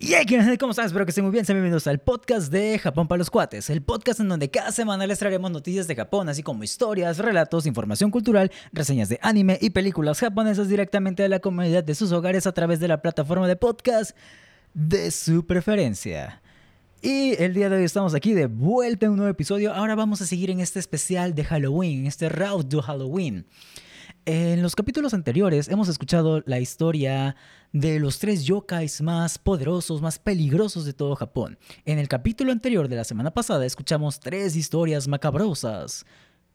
Y 0.00 0.12
hey, 0.14 0.56
¿cómo 0.60 0.70
están? 0.70 0.86
Espero 0.86 1.04
que 1.04 1.10
estén 1.10 1.24
muy 1.24 1.32
bien. 1.32 1.44
Sean 1.44 1.56
bienvenidos 1.56 1.88
al 1.88 1.98
podcast 1.98 2.52
de 2.52 2.78
Japón 2.78 3.08
para 3.08 3.18
los 3.18 3.30
Cuates, 3.30 3.68
el 3.68 3.82
podcast 3.82 4.20
en 4.20 4.28
donde 4.28 4.48
cada 4.48 4.70
semana 4.70 5.04
les 5.08 5.18
traeremos 5.18 5.50
noticias 5.50 5.88
de 5.88 5.96
Japón, 5.96 6.28
así 6.28 6.40
como 6.44 6.62
historias, 6.62 7.18
relatos, 7.18 7.66
información 7.66 8.12
cultural, 8.12 8.52
reseñas 8.72 9.08
de 9.08 9.18
anime 9.22 9.58
y 9.60 9.70
películas 9.70 10.20
japonesas 10.20 10.68
directamente 10.68 11.24
a 11.24 11.28
la 11.28 11.40
comunidad 11.40 11.82
de 11.82 11.96
sus 11.96 12.12
hogares 12.12 12.46
a 12.46 12.52
través 12.52 12.78
de 12.78 12.86
la 12.86 13.02
plataforma 13.02 13.48
de 13.48 13.56
podcast 13.56 14.16
de 14.72 15.10
su 15.10 15.44
preferencia. 15.44 16.42
Y 17.02 17.34
el 17.42 17.52
día 17.52 17.68
de 17.68 17.78
hoy 17.78 17.84
estamos 17.84 18.14
aquí 18.14 18.34
de 18.34 18.46
vuelta 18.46 19.06
en 19.06 19.12
un 19.12 19.18
nuevo 19.18 19.32
episodio. 19.32 19.74
Ahora 19.74 19.96
vamos 19.96 20.22
a 20.22 20.26
seguir 20.26 20.50
en 20.50 20.60
este 20.60 20.78
especial 20.78 21.34
de 21.34 21.42
Halloween, 21.42 22.02
en 22.02 22.06
este 22.06 22.28
Route 22.28 22.68
to 22.68 22.82
Halloween. 22.82 23.46
En 24.24 24.62
los 24.62 24.76
capítulos 24.76 25.14
anteriores 25.14 25.68
hemos 25.68 25.88
escuchado 25.88 26.42
la 26.44 26.60
historia 26.60 27.34
de 27.72 27.98
los 27.98 28.18
tres 28.18 28.44
yokais 28.44 29.00
más 29.00 29.38
poderosos, 29.38 30.02
más 30.02 30.18
peligrosos 30.18 30.84
de 30.84 30.92
todo 30.92 31.16
Japón. 31.16 31.58
En 31.84 31.98
el 31.98 32.08
capítulo 32.08 32.52
anterior 32.52 32.88
de 32.88 32.96
la 32.96 33.04
semana 33.04 33.32
pasada 33.32 33.64
escuchamos 33.64 34.20
tres 34.20 34.54
historias 34.54 35.08
macabrosas 35.08 36.04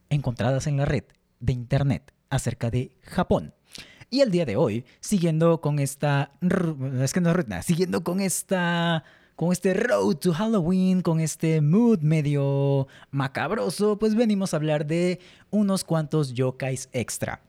encontradas 0.10 0.68
en 0.68 0.78
la 0.78 0.86
red 0.86 1.04
de 1.40 1.54
internet 1.54 2.14
acerca 2.30 2.70
de 2.70 2.96
Japón. 3.02 3.54
Y 4.10 4.22
el 4.22 4.30
día 4.30 4.46
de 4.46 4.56
hoy, 4.56 4.86
siguiendo 5.00 5.60
con 5.60 5.80
esta... 5.80 6.34
Es 7.02 7.14
que 7.14 7.22
no 7.22 7.32
es 7.32 7.66
siguiendo 7.66 8.04
con 8.04 8.22
esta 8.22 9.04
con 9.36 9.52
este 9.52 9.74
road 9.74 10.18
to 10.18 10.32
Halloween, 10.32 11.02
con 11.02 11.20
este 11.20 11.60
mood 11.60 12.02
medio 12.02 12.88
macabroso, 13.10 13.98
pues 13.98 14.14
venimos 14.14 14.54
a 14.54 14.58
hablar 14.58 14.86
de 14.86 15.20
unos 15.50 15.84
cuantos 15.84 16.34
yokais 16.34 16.88
extra. 16.94 17.42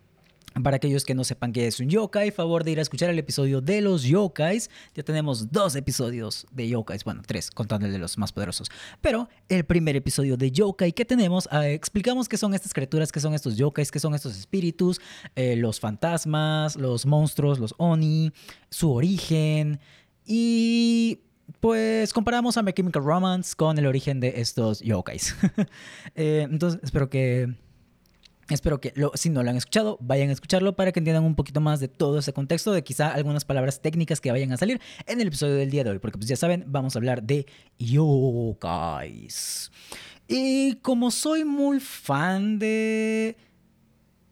Para 0.62 0.76
aquellos 0.76 1.04
que 1.04 1.14
no 1.14 1.24
sepan 1.24 1.52
qué 1.52 1.66
es 1.66 1.80
un 1.80 1.88
yokai, 1.88 2.30
favor 2.30 2.62
de 2.62 2.70
ir 2.70 2.78
a 2.78 2.82
escuchar 2.82 3.10
el 3.10 3.18
episodio 3.18 3.60
de 3.60 3.80
los 3.80 4.04
yokais. 4.04 4.70
Ya 4.94 5.02
tenemos 5.02 5.50
dos 5.50 5.74
episodios 5.74 6.46
de 6.52 6.68
yokais, 6.68 7.02
bueno, 7.02 7.22
tres, 7.26 7.50
contando 7.50 7.86
el 7.86 7.92
de 7.92 7.98
los 7.98 8.18
más 8.18 8.32
poderosos. 8.32 8.68
Pero 9.00 9.28
el 9.48 9.64
primer 9.64 9.96
episodio 9.96 10.36
de 10.36 10.52
yokai 10.52 10.92
que 10.92 11.04
tenemos, 11.04 11.48
ah, 11.50 11.68
explicamos 11.68 12.28
qué 12.28 12.36
son 12.36 12.54
estas 12.54 12.72
criaturas, 12.72 13.10
qué 13.10 13.18
son 13.18 13.34
estos 13.34 13.56
yokais, 13.56 13.90
qué 13.90 13.98
son 13.98 14.14
estos 14.14 14.38
espíritus, 14.38 15.00
eh, 15.34 15.56
los 15.56 15.80
fantasmas, 15.80 16.76
los 16.76 17.04
monstruos, 17.04 17.58
los 17.58 17.74
oni, 17.78 18.30
su 18.70 18.92
origen. 18.92 19.80
Y 20.24 21.20
pues 21.58 22.12
comparamos 22.12 22.56
a 22.56 22.62
My 22.62 22.72
Chemical 22.72 23.02
Romance 23.02 23.54
con 23.56 23.76
el 23.78 23.86
origen 23.86 24.20
de 24.20 24.34
estos 24.36 24.80
yokais. 24.80 25.34
Eh, 26.16 26.46
entonces, 26.48 26.80
espero 26.84 27.10
que 27.10 27.54
Espero 28.50 28.80
que 28.80 28.92
si 29.14 29.30
no 29.30 29.42
lo 29.42 29.50
han 29.50 29.56
escuchado, 29.56 29.98
vayan 30.00 30.28
a 30.30 30.32
escucharlo 30.32 30.76
para 30.76 30.92
que 30.92 31.00
entiendan 31.00 31.24
un 31.24 31.34
poquito 31.34 31.60
más 31.60 31.80
de 31.80 31.88
todo 31.88 32.18
ese 32.18 32.32
contexto, 32.32 32.72
de 32.72 32.84
quizá 32.84 33.12
algunas 33.12 33.44
palabras 33.44 33.80
técnicas 33.80 34.20
que 34.20 34.30
vayan 34.30 34.52
a 34.52 34.56
salir 34.56 34.80
en 35.06 35.20
el 35.20 35.28
episodio 35.28 35.54
del 35.54 35.70
día 35.70 35.84
de 35.84 35.90
hoy, 35.90 35.98
porque 35.98 36.18
pues 36.18 36.28
ya 36.28 36.36
saben, 36.36 36.64
vamos 36.66 36.94
a 36.94 36.98
hablar 36.98 37.22
de 37.22 37.46
yokais. 37.78 39.70
Y 40.28 40.76
como 40.76 41.10
soy 41.10 41.44
muy 41.44 41.80
fan 41.80 42.58
de 42.58 43.36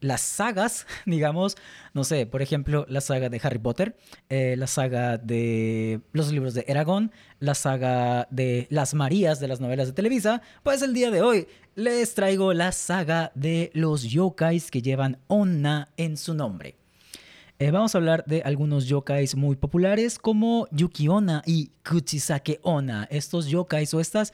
las 0.03 0.21
sagas, 0.21 0.85
digamos, 1.05 1.57
no 1.93 2.03
sé, 2.03 2.25
por 2.25 2.41
ejemplo, 2.41 2.85
la 2.89 3.01
saga 3.01 3.29
de 3.29 3.39
Harry 3.43 3.59
Potter, 3.59 3.95
eh, 4.29 4.55
la 4.57 4.67
saga 4.67 5.17
de 5.17 6.01
los 6.11 6.31
libros 6.31 6.53
de 6.53 6.65
Eragon, 6.67 7.11
la 7.39 7.55
saga 7.55 8.27
de 8.29 8.67
las 8.69 8.93
Marías 8.93 9.39
de 9.39 9.47
las 9.47 9.59
novelas 9.59 9.87
de 9.87 9.93
Televisa, 9.93 10.41
pues 10.61 10.81
el 10.81 10.93
día 10.93 11.09
de 11.09 11.21
hoy 11.21 11.47
les 11.75 12.13
traigo 12.13 12.53
la 12.53 12.71
saga 12.71 13.31
de 13.35 13.71
los 13.73 14.03
yokais 14.03 14.69
que 14.69 14.81
llevan 14.81 15.17
Onna 15.27 15.89
en 15.97 16.17
su 16.17 16.33
nombre. 16.33 16.75
Eh, 17.59 17.71
vamos 17.71 17.95
a 17.95 17.99
hablar 17.99 18.25
de 18.25 18.41
algunos 18.41 18.87
yokais 18.87 19.35
muy 19.35 19.55
populares 19.55 20.19
como 20.19 20.67
Yuki 20.71 21.07
Onna 21.07 21.43
y 21.45 21.71
Kuchisake 21.87 22.59
Onna. 22.63 23.07
Estos 23.09 23.47
yokais 23.47 23.93
o 23.93 24.01
estas 24.01 24.33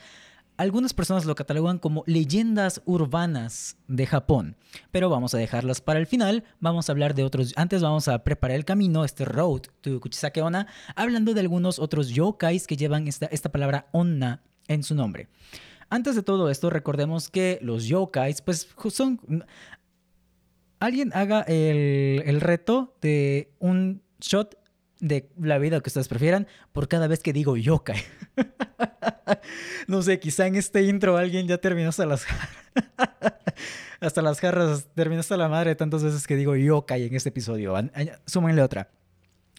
algunas 0.59 0.93
personas 0.93 1.23
lo 1.23 1.35
catalogan 1.35 1.79
como 1.79 2.03
leyendas 2.05 2.81
urbanas 2.83 3.77
de 3.87 4.05
Japón, 4.05 4.57
pero 4.91 5.09
vamos 5.09 5.33
a 5.33 5.37
dejarlas 5.37 5.79
para 5.79 6.01
el 6.01 6.05
final. 6.05 6.43
Vamos 6.59 6.89
a 6.89 6.91
hablar 6.91 7.15
de 7.15 7.23
otros. 7.23 7.53
Antes 7.55 7.81
vamos 7.81 8.09
a 8.09 8.25
preparar 8.25 8.57
el 8.57 8.65
camino, 8.65 9.05
este 9.05 9.23
road 9.23 9.61
to 9.79 10.01
Kuchisake 10.01 10.41
Onna, 10.41 10.67
hablando 10.97 11.33
de 11.33 11.39
algunos 11.39 11.79
otros 11.79 12.09
yokais 12.09 12.67
que 12.67 12.75
llevan 12.75 13.07
esta, 13.07 13.27
esta 13.27 13.53
palabra 13.53 13.87
onna 13.93 14.43
en 14.67 14.83
su 14.83 14.95
nombre. 14.95 15.29
Antes 15.89 16.15
de 16.15 16.23
todo 16.23 16.49
esto, 16.49 16.69
recordemos 16.69 17.29
que 17.29 17.59
los 17.61 17.85
yokais, 17.85 18.41
pues 18.41 18.67
son. 18.89 19.45
Alguien 20.81 21.11
haga 21.13 21.41
el, 21.43 22.21
el 22.25 22.41
reto 22.41 22.97
de 23.01 23.53
un 23.59 24.01
shot 24.19 24.57
de 24.99 25.29
la 25.39 25.57
vida 25.57 25.79
que 25.81 25.89
ustedes 25.89 26.07
prefieran 26.07 26.47
por 26.71 26.87
cada 26.87 27.07
vez 27.07 27.21
que 27.21 27.33
digo 27.33 27.57
yokai. 27.57 28.01
no 29.87 30.01
sé, 30.01 30.19
quizá 30.19 30.47
en 30.47 30.55
este 30.55 30.83
intro 30.83 31.17
alguien 31.17 31.47
ya 31.47 31.57
terminó 31.57 31.89
hasta 31.89 32.05
las 32.05 32.25
hasta 33.99 34.21
las 34.21 34.39
jarras, 34.39 34.87
terminó 34.95 35.21
hasta 35.21 35.37
la 35.37 35.47
madre 35.47 35.75
tantas 35.75 36.03
veces 36.03 36.27
que 36.27 36.35
digo 36.35 36.55
yokai 36.55 37.05
en 37.05 37.15
este 37.15 37.29
episodio. 37.29 37.75
Súmenle 38.25 38.61
otra. 38.61 38.89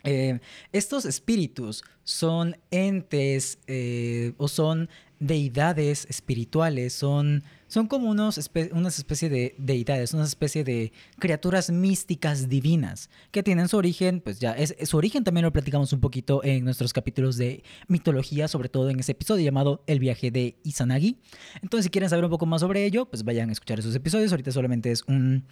Eh, 0.02 0.40
estos 0.72 1.04
espíritus 1.04 1.84
son 2.04 2.56
entes 2.70 3.58
eh, 3.66 4.32
o 4.38 4.48
son 4.48 4.88
deidades 5.18 6.06
espirituales, 6.08 6.94
son, 6.94 7.44
son 7.70 7.86
como 7.86 8.10
unos 8.10 8.50
una 8.72 8.88
especie 8.88 9.28
de 9.28 9.54
deidades, 9.56 10.12
una 10.12 10.24
especie 10.24 10.64
de 10.64 10.92
criaturas 11.20 11.70
místicas 11.70 12.48
divinas 12.48 13.08
que 13.30 13.44
tienen 13.44 13.68
su 13.68 13.76
origen, 13.76 14.20
pues 14.20 14.40
ya, 14.40 14.52
es, 14.54 14.74
su 14.82 14.96
origen 14.96 15.22
también 15.22 15.44
lo 15.44 15.52
platicamos 15.52 15.92
un 15.92 16.00
poquito 16.00 16.42
en 16.42 16.64
nuestros 16.64 16.92
capítulos 16.92 17.36
de 17.36 17.62
mitología, 17.86 18.48
sobre 18.48 18.68
todo 18.68 18.90
en 18.90 18.98
ese 18.98 19.12
episodio 19.12 19.44
llamado 19.44 19.84
El 19.86 20.00
viaje 20.00 20.32
de 20.32 20.56
Izanagi. 20.64 21.18
Entonces, 21.62 21.84
si 21.84 21.90
quieren 21.90 22.10
saber 22.10 22.24
un 22.24 22.30
poco 22.30 22.44
más 22.44 22.60
sobre 22.60 22.84
ello, 22.84 23.06
pues 23.06 23.22
vayan 23.22 23.50
a 23.50 23.52
escuchar 23.52 23.78
esos 23.78 23.94
episodios. 23.94 24.32
Ahorita 24.32 24.50
solamente 24.50 24.90
es 24.90 25.04
un, 25.06 25.44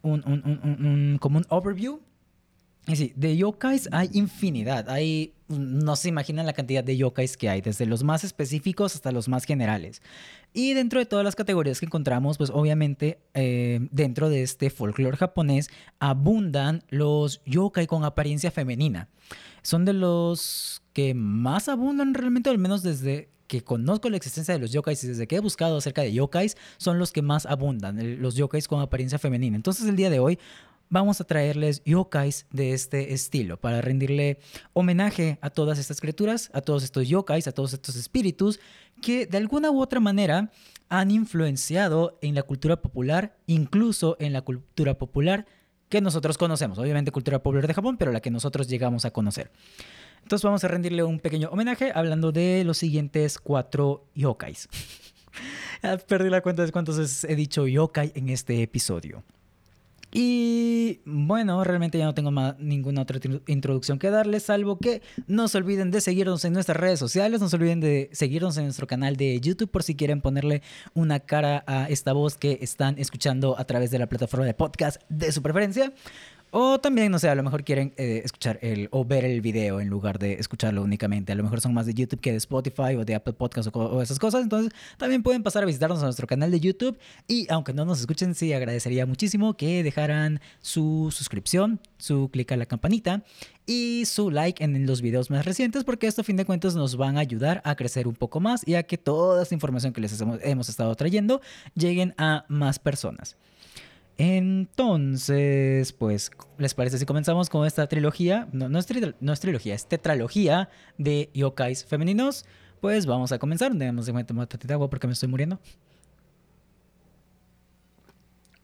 un, 0.00 0.22
un, 0.26 0.42
un 0.64 1.18
como 1.20 1.36
un 1.36 1.44
overview 1.50 2.00
y 2.86 2.96
sí, 2.96 3.12
de 3.14 3.36
yokais 3.36 3.88
hay 3.92 4.10
infinidad. 4.12 4.90
Hay, 4.90 5.34
no 5.48 5.94
se 5.94 6.08
imaginan 6.08 6.46
la 6.46 6.52
cantidad 6.52 6.82
de 6.82 6.96
yokais 6.96 7.36
que 7.36 7.48
hay, 7.48 7.60
desde 7.60 7.86
los 7.86 8.02
más 8.02 8.24
específicos 8.24 8.96
hasta 8.96 9.12
los 9.12 9.28
más 9.28 9.44
generales. 9.44 10.02
Y 10.52 10.74
dentro 10.74 10.98
de 10.98 11.06
todas 11.06 11.24
las 11.24 11.34
categorías 11.34 11.80
que 11.80 11.86
encontramos, 11.86 12.36
pues 12.36 12.50
obviamente 12.50 13.18
eh, 13.34 13.80
dentro 13.90 14.28
de 14.28 14.42
este 14.42 14.68
folclore 14.68 15.16
japonés 15.16 15.70
abundan 15.98 16.82
los 16.90 17.42
yokai 17.46 17.86
con 17.86 18.04
apariencia 18.04 18.50
femenina. 18.50 19.08
Son 19.62 19.84
de 19.84 19.94
los 19.94 20.82
que 20.92 21.14
más 21.14 21.68
abundan 21.68 22.14
realmente, 22.14 22.50
al 22.50 22.58
menos 22.58 22.82
desde 22.82 23.30
que 23.46 23.62
conozco 23.62 24.08
la 24.08 24.16
existencia 24.16 24.54
de 24.54 24.60
los 24.60 24.72
yokais 24.72 25.04
y 25.04 25.08
desde 25.08 25.26
que 25.26 25.36
he 25.36 25.40
buscado 25.40 25.76
acerca 25.76 26.00
de 26.02 26.12
yokais, 26.12 26.56
son 26.78 26.98
los 26.98 27.12
que 27.12 27.20
más 27.20 27.44
abundan, 27.44 28.20
los 28.20 28.34
yokais 28.34 28.66
con 28.66 28.80
apariencia 28.80 29.18
femenina. 29.18 29.56
Entonces 29.56 29.86
el 29.86 29.96
día 29.96 30.08
de 30.08 30.20
hoy 30.20 30.38
vamos 30.92 31.22
a 31.22 31.24
traerles 31.24 31.82
yokais 31.86 32.46
de 32.50 32.74
este 32.74 33.14
estilo 33.14 33.56
para 33.56 33.80
rendirle 33.80 34.38
homenaje 34.74 35.38
a 35.40 35.48
todas 35.48 35.78
estas 35.78 36.02
criaturas, 36.02 36.50
a 36.52 36.60
todos 36.60 36.84
estos 36.84 37.08
yokais, 37.08 37.48
a 37.48 37.52
todos 37.52 37.72
estos 37.72 37.96
espíritus 37.96 38.60
que 39.00 39.24
de 39.24 39.38
alguna 39.38 39.70
u 39.70 39.80
otra 39.80 40.00
manera 40.00 40.52
han 40.90 41.10
influenciado 41.10 42.18
en 42.20 42.34
la 42.34 42.42
cultura 42.42 42.82
popular, 42.82 43.38
incluso 43.46 44.18
en 44.20 44.34
la 44.34 44.42
cultura 44.42 44.98
popular 44.98 45.46
que 45.88 46.02
nosotros 46.02 46.36
conocemos. 46.36 46.78
Obviamente 46.78 47.10
cultura 47.10 47.42
popular 47.42 47.66
de 47.66 47.72
Japón, 47.72 47.96
pero 47.96 48.12
la 48.12 48.20
que 48.20 48.30
nosotros 48.30 48.68
llegamos 48.68 49.06
a 49.06 49.12
conocer. 49.12 49.50
Entonces 50.22 50.44
vamos 50.44 50.62
a 50.62 50.68
rendirle 50.68 51.04
un 51.04 51.20
pequeño 51.20 51.48
homenaje 51.48 51.90
hablando 51.94 52.32
de 52.32 52.64
los 52.64 52.76
siguientes 52.76 53.38
cuatro 53.38 54.04
yokais. 54.14 54.68
Perdí 56.06 56.28
la 56.28 56.42
cuenta 56.42 56.66
de 56.66 56.70
cuántas 56.70 56.98
veces 56.98 57.24
he 57.24 57.34
dicho 57.34 57.66
yokai 57.66 58.12
en 58.14 58.28
este 58.28 58.62
episodio. 58.62 59.24
Y 60.14 61.00
bueno, 61.06 61.64
realmente 61.64 61.96
ya 61.96 62.04
no 62.04 62.12
tengo 62.12 62.30
más, 62.30 62.58
ninguna 62.58 63.00
otra 63.00 63.18
introducción 63.46 63.98
que 63.98 64.10
darles, 64.10 64.42
salvo 64.42 64.78
que 64.78 65.00
no 65.26 65.48
se 65.48 65.56
olviden 65.56 65.90
de 65.90 66.02
seguirnos 66.02 66.44
en 66.44 66.52
nuestras 66.52 66.76
redes 66.76 66.98
sociales, 66.98 67.40
no 67.40 67.48
se 67.48 67.56
olviden 67.56 67.80
de 67.80 68.10
seguirnos 68.12 68.58
en 68.58 68.64
nuestro 68.64 68.86
canal 68.86 69.16
de 69.16 69.40
YouTube 69.40 69.70
por 69.70 69.82
si 69.82 69.94
quieren 69.94 70.20
ponerle 70.20 70.60
una 70.92 71.20
cara 71.20 71.64
a 71.66 71.86
esta 71.88 72.12
voz 72.12 72.36
que 72.36 72.58
están 72.60 72.98
escuchando 72.98 73.58
a 73.58 73.64
través 73.64 73.90
de 73.90 73.98
la 73.98 74.06
plataforma 74.06 74.44
de 74.44 74.52
podcast 74.52 75.00
de 75.08 75.32
su 75.32 75.40
preferencia. 75.40 75.94
O 76.54 76.78
también, 76.78 77.10
no 77.10 77.18
sé, 77.18 77.30
a 77.30 77.34
lo 77.34 77.42
mejor 77.42 77.64
quieren 77.64 77.94
eh, 77.96 78.20
escuchar 78.26 78.58
el 78.60 78.88
o 78.90 79.06
ver 79.06 79.24
el 79.24 79.40
video 79.40 79.80
en 79.80 79.88
lugar 79.88 80.18
de 80.18 80.34
escucharlo 80.34 80.82
únicamente. 80.82 81.32
A 81.32 81.34
lo 81.34 81.42
mejor 81.42 81.62
son 81.62 81.72
más 81.72 81.86
de 81.86 81.94
YouTube 81.94 82.20
que 82.20 82.30
de 82.30 82.36
Spotify 82.36 82.94
o 82.94 83.06
de 83.06 83.14
Apple 83.14 83.32
Podcasts 83.32 83.70
o, 83.72 84.02
esas 84.02 84.18
cosas. 84.18 84.42
Entonces, 84.42 84.70
también 84.98 85.22
pueden 85.22 85.42
pasar 85.42 85.62
a 85.62 85.66
visitarnos 85.66 86.00
a 86.02 86.04
nuestro 86.04 86.26
canal 86.26 86.50
de 86.50 86.60
YouTube. 86.60 86.98
Y 87.26 87.50
aunque 87.50 87.72
no 87.72 87.86
nos 87.86 88.00
escuchen, 88.00 88.34
sí 88.34 88.52
agradecería 88.52 89.06
muchísimo 89.06 89.56
que 89.56 89.82
dejaran 89.82 90.42
su 90.60 91.08
suscripción, 91.10 91.80
su 91.96 92.28
clic 92.30 92.52
a 92.52 92.58
la 92.58 92.66
campanita 92.66 93.24
y 93.64 94.04
su 94.04 94.30
like 94.30 94.62
en 94.62 94.84
los 94.84 95.00
videos 95.00 95.30
más 95.30 95.46
recientes, 95.46 95.84
porque 95.84 96.06
esto 96.06 96.20
a 96.20 96.24
fin 96.24 96.36
de 96.36 96.44
cuentas 96.44 96.74
nos 96.74 96.96
van 96.96 97.16
a 97.16 97.20
ayudar 97.20 97.62
a 97.64 97.76
crecer 97.76 98.06
un 98.06 98.14
poco 98.14 98.40
más 98.40 98.60
y 98.68 98.74
a 98.74 98.82
que 98.82 98.98
toda 98.98 99.42
esta 99.42 99.54
información 99.54 99.94
que 99.94 100.02
les 100.02 100.22
hemos 100.42 100.68
estado 100.68 100.94
trayendo 100.96 101.40
lleguen 101.74 102.14
a 102.18 102.44
más 102.48 102.78
personas. 102.78 103.38
Entonces, 104.18 105.92
pues, 105.92 106.30
¿les 106.58 106.74
parece 106.74 106.98
si 106.98 107.06
comenzamos 107.06 107.48
con 107.48 107.66
esta 107.66 107.86
trilogía? 107.86 108.48
No, 108.52 108.78
es, 108.78 108.86
trilogía, 108.86 109.74
es 109.74 109.86
tetralogía 109.86 110.68
de 110.98 111.30
yokais 111.34 111.84
femeninos. 111.84 112.44
Pues 112.80 113.06
vamos 113.06 113.32
a 113.32 113.38
comenzar. 113.38 113.72
Debemos 113.72 114.06
de 114.06 114.24
tomar 114.24 114.48
de 114.48 114.74
agua 114.74 114.90
porque 114.90 115.06
me 115.06 115.12
estoy 115.12 115.28
muriendo. 115.28 115.60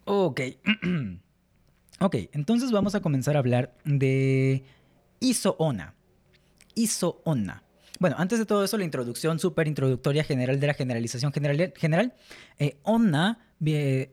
Ok. 0.05 0.41
ok, 2.01 2.17
entonces 2.33 2.73
vamos 2.73 2.95
a 2.95 3.01
comenzar 3.01 3.37
a 3.37 3.39
hablar 3.39 3.75
de 3.85 4.65
Iso-Ona. 5.21 5.95
Iso-Ona. 6.75 7.63
Bueno, 7.99 8.17
antes 8.19 8.39
de 8.39 8.47
todo 8.47 8.65
eso, 8.65 8.79
la 8.79 8.85
introducción 8.85 9.39
súper 9.41 9.67
introductoria 9.67 10.23
general 10.23 10.61
de 10.61 10.67
la 10.69 10.75
generalización 10.75 11.33
general. 11.33 11.73
general 11.77 12.15
eh, 12.59 12.79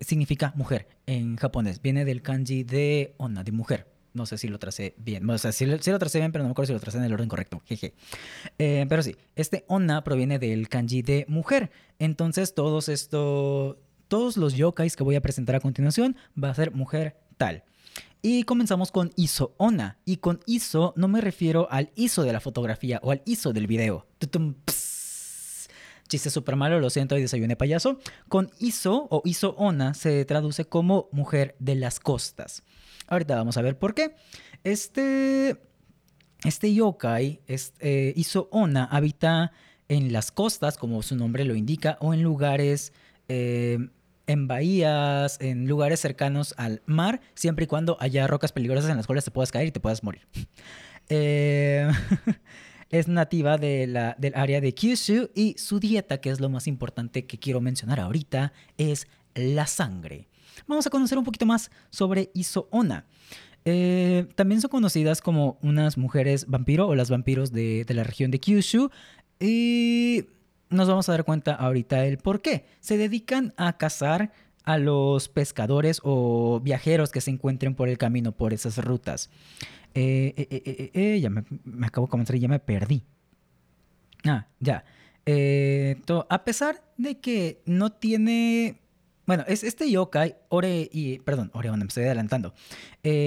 significa 0.01 0.53
mujer 0.56 0.88
en 1.06 1.36
japonés. 1.38 1.81
Viene 1.81 2.06
del 2.06 2.21
kanji 2.21 2.63
de 2.63 3.13
onna, 3.18 3.44
de 3.44 3.51
mujer. 3.51 3.88
No 4.13 4.25
sé 4.25 4.38
si 4.38 4.47
lo 4.47 4.59
tracé 4.59 4.95
bien. 4.97 5.30
O 5.30 5.38
sea, 5.38 5.51
sí, 5.51 5.65
lo 5.65 5.77
tracé 5.77 6.19
bien, 6.19 6.31
pero 6.31 6.44
no 6.44 6.47
me 6.47 6.51
acuerdo 6.51 6.68
si 6.68 6.74
lo 6.74 6.80
tracé 6.80 7.00
en 7.00 7.03
el 7.03 7.13
orden 7.13 7.27
correcto. 7.27 7.62
Jeje. 7.65 7.94
Eh, 8.57 8.86
pero 8.88 9.03
sí, 9.03 9.15
este 9.36 9.65
onna 9.68 10.03
proviene 10.06 10.39
del 10.39 10.69
kanji 10.69 11.01
de 11.01 11.25
mujer. 11.27 11.69
Entonces, 12.00 12.53
todos 12.53 12.88
estos, 12.88 13.75
todos 14.07 14.38
los 14.38 14.53
yokais 14.56 14.95
que 14.95 15.03
voy 15.03 15.15
a 15.15 15.21
presentar 15.21 15.56
a 15.56 15.59
continuación 15.59 16.15
va 16.42 16.50
a 16.50 16.56
ser 16.56 16.71
mujer 16.71 17.18
tal. 17.38 17.63
Y 18.21 18.44
comenzamos 18.44 18.92
con 18.92 19.12
ISO 19.18 19.53
ONA. 19.57 20.00
Y 20.06 20.18
con 20.18 20.39
ISO 20.45 20.94
no 20.95 21.09
me 21.09 21.19
refiero 21.19 21.68
al 21.69 21.92
ISO 21.95 22.24
de 22.24 22.33
la 22.33 22.39
fotografía 22.39 23.00
o 23.03 23.12
al 23.12 23.21
ISO 23.25 23.51
del 23.53 23.68
video. 23.68 24.07
Chiste 26.07 26.30
súper 26.30 26.56
malo, 26.56 26.80
lo 26.80 26.90
siento, 26.90 27.18
y 27.18 27.22
desayuné 27.22 27.56
payaso. 27.56 28.00
Con 28.28 28.52
ISO 28.60 29.07
o 29.10 29.22
ISO 29.25 29.56
ONA 29.57 29.94
se 29.94 30.24
traduce 30.25 30.66
como 30.66 31.10
mujer 31.12 31.56
de 31.60 31.75
las 31.75 32.00
costas. 32.00 32.63
Ahorita 33.07 33.36
vamos 33.36 33.57
a 33.57 33.62
ver 33.62 33.78
por 33.78 33.94
qué. 33.94 34.16
Este, 34.63 35.57
este 36.44 36.74
yokai, 36.74 37.42
este, 37.48 38.13
ISO 38.16 38.50
ONA, 38.52 38.86
habita 38.86 39.52
en 39.88 40.13
las 40.13 40.31
costas, 40.31 40.78
como 40.78 41.02
su 41.02 41.16
nombre 41.16 41.46
lo 41.46 41.56
indica, 41.56 41.98
o 42.02 42.13
en 42.13 42.22
lugares 42.22 42.94
eh, 43.28 43.78
en 44.28 44.48
bahías, 44.48 45.38
en 45.42 45.68
lugares 45.68 46.00
cercanos 46.00 46.54
al 46.57 46.81
mar, 46.86 47.22
siempre 47.34 47.66
y 47.66 47.68
cuando 47.68 47.98
haya 48.00 48.28
rocas 48.28 48.52
peligrosas 48.52 48.90
en 48.90 48.98
las 48.98 49.06
cuales 49.06 49.25
te 49.25 49.31
puedas 49.31 49.52
caer 49.52 49.68
y 49.68 49.72
te 49.72 49.80
puedas 49.80 50.04
morir. 50.04 50.28
Eh, 51.07 51.88
es 52.90 53.08
nativa 53.08 53.58
del 53.58 53.96
área 53.98 54.62
de 54.62 54.74
Kyushu 54.74 55.30
y 55.34 55.56
su 55.58 55.80
dieta, 55.80 56.20
que 56.20 56.30
es 56.30 56.40
lo 56.40 56.50
más 56.50 56.68
importante 56.68 57.26
que 57.26 57.40
quiero 57.40 57.62
mencionar 57.62 58.00
ahorita, 58.00 58.54
es 58.78 59.08
la 59.34 59.68
sangre. 59.68 60.28
Vamos 60.68 60.88
a 60.88 60.90
conocer 60.90 61.18
un 61.18 61.24
poquito 61.24 61.46
más 61.46 61.72
sobre 61.90 62.32
Iso-Ona. 62.34 63.06
Eh, 63.66 64.28
también 64.36 64.62
son 64.62 64.70
conocidas 64.70 65.22
como 65.22 65.58
unas 65.62 65.98
mujeres 65.98 66.46
vampiro 66.48 66.88
o 66.88 66.96
las 66.96 67.10
vampiros 67.10 67.52
de, 67.52 67.84
de 67.84 67.94
la 67.94 68.04
región 68.04 68.32
de 68.32 68.40
Kyushu. 68.40 68.92
Y 69.40 70.26
nos 70.70 70.88
vamos 70.88 71.10
a 71.10 71.14
dar 71.14 71.26
cuenta 71.26 71.54
ahorita 71.54 72.06
el 72.06 72.18
por 72.18 72.42
qué. 72.42 72.66
Se 72.80 72.98
dedican 72.98 73.54
a 73.58 73.78
cazar 73.78 74.31
a 74.64 74.78
los 74.78 75.30
pescadores 75.30 76.02
o 76.04 76.60
viajeros 76.62 77.12
que 77.12 77.22
se 77.22 77.31
encuentren 77.31 77.76
por 77.76 77.88
el 77.88 77.98
camino, 77.98 78.31
por 78.31 78.54
esas 78.54 78.78
rutas. 78.84 79.30
Eh, 79.95 80.33
eh, 80.38 80.92
eh, 80.94 81.19
ya 81.19 81.30
me, 81.30 81.44
acabo 81.88 82.07
de 82.07 82.12
comenzar 82.12 82.36
y 82.36 82.39
ya 82.39 82.47
me 82.47 82.59
perdí. 82.59 83.03
Ah, 84.25 84.47
ya. 84.59 84.83
a 86.30 86.44
pesar 86.44 86.83
de 86.97 87.19
que 87.19 87.62
no 87.65 87.92
tiene... 87.92 88.81
Bueno, 89.25 89.44
es 89.47 89.63
este 89.63 89.89
yokai, 89.89 90.36
Ore 90.50 90.88
y... 90.92 91.18
Perdón, 91.19 91.50
Oreona, 91.53 91.83
me 91.83 91.88
estoy 91.88 92.03
adelantando. 92.03 92.53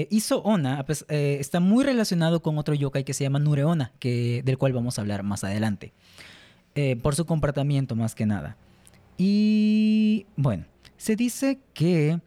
Iso 0.09 0.41
Ona 0.43 0.85
está 1.09 1.59
muy 1.59 1.83
relacionado 1.83 2.41
con 2.41 2.57
otro 2.57 2.73
yokai 2.73 3.03
que 3.03 3.13
se 3.13 3.25
llama 3.25 3.39
Nureona, 3.39 3.91
que, 3.99 4.41
del 4.45 4.57
cual 4.57 4.71
vamos 4.71 4.97
a 4.97 5.01
hablar 5.01 5.23
más 5.23 5.43
adelante. 5.43 5.91
Eh, 6.75 6.95
por 6.95 7.15
su 7.15 7.25
comportamiento 7.25 7.95
más 7.95 8.15
que 8.15 8.25
nada. 8.25 8.55
Y 9.17 10.27
bueno, 10.37 10.65
se 10.97 11.15
dice 11.15 11.59
que 11.73 12.21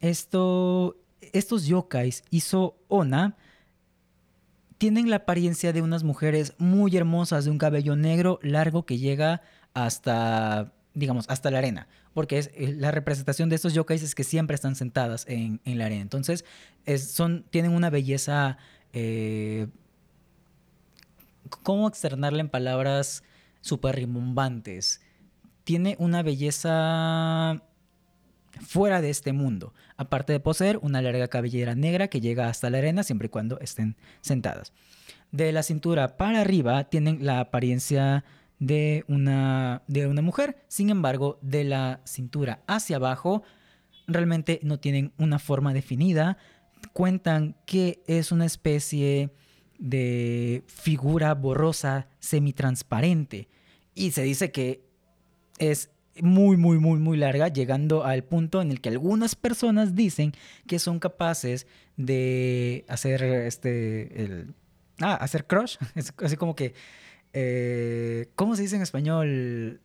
esto, 0.00 0.96
estos 1.20 1.66
yokais 1.66 2.24
hizo 2.30 2.76
Ona 2.88 3.36
tienen 4.80 5.10
la 5.10 5.16
apariencia 5.16 5.74
de 5.74 5.82
unas 5.82 6.04
mujeres 6.04 6.54
muy 6.56 6.96
hermosas 6.96 7.44
de 7.44 7.50
un 7.50 7.58
cabello 7.58 7.96
negro 7.96 8.38
largo 8.42 8.86
que 8.86 8.96
llega 8.96 9.42
hasta, 9.74 10.72
digamos, 10.94 11.26
hasta 11.28 11.50
la 11.50 11.58
arena. 11.58 11.86
Porque 12.14 12.38
es, 12.38 12.50
eh, 12.54 12.74
la 12.78 12.90
representación 12.90 13.50
de 13.50 13.56
estos 13.56 13.74
yokais 13.74 14.02
es 14.02 14.14
que 14.14 14.24
siempre 14.24 14.54
están 14.54 14.76
sentadas 14.76 15.26
en, 15.28 15.60
la 15.66 15.84
arena. 15.84 16.00
Entonces, 16.00 16.46
son, 16.96 17.44
tienen 17.50 17.72
una 17.72 17.90
belleza... 17.90 18.56
Eh, 18.94 19.66
¿Cómo 21.62 21.86
externarla 21.86 22.40
en 22.40 22.48
palabras 22.48 23.22
super 23.60 23.96
rimbombantes. 23.96 25.02
Tiene 25.64 25.96
una 25.98 26.22
belleza 26.22 27.62
fuera 28.60 29.00
de 29.00 29.10
este 29.10 29.32
mundo, 29.32 29.74
aparte 29.96 30.32
de 30.32 30.40
poseer 30.40 30.78
una 30.82 31.02
larga 31.02 31.28
cabellera 31.28 31.74
negra 31.74 32.08
que 32.08 32.20
llega 32.20 32.48
hasta 32.48 32.70
la 32.70 32.78
arena 32.78 33.02
siempre 33.02 33.26
y 33.26 33.30
cuando 33.30 33.58
estén 33.60 33.96
sentadas. 34.20 34.72
De 35.32 35.52
la 35.52 35.62
cintura 35.62 36.16
para 36.16 36.40
arriba 36.40 36.84
tienen 36.84 37.24
la 37.24 37.40
apariencia 37.40 38.24
de 38.58 39.04
una, 39.08 39.82
de 39.88 40.06
una 40.06 40.22
mujer, 40.22 40.64
sin 40.68 40.90
embargo, 40.90 41.38
de 41.42 41.64
la 41.64 42.00
cintura 42.04 42.62
hacia 42.66 42.96
abajo 42.96 43.42
realmente 44.06 44.60
no 44.62 44.78
tienen 44.78 45.12
una 45.18 45.38
forma 45.38 45.72
definida. 45.72 46.36
Cuentan 46.92 47.56
que 47.66 48.02
es 48.06 48.32
una 48.32 48.44
especie 48.44 49.30
de 49.78 50.62
figura 50.66 51.34
borrosa 51.34 52.08
semitransparente 52.18 53.48
y 53.94 54.10
se 54.10 54.22
dice 54.22 54.52
que 54.52 54.84
es 55.58 55.90
muy, 56.20 56.56
muy, 56.56 56.78
muy, 56.78 56.98
muy 56.98 57.16
larga, 57.16 57.48
llegando 57.48 58.04
al 58.04 58.24
punto 58.24 58.60
en 58.60 58.70
el 58.70 58.80
que 58.80 58.88
algunas 58.88 59.34
personas 59.34 59.94
dicen 59.94 60.32
que 60.66 60.78
son 60.78 60.98
capaces 60.98 61.66
de 61.96 62.84
hacer 62.88 63.22
este, 63.22 64.22
el, 64.22 64.54
ah, 65.00 65.14
hacer 65.14 65.46
crush, 65.46 65.76
es 65.94 66.12
así 66.18 66.36
como 66.36 66.54
que, 66.54 66.74
eh, 67.32 68.28
¿cómo 68.34 68.56
se 68.56 68.62
dice 68.62 68.76
en 68.76 68.82
español? 68.82 69.80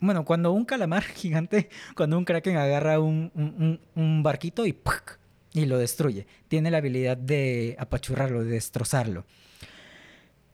Bueno, 0.00 0.24
cuando 0.24 0.52
un 0.52 0.64
calamar 0.64 1.02
gigante, 1.14 1.68
cuando 1.96 2.18
un 2.18 2.24
kraken 2.24 2.56
agarra 2.56 3.00
un, 3.00 3.80
un 3.94 4.22
barquito 4.22 4.66
y 4.66 4.72
y 5.54 5.66
lo 5.66 5.78
destruye. 5.78 6.26
Tiene 6.48 6.70
la 6.70 6.78
habilidad 6.78 7.16
de 7.16 7.76
apachurrarlo, 7.78 8.44
de 8.44 8.52
destrozarlo. 8.52 9.24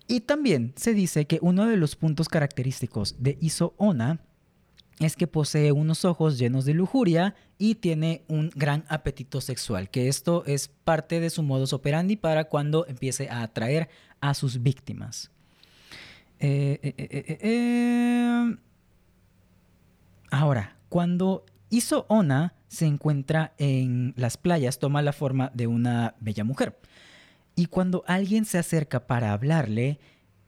Y 0.07 0.21
también 0.21 0.73
se 0.77 0.95
dice 0.95 1.27
que 1.27 1.39
uno 1.43 1.67
de 1.67 1.77
los 1.77 1.95
puntos 1.95 2.29
característicos 2.29 3.17
de 3.23 3.37
Iso 3.41 3.75
Ona 3.77 4.21
es 5.01 5.17
que 5.17 5.27
posee 5.27 5.73
unos 5.73 6.05
ojos 6.05 6.39
llenos 6.39 6.65
de 6.65 6.75
lujuria 6.75 7.35
y 7.57 7.77
tiene 7.77 8.25
un 8.29 8.51
gran 8.55 8.85
apetito 8.89 9.41
sexual, 9.41 9.91
que 9.91 10.09
esto 10.09 10.45
es 10.47 10.69
parte 10.69 11.21
de 11.21 11.31
su 11.31 11.43
modus 11.43 11.73
operandi 11.73 12.17
para 12.17 12.45
cuando 12.45 12.87
empiece 12.87 13.29
a 13.29 13.43
atraer 13.43 13.89
a 14.21 14.35
sus 14.35 14.63
víctimas. 14.63 15.31
Eh, 16.41 16.79
eh, 16.83 17.39
eh, 17.41 18.57
Ahora, 20.31 20.77
cuando 20.89 21.45
Iso 21.71 22.07
Ona 22.09 22.55
se 22.69 22.87
encuentra 22.87 23.55
en 23.59 24.15
las 24.17 24.37
playas, 24.37 24.79
toma 24.79 25.03
la 25.03 25.13
forma 25.13 25.51
de 25.55 25.67
una 25.67 26.15
bella 26.21 26.45
mujer. 26.45 26.79
Y 27.57 27.67
cuando 27.67 28.05
alguien 28.07 28.45
se 28.45 28.59
acerca 28.59 29.07
para 29.07 29.33
hablarle, 29.33 29.99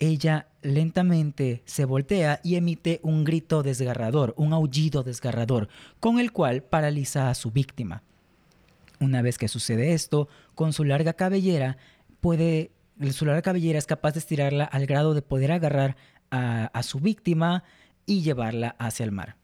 ella 0.00 0.48
lentamente 0.62 1.62
se 1.66 1.84
voltea 1.84 2.40
y 2.42 2.56
emite 2.56 3.00
un 3.02 3.22
grito 3.22 3.62
desgarrador, 3.62 4.34
un 4.36 4.52
aullido 4.52 5.02
desgarrador, 5.02 5.68
con 6.00 6.18
el 6.18 6.32
cual 6.32 6.62
paraliza 6.62 7.30
a 7.30 7.34
su 7.34 7.50
víctima. 7.50 8.02
Una 8.98 9.22
vez 9.22 9.38
que 9.38 9.48
sucede 9.48 9.92
esto, 9.92 10.28
con 10.54 10.72
su 10.72 10.84
larga 10.84 11.12
cabellera, 11.12 11.76
puede, 12.20 12.72
su 13.12 13.24
larga 13.26 13.42
cabellera 13.42 13.78
es 13.78 13.86
capaz 13.86 14.12
de 14.12 14.20
estirarla 14.20 14.64
al 14.64 14.86
grado 14.86 15.14
de 15.14 15.22
poder 15.22 15.52
agarrar 15.52 15.96
a, 16.30 16.66
a 16.66 16.82
su 16.82 16.98
víctima 16.98 17.62
y 18.06 18.22
llevarla 18.22 18.76
hacia 18.78 19.04
el 19.04 19.12
mar. 19.12 19.36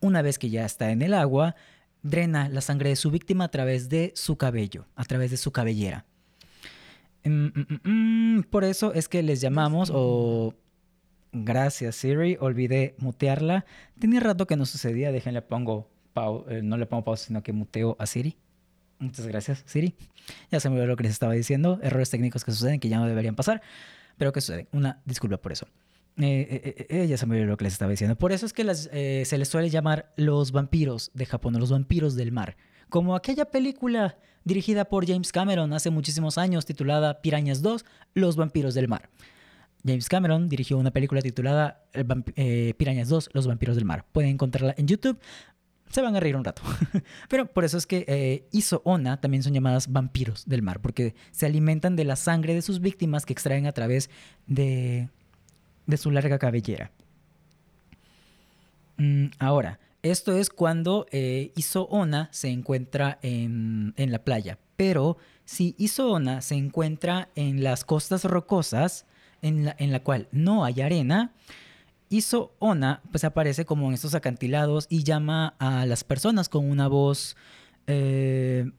Una 0.00 0.22
vez 0.22 0.38
que 0.38 0.50
ya 0.50 0.64
está 0.64 0.90
en 0.90 1.02
el 1.02 1.12
agua, 1.14 1.56
drena 2.02 2.48
la 2.48 2.60
sangre 2.60 2.90
de 2.90 2.96
su 2.96 3.10
víctima 3.10 3.44
a 3.44 3.50
través 3.50 3.88
de 3.88 4.12
su 4.14 4.36
cabello, 4.36 4.86
a 4.94 5.04
través 5.04 5.32
de 5.32 5.38
su 5.38 5.50
cabellera. 5.50 6.04
Mm, 7.24 7.46
mm, 7.46 8.36
mm, 8.38 8.42
por 8.44 8.64
eso 8.64 8.92
es 8.92 9.08
que 9.08 9.22
les 9.22 9.40
llamamos 9.40 9.90
o... 9.92 10.54
Gracias 11.36 11.96
Siri, 11.96 12.36
olvidé 12.38 12.94
mutearla. 12.98 13.64
Tenía 13.98 14.20
rato 14.20 14.46
que 14.46 14.54
no 14.54 14.66
sucedía, 14.66 15.10
déjenle 15.10 15.42
pongo 15.42 15.90
eh, 16.48 16.60
no 16.62 16.76
le 16.76 16.86
pongo 16.86 17.02
pausa, 17.02 17.26
sino 17.26 17.42
que 17.42 17.52
muteo 17.52 17.96
a 17.98 18.06
Siri. 18.06 18.36
Muchas 19.00 19.26
gracias, 19.26 19.64
Siri. 19.66 19.96
Ya 20.52 20.60
se 20.60 20.68
me 20.68 20.76
olvidó 20.76 20.86
lo 20.86 20.96
que 20.96 21.02
les 21.02 21.12
estaba 21.12 21.32
diciendo. 21.32 21.80
Errores 21.82 22.10
técnicos 22.10 22.44
que 22.44 22.52
suceden 22.52 22.78
que 22.78 22.88
ya 22.88 22.98
no 22.98 23.06
deberían 23.06 23.34
pasar, 23.34 23.62
pero 24.16 24.32
que 24.32 24.40
suceden. 24.40 24.68
Una 24.70 25.02
disculpa 25.04 25.38
por 25.38 25.50
eso. 25.50 25.66
Eh, 26.18 26.86
eh, 26.88 27.06
ya 27.08 27.18
se 27.18 27.26
me 27.26 27.34
olvidó 27.34 27.48
lo 27.48 27.56
que 27.56 27.64
les 27.64 27.72
estaba 27.72 27.90
diciendo. 27.90 28.16
Por 28.16 28.30
eso 28.30 28.46
es 28.46 28.52
que 28.52 28.72
se 28.72 29.38
les 29.38 29.48
suele 29.48 29.70
llamar 29.70 30.12
los 30.16 30.52
vampiros 30.52 31.10
de 31.14 31.26
Japón, 31.26 31.58
los 31.58 31.72
vampiros 31.72 32.14
del 32.14 32.30
mar 32.30 32.56
como 32.94 33.16
aquella 33.16 33.46
película 33.46 34.16
dirigida 34.44 34.84
por 34.84 35.04
James 35.04 35.32
Cameron 35.32 35.72
hace 35.72 35.90
muchísimos 35.90 36.38
años 36.38 36.64
titulada 36.64 37.22
Pirañas 37.22 37.60
2, 37.60 37.84
Los 38.14 38.36
vampiros 38.36 38.72
del 38.72 38.86
mar. 38.86 39.10
James 39.84 40.08
Cameron 40.08 40.48
dirigió 40.48 40.78
una 40.78 40.92
película 40.92 41.20
titulada 41.20 41.82
eh, 41.92 42.72
Pirañas 42.76 43.08
2, 43.08 43.30
Los 43.32 43.48
vampiros 43.48 43.74
del 43.74 43.84
mar. 43.84 44.04
Pueden 44.12 44.30
encontrarla 44.30 44.76
en 44.78 44.86
YouTube. 44.86 45.18
Se 45.90 46.02
van 46.02 46.14
a 46.14 46.20
reír 46.20 46.36
un 46.36 46.44
rato. 46.44 46.62
Pero 47.28 47.46
por 47.46 47.64
eso 47.64 47.78
es 47.78 47.86
que 47.88 48.04
eh, 48.06 48.46
Iso 48.52 48.80
Ona 48.84 49.20
también 49.20 49.42
son 49.42 49.54
llamadas 49.54 49.90
vampiros 49.90 50.44
del 50.46 50.62
mar, 50.62 50.80
porque 50.80 51.16
se 51.32 51.46
alimentan 51.46 51.96
de 51.96 52.04
la 52.04 52.14
sangre 52.14 52.54
de 52.54 52.62
sus 52.62 52.78
víctimas 52.78 53.26
que 53.26 53.32
extraen 53.32 53.66
a 53.66 53.72
través 53.72 54.08
de, 54.46 55.08
de 55.86 55.96
su 55.96 56.12
larga 56.12 56.38
cabellera. 56.38 56.92
Mm, 58.98 59.30
ahora, 59.40 59.80
esto 60.04 60.36
es 60.36 60.50
cuando 60.50 61.06
eh, 61.12 61.50
Isoona 61.56 62.28
se 62.30 62.50
encuentra 62.50 63.18
en, 63.22 63.94
la 63.96 64.18
playa. 64.22 64.58
Pero 64.76 65.16
si 65.46 65.74
Isoona 65.78 66.42
se 66.42 66.56
encuentra 66.56 67.30
en 67.34 67.64
las 67.64 67.84
costas 67.86 68.24
rocosas, 68.24 69.06
en 69.40 69.64
la, 69.64 69.74
en 69.78 69.92
la 69.92 70.02
cual 70.02 70.28
no 70.30 70.66
hay 70.66 70.82
arena, 70.82 71.32
Isoona 72.10 73.00
pues 73.10 73.24
aparece 73.24 73.64
como 73.64 73.88
en 73.88 73.94
estos 73.94 74.14
acantilados 74.14 74.86
y 74.90 75.04
llama 75.04 75.54
a 75.58 75.86
las 75.86 76.04
personas 76.04 76.50
con 76.50 76.68
una 76.68 76.86
voz 76.86 77.34
eh, 77.86 78.70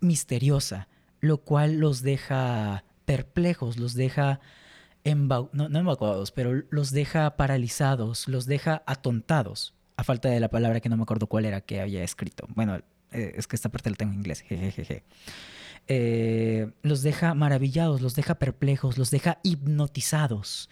misteriosa, 0.00 0.88
lo 1.20 1.38
cual 1.38 1.78
los 1.78 2.02
deja 2.02 2.84
perplejos, 3.06 3.78
los 3.78 3.94
deja 3.94 4.40
no, 5.04 5.48
no 5.70 5.98
pero 6.34 6.62
los 6.68 6.90
deja 6.90 7.38
paralizados, 7.38 8.28
los 8.28 8.44
deja 8.44 8.82
atontados 8.84 9.72
a 10.00 10.04
falta 10.04 10.30
de 10.30 10.40
la 10.40 10.48
palabra 10.48 10.80
que 10.80 10.88
no 10.88 10.96
me 10.96 11.02
acuerdo 11.02 11.26
cuál 11.26 11.44
era 11.44 11.60
que 11.60 11.80
había 11.80 12.02
escrito. 12.02 12.46
Bueno, 12.54 12.80
eh, 13.12 13.34
es 13.36 13.46
que 13.46 13.56
esta 13.56 13.68
parte 13.68 13.90
la 13.90 13.96
tengo 13.96 14.12
en 14.12 14.18
inglés. 14.18 14.44
Eh, 15.88 16.70
los 16.82 17.02
deja 17.02 17.34
maravillados, 17.34 18.00
los 18.00 18.14
deja 18.14 18.36
perplejos, 18.36 18.96
los 18.96 19.10
deja 19.10 19.40
hipnotizados 19.42 20.68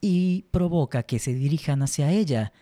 y 0.00 0.46
provoca 0.50 1.04
que 1.04 1.18
se 1.18 1.32
dirijan 1.32 1.82
hacia 1.82 2.10
ella 2.10 2.52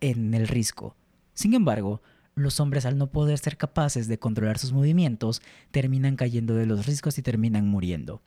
en 0.00 0.32
el 0.32 0.46
risco. 0.46 0.96
Sin 1.34 1.54
embargo, 1.54 2.02
los 2.34 2.60
hombres 2.60 2.86
al 2.86 2.98
no 2.98 3.10
poder 3.10 3.38
ser 3.38 3.56
capaces 3.56 4.06
de 4.06 4.18
controlar 4.18 4.58
sus 4.58 4.72
movimientos 4.72 5.42
terminan 5.70 6.16
cayendo 6.16 6.54
de 6.54 6.66
los 6.66 6.86
riscos 6.86 7.18
y 7.18 7.22
terminan 7.22 7.66
muriendo. 7.66 8.22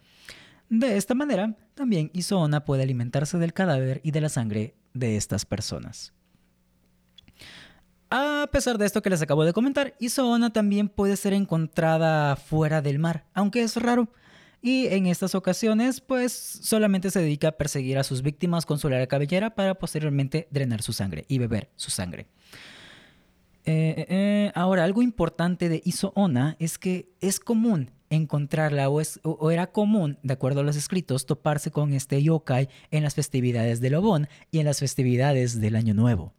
De 0.70 0.98
esta 0.98 1.14
manera, 1.14 1.56
también 1.76 2.10
Isoona 2.14 2.66
puede 2.66 2.84
alimentarse 2.84 3.38
del 3.38 3.54
cadáver 3.54 4.02
y 4.04 4.12
de 4.12 4.22
la 4.22 4.30
sangre 4.30 4.76
de 4.94 5.18
estas 5.18 5.46
personas. 5.46 6.14
A 8.16 8.48
pesar 8.52 8.78
de 8.78 8.86
esto 8.86 9.02
que 9.02 9.10
les 9.10 9.24
acabo 9.24 9.44
de 9.44 9.54
comentar, 9.54 9.96
Isoona 9.98 10.54
también 10.54 10.88
puede 10.88 11.18
ser 11.18 11.34
encontrada 11.34 12.36
fuera 12.36 12.84
del 12.84 13.00
mar, 13.00 13.26
aunque 13.34 13.64
es 13.64 13.76
raro. 13.76 14.08
Y 14.62 14.86
en 14.90 15.08
estas 15.08 15.34
ocasiones, 15.34 16.00
pues 16.00 16.32
solamente 16.32 17.10
se 17.10 17.22
dedica 17.22 17.48
a 17.48 17.52
perseguir 17.54 17.98
a 17.98 18.04
sus 18.04 18.22
víctimas 18.22 18.68
con 18.68 18.78
su 18.78 18.88
larga 18.88 19.08
cabellera 19.08 19.56
para 19.56 19.74
posteriormente 19.74 20.48
drenar 20.52 20.84
su 20.84 20.94
sangre 20.94 21.26
y 21.28 21.40
beber 21.40 21.72
su 21.76 21.90
sangre. 21.90 22.28
Eh, 23.66 23.96
eh, 23.98 24.06
eh, 24.08 24.52
ahora, 24.54 24.84
algo 24.84 25.02
importante 25.02 25.68
de 25.68 25.82
Isoona 25.84 26.56
es 26.60 26.78
que 26.78 27.10
es 27.20 27.40
común 27.40 27.90
encontrarla 28.12 28.92
o, 28.92 29.02
o, 29.24 29.50
era 29.50 29.72
común, 29.72 30.20
de 30.22 30.34
acuerdo 30.34 30.60
a 30.60 30.64
los 30.64 30.76
escritos, 30.76 31.26
toparse 31.26 31.72
con 31.72 31.94
este 31.94 32.22
yokai 32.22 32.70
en 32.92 33.02
las 33.02 33.16
festividades 33.16 33.82
de 33.82 33.90
Lobón 33.90 34.28
y 34.52 34.60
en 34.60 34.66
las 34.66 34.82
festividades 34.82 35.60
del 35.60 35.76
Año 35.76 35.96
Nuevo. 35.96 36.32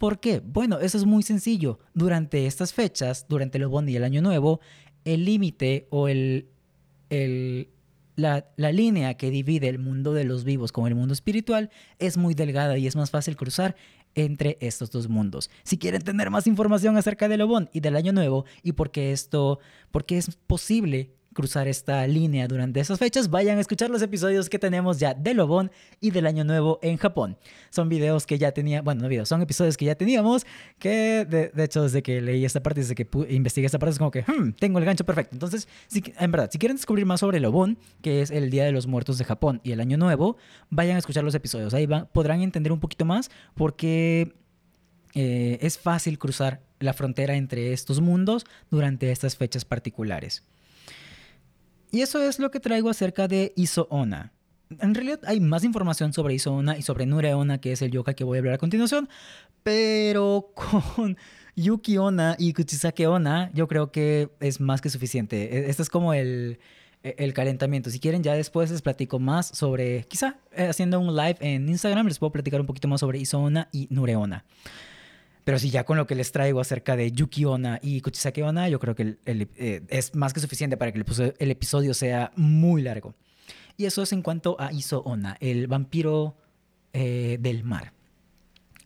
¿Por 0.00 0.18
qué? 0.18 0.40
Bueno, 0.40 0.80
eso 0.80 0.96
es 0.96 1.04
muy 1.04 1.22
sencillo. 1.22 1.78
Durante 1.92 2.46
estas 2.46 2.72
fechas, 2.72 3.26
durante 3.28 3.58
el 3.58 3.64
Obon 3.64 3.86
y 3.86 3.96
el 3.96 4.02
Año 4.02 4.22
Nuevo, 4.22 4.60
el 5.04 5.26
límite 5.26 5.88
o 5.90 6.08
el, 6.08 6.48
la, 8.16 8.46
línea 8.56 9.18
que 9.18 9.30
divide 9.30 9.68
el 9.68 9.78
mundo 9.78 10.14
de 10.14 10.24
los 10.24 10.44
vivos 10.44 10.72
con 10.72 10.86
el 10.86 10.94
mundo 10.94 11.12
espiritual 11.12 11.68
es 11.98 12.16
muy 12.16 12.32
delgada 12.32 12.78
y 12.78 12.86
es 12.86 12.96
más 12.96 13.10
fácil 13.10 13.36
cruzar 13.36 13.76
entre 14.14 14.56
estos 14.62 14.90
dos 14.90 15.10
mundos. 15.10 15.50
Si 15.64 15.76
quieren 15.76 16.00
tener 16.00 16.30
más 16.30 16.46
información 16.46 16.96
acerca 16.96 17.28
del 17.28 17.42
Obon 17.42 17.68
y 17.70 17.80
del 17.80 17.94
Año 17.94 18.14
Nuevo 18.14 18.46
y 18.62 18.72
por 18.72 18.90
qué 18.90 19.12
esto, 19.12 19.58
por 19.90 20.06
qué 20.06 20.16
es 20.16 20.34
posible 20.46 21.10
cruzar 21.32 21.68
esta 21.68 22.06
línea 22.06 22.48
durante 22.48 22.80
esas 22.80 22.98
fechas, 22.98 23.30
vayan 23.30 23.58
a 23.58 23.60
escuchar 23.60 23.90
los 23.90 24.02
episodios 24.02 24.48
que 24.48 24.58
tenemos 24.58 24.98
ya 24.98 25.14
de 25.14 25.34
Lobón 25.34 25.70
y 26.00 26.10
del 26.10 26.26
Año 26.26 26.44
Nuevo 26.44 26.78
en 26.82 26.96
Japón. 26.96 27.36
Son 27.70 27.88
videos 27.88 28.26
que 28.26 28.38
ya 28.38 28.52
tenía, 28.52 28.82
bueno, 28.82 29.02
no 29.02 29.08
videos, 29.08 29.28
son 29.28 29.40
episodios 29.42 29.76
que 29.76 29.84
ya 29.84 29.94
teníamos, 29.94 30.44
que 30.78 31.24
de, 31.24 31.64
hecho 31.64 31.82
desde 31.82 32.02
que 32.02 32.20
leí 32.20 32.44
esta 32.44 32.62
parte, 32.62 32.80
desde 32.80 32.94
que 32.94 33.06
investigué 33.28 33.66
esta 33.66 33.78
parte, 33.78 33.92
es 33.92 33.98
como 33.98 34.10
que, 34.10 34.22
hmm, 34.22 34.52
tengo 34.58 34.78
el 34.78 34.84
gancho 34.84 35.04
perfecto. 35.04 35.34
Entonces, 35.34 35.68
si, 35.86 36.02
en 36.18 36.32
verdad, 36.32 36.50
si 36.50 36.58
quieren 36.58 36.76
descubrir 36.76 37.06
más 37.06 37.20
sobre 37.20 37.38
Lobón, 37.38 37.78
que 38.02 38.22
es 38.22 38.30
el 38.30 38.50
Día 38.50 38.64
de 38.64 38.72
los 38.72 38.86
Muertos 38.86 39.18
de 39.18 39.24
Japón 39.24 39.60
y 39.62 39.72
el 39.72 39.80
Año 39.80 39.96
Nuevo, 39.98 40.36
vayan 40.68 40.96
a 40.96 40.98
escuchar 40.98 41.22
los 41.22 41.34
episodios. 41.34 41.74
Ahí 41.74 41.86
podrán 42.12 42.42
entender 42.42 42.72
un 42.72 42.80
poquito 42.80 43.04
más 43.04 43.30
porque 43.54 44.34
eh, 45.14 45.58
es 45.60 45.78
fácil 45.78 46.18
cruzar 46.18 46.60
la 46.80 46.92
frontera 46.92 47.36
entre 47.36 47.72
estos 47.72 48.00
mundos 48.00 48.46
durante 48.70 49.10
estas 49.12 49.36
fechas 49.36 49.64
particulares. 49.64 50.44
Y 51.90 52.02
eso 52.02 52.22
es 52.22 52.38
lo 52.38 52.50
que 52.50 52.60
traigo 52.60 52.88
acerca 52.90 53.28
de 53.28 53.52
Isoona. 53.56 54.32
En 54.78 54.94
realidad 54.94 55.20
hay 55.26 55.40
más 55.40 55.64
información 55.64 56.12
sobre 56.12 56.34
Isoona 56.34 56.78
y 56.78 56.82
sobre 56.82 57.04
Nureona, 57.04 57.60
que 57.60 57.72
es 57.72 57.82
el 57.82 57.90
yoga 57.90 58.14
que 58.14 58.22
voy 58.22 58.38
a 58.38 58.40
hablar 58.40 58.54
a 58.54 58.58
continuación, 58.58 59.08
pero 59.64 60.52
con 60.96 61.16
Yuki 61.56 61.98
Ona 61.98 62.36
y 62.38 62.52
Kuchisake 62.52 63.06
Ona 63.06 63.50
yo 63.52 63.66
creo 63.66 63.90
que 63.90 64.30
es 64.38 64.60
más 64.60 64.80
que 64.80 64.88
suficiente. 64.88 65.56
E, 65.56 65.70
este 65.70 65.82
es 65.82 65.90
como 65.90 66.14
el, 66.14 66.60
el 67.02 67.34
calentamiento. 67.34 67.90
Si 67.90 67.98
quieren, 67.98 68.22
ya 68.22 68.34
después 68.34 68.70
les 68.70 68.82
platico 68.82 69.18
más 69.18 69.48
sobre, 69.48 70.04
quizá 70.04 70.36
eh, 70.52 70.68
haciendo 70.68 71.00
un 71.00 71.16
live 71.16 71.36
en 71.40 71.68
Instagram, 71.68 72.06
les 72.06 72.20
puedo 72.20 72.30
platicar 72.30 72.60
un 72.60 72.66
poquito 72.66 72.86
más 72.86 73.00
sobre 73.00 73.18
Isoona 73.18 73.68
y 73.72 73.88
Nureona. 73.90 74.44
Pero 75.50 75.58
si 75.58 75.68
ya 75.68 75.82
con 75.82 75.96
lo 75.96 76.06
que 76.06 76.14
les 76.14 76.30
traigo 76.30 76.60
acerca 76.60 76.94
de 76.94 77.10
Yuki 77.10 77.44
Onna 77.44 77.80
y 77.82 78.02
Kuchisake 78.02 78.40
Onna, 78.44 78.68
yo 78.68 78.78
creo 78.78 78.94
que 78.94 79.16
eh, 79.26 79.82
es 79.88 80.14
más 80.14 80.32
que 80.32 80.38
suficiente 80.38 80.76
para 80.76 80.92
que 80.92 81.02
el, 81.40 81.50
episodio 81.50 81.92
sea 81.92 82.30
muy 82.36 82.82
largo. 82.82 83.16
Y 83.76 83.86
eso 83.86 84.00
es 84.04 84.12
en 84.12 84.22
cuanto 84.22 84.54
a 84.60 84.72
Iso 84.72 85.02
Onna, 85.02 85.36
el 85.40 85.66
vampiro 85.66 86.36
eh, 86.92 87.36
del 87.40 87.64
mar. 87.64 87.92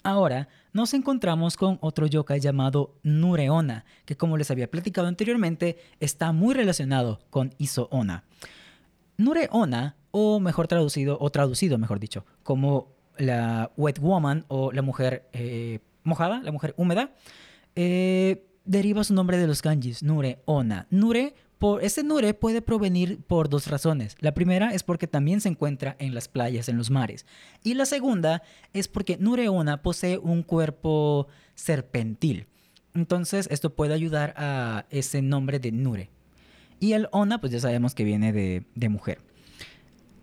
Ahora 0.03 0.49
nos 0.73 0.95
encontramos 0.95 1.59
con 1.59 1.77
otro 1.83 2.07
yokai 2.07 2.41
llamado 2.41 2.95
Nureona, 3.03 3.85
que 4.07 4.17
como 4.17 4.39
les 4.39 4.51
había 4.51 4.71
platicado 4.71 5.07
anteriormente, 5.07 5.77
está 6.01 6.33
muy 6.33 6.55
relacionado 6.55 7.21
con 7.29 7.53
Iso 7.59 7.89
Onna. 7.91 8.25
Nureona, 9.19 9.97
o 10.13 10.41
mejor 10.41 10.67
traducido, 10.67 11.19
o 11.21 11.29
traducido 11.29 11.77
mejor 11.77 12.01
dicho, 12.01 12.25
como 12.43 12.89
la 13.19 13.71
Wet 13.77 13.99
Woman 13.99 14.47
o 14.49 14.73
la 14.73 14.81
mujer 14.81 15.29
eh, 15.35 15.81
mojada, 16.05 16.41
la 16.43 16.53
mujer 16.53 16.75
húmeda, 16.77 17.13
eh, 17.75 18.47
deriva 18.65 19.05
su 19.05 19.15
nombre 19.15 19.39
de 19.39 19.47
los 19.47 19.63
kanjis, 19.63 20.03
Nure, 20.03 20.39
Ona. 20.45 20.87
Nure, 20.91 21.35
por, 21.59 21.83
este 21.83 22.03
Nure 22.03 22.35
puede 22.35 22.63
provenir 22.63 23.21
por 23.23 23.49
dos 23.49 23.67
razones. 23.67 24.17
La 24.21 24.35
primera 24.35 24.73
es 24.73 24.83
porque 24.83 25.07
también 25.07 25.41
se 25.41 25.49
encuentra 25.49 25.97
en 25.99 26.15
las 26.15 26.29
playas, 26.29 26.69
en 26.69 26.77
los 26.77 26.91
mares. 26.91 27.27
Y 27.63 27.75
la 27.75 27.87
segunda 27.87 28.43
es 28.73 28.89
porque 28.89 29.17
Nure 29.19 29.49
Ona 29.49 29.83
posee 29.83 30.19
un 30.19 30.43
cuerpo 30.43 31.29
serpentil. 31.55 32.47
Entonces 32.95 33.49
esto 33.51 33.75
puede 33.75 33.95
ayudar 33.95 34.35
a 34.37 34.87
ese 34.91 35.23
nombre 35.23 35.59
de 35.59 35.73
Nure. 35.73 36.11
Y 36.81 36.93
el 36.93 37.09
Ona, 37.13 37.41
pues 37.41 37.53
ya 37.53 37.61
sabemos 37.61 37.95
que 37.95 38.05
viene 38.05 38.33
de, 38.33 38.65
de 38.75 38.89
mujer. 38.89 39.19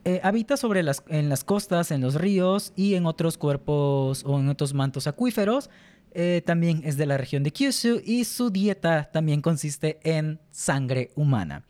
Eh, 0.03 0.19
habita 0.23 0.57
sobre 0.57 0.81
las, 0.81 1.03
en 1.09 1.29
las 1.29 1.43
costas, 1.43 1.91
en 1.91 2.01
los 2.01 2.15
ríos 2.15 2.73
y 2.75 2.95
en 2.95 3.05
otros 3.05 3.37
cuerpos 3.37 4.23
o 4.25 4.39
en 4.39 4.49
otros 4.49 4.73
mantos 4.73 5.05
acuíferos. 5.05 5.69
Eh, 6.13 6.41
también 6.45 6.81
es 6.83 6.97
de 6.97 7.05
la 7.05 7.17
región 7.17 7.43
de 7.43 7.51
Kyushu 7.51 8.01
y 8.03 8.25
su 8.25 8.49
dieta 8.49 9.09
también 9.11 9.41
consiste 9.41 9.99
en 10.03 10.39
sangre 10.49 11.11
humana. 11.15 11.65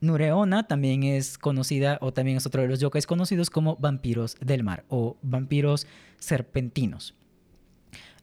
Nureona 0.00 0.66
también 0.66 1.02
es 1.02 1.38
conocida, 1.38 1.98
o 2.00 2.12
también 2.12 2.36
es 2.36 2.46
otro 2.46 2.62
de 2.62 2.68
los 2.68 2.80
yokais 2.80 3.06
conocidos 3.06 3.50
como 3.50 3.76
vampiros 3.76 4.36
del 4.40 4.62
mar 4.62 4.84
o 4.88 5.16
vampiros 5.22 5.86
serpentinos. 6.18 7.14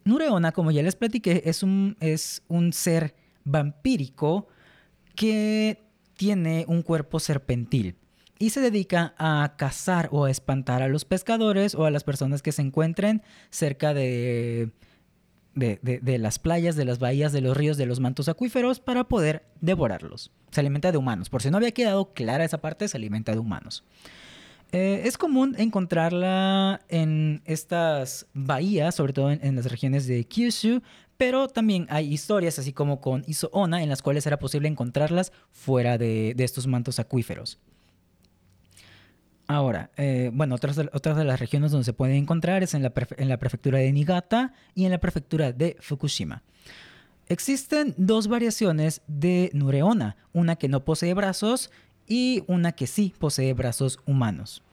Nureona, 0.03 0.51
como 0.51 0.71
ya 0.71 0.83
les 0.83 0.95
platiqué, 0.95 1.43
es 1.45 1.63
un, 1.63 1.97
es 1.99 2.43
un 2.47 2.73
ser 2.73 3.15
vampírico 3.43 4.47
que 5.15 5.83
tiene 6.15 6.65
un 6.67 6.81
cuerpo 6.81 7.19
serpentil 7.19 7.95
y 8.39 8.51
se 8.51 8.61
dedica 8.61 9.13
a 9.17 9.55
cazar 9.57 10.09
o 10.11 10.25
a 10.25 10.31
espantar 10.31 10.81
a 10.81 10.87
los 10.87 11.05
pescadores 11.05 11.75
o 11.75 11.85
a 11.85 11.91
las 11.91 12.03
personas 12.03 12.41
que 12.41 12.51
se 12.51 12.61
encuentren 12.61 13.21
cerca 13.49 13.93
de, 13.93 14.71
de, 15.55 16.17
las 16.19 16.39
playas, 16.39 16.75
de 16.75 16.85
las 16.85 16.99
bahías, 16.99 17.31
de 17.31 17.41
los 17.41 17.57
ríos, 17.57 17.77
de 17.77 17.85
los 17.85 17.99
mantos 17.99 18.29
acuíferos 18.29 18.79
para 18.79 19.05
poder 19.05 19.43
devorarlos. 19.61 20.31
Se 20.51 20.59
alimenta 20.59 20.91
de 20.91 20.97
humanos. 20.97 21.29
Por 21.29 21.41
si 21.41 21.49
no 21.49 21.57
había 21.57 21.71
quedado 21.71 22.13
clara 22.13 22.45
esa 22.45 22.59
parte, 22.59 22.87
se 22.87 22.97
alimenta 22.97 23.31
de 23.31 23.39
humanos. 23.39 23.83
Eh, 24.71 25.03
es 25.05 25.17
común 25.17 25.55
encontrarla 25.57 26.81
en 26.89 27.41
estas 27.45 28.27
bahías, 28.33 28.95
sobre 28.95 29.13
todo 29.13 29.31
en, 29.31 29.55
las 29.55 29.71
regiones 29.71 30.07
de 30.07 30.25
Kyushu, 30.25 30.81
pero 31.15 31.47
también 31.47 31.87
hay 31.89 32.13
historias, 32.13 32.59
así 32.59 32.73
como 32.73 32.99
con 32.99 33.23
Isoona, 33.27 33.81
en 33.81 33.89
las 33.89 34.01
cuales 34.01 34.27
era 34.27 34.37
posible 34.37 34.67
encontrarlas 34.67 35.31
fuera 35.51 35.97
de, 35.97 36.35
estos 36.37 36.67
mantos 36.67 36.99
acuíferos. 36.99 37.59
Ahora, 39.47 39.91
eh, 39.95 40.29
bueno, 40.33 40.55
otras 40.55 40.75
de, 40.75 40.89
de, 40.91 41.23
las 41.23 41.39
regiones 41.39 41.71
donde 41.71 41.85
se 41.85 41.93
puede 41.93 42.17
encontrar 42.17 42.63
es 42.63 42.73
en 42.73 42.83
la, 42.83 42.89
prefectura 42.91 43.79
de 43.79 43.91
Niigata 43.93 44.53
y 44.75 44.83
en 44.83 44.91
la 44.91 44.97
prefectura 44.97 45.53
de 45.53 45.77
Fukushima. 45.79 46.43
Existen 47.29 47.93
dos 47.97 48.27
variaciones 48.27 49.01
de 49.07 49.49
Nureona, 49.53 50.17
una 50.33 50.57
que 50.57 50.67
no 50.67 50.83
posee 50.83 51.13
brazos 51.13 51.71
y 52.07 52.43
una 52.47 52.73
que 52.73 52.87
sí 52.87 53.13
posee 53.17 53.53
brazos 53.53 53.99
humanos. 54.05 54.63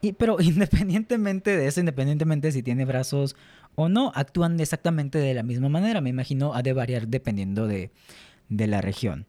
Y, 0.00 0.12
pero 0.12 0.36
independientemente 0.40 1.56
de 1.56 1.66
eso, 1.66 1.80
independientemente 1.80 2.48
de 2.48 2.52
si 2.52 2.62
tiene 2.62 2.84
brazos 2.84 3.34
o 3.74 3.88
no, 3.88 4.12
actúan 4.14 4.60
exactamente 4.60 5.18
de 5.18 5.34
la 5.34 5.42
misma 5.42 5.68
manera. 5.68 6.00
Me 6.00 6.10
imagino 6.10 6.54
ha 6.54 6.62
de 6.62 6.72
variar 6.72 7.08
dependiendo 7.08 7.66
de, 7.66 7.90
la 8.48 8.80
región. 8.80 9.26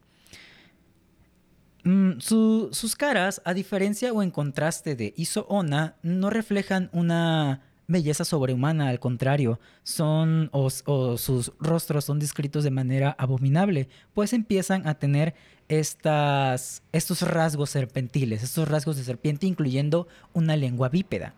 Mm, 1.84 2.20
sus 2.20 2.96
caras, 2.96 3.42
a 3.44 3.54
diferencia 3.54 4.13
o 4.13 4.24
en 4.24 4.32
contraste 4.32 4.96
de 4.96 5.13
Iso 5.18 5.46
Ona, 5.50 5.96
no 6.02 6.30
reflejan 6.30 6.90
una 6.94 7.62
belleza 7.88 8.24
sobrehumana, 8.24 8.88
al 8.88 9.00
contrario, 9.00 9.60
son 9.84 10.50
o, 10.54 10.70
sus 10.70 11.52
rostros 11.60 12.06
son 12.06 12.20
descritos 12.20 12.63
de 12.63 12.72
manera 12.72 13.16
abominable, 13.18 13.90
pues 14.13 14.32
empiezan 14.32 14.88
a 14.88 14.96
tener 14.96 15.36
estas, 15.68 16.84
estos 16.94 17.22
rasgos 17.22 17.70
serpentiles, 17.72 18.44
estos 18.44 18.68
rasgos 18.68 18.96
de 18.96 19.04
serpiente, 19.04 19.46
incluyendo 19.46 20.08
una 20.34 20.56
lengua 20.56 20.88
bípeda. 20.90 21.34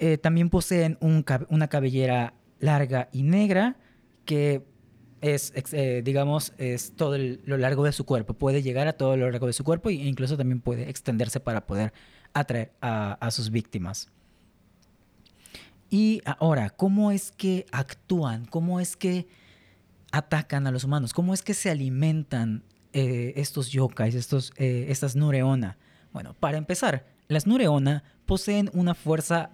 Eh, 0.00 0.18
también 0.18 0.50
poseen 0.50 0.98
una 1.00 1.68
cabellera 1.68 2.34
larga 2.58 3.08
y 3.12 3.22
negra 3.22 3.76
que 4.24 4.62
es, 5.32 5.52
eh, 5.72 6.02
digamos, 6.04 6.52
es 6.58 6.92
todo 6.96 7.16
lo 7.18 7.56
largo 7.56 7.84
de 7.84 7.92
su 7.92 8.04
cuerpo. 8.04 8.34
Puede 8.34 8.62
llegar 8.62 8.88
a 8.88 8.92
todo 8.92 9.16
lo 9.16 9.30
largo 9.30 9.46
de 9.46 9.52
su 9.52 9.64
cuerpo 9.64 9.88
e 9.88 9.94
incluso 9.94 10.36
también 10.36 10.60
puede 10.60 10.90
extenderse 10.90 11.40
para 11.40 11.66
poder 11.66 11.92
atraer 12.32 12.72
a 12.80 13.30
sus 13.30 13.50
víctimas. 13.50 14.08
Y 15.90 16.22
ahora, 16.24 16.70
¿cómo 16.70 17.12
es 17.12 17.30
que 17.30 17.66
actúan? 17.70 18.46
¿Cómo 18.46 18.80
es 18.80 18.96
que 18.96 19.28
atacan 20.10 20.66
a 20.66 20.72
los 20.72 20.84
humanos? 20.84 21.12
¿Cómo 21.12 21.32
es 21.32 21.42
que 21.42 21.54
se 21.54 21.70
alimentan 21.70 22.64
eh, 22.92 23.32
estos 23.36 23.70
yokais, 23.70 24.14
estos, 24.14 24.52
eh, 24.56 24.86
estas 24.88 25.14
Nureona? 25.14 25.78
Bueno, 26.12 26.34
para 26.34 26.58
empezar, 26.58 27.06
las 27.28 27.46
Nureona 27.46 28.02
poseen 28.26 28.70
una 28.72 28.94
fuerza 28.94 29.50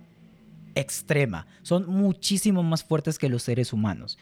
extrema. 0.75 1.47
Son 1.63 1.87
muchísimo 1.87 2.63
más 2.63 2.85
fuertes 2.85 3.19
que 3.19 3.29
los 3.29 3.43
seres 3.43 3.73
humanos. 3.73 4.19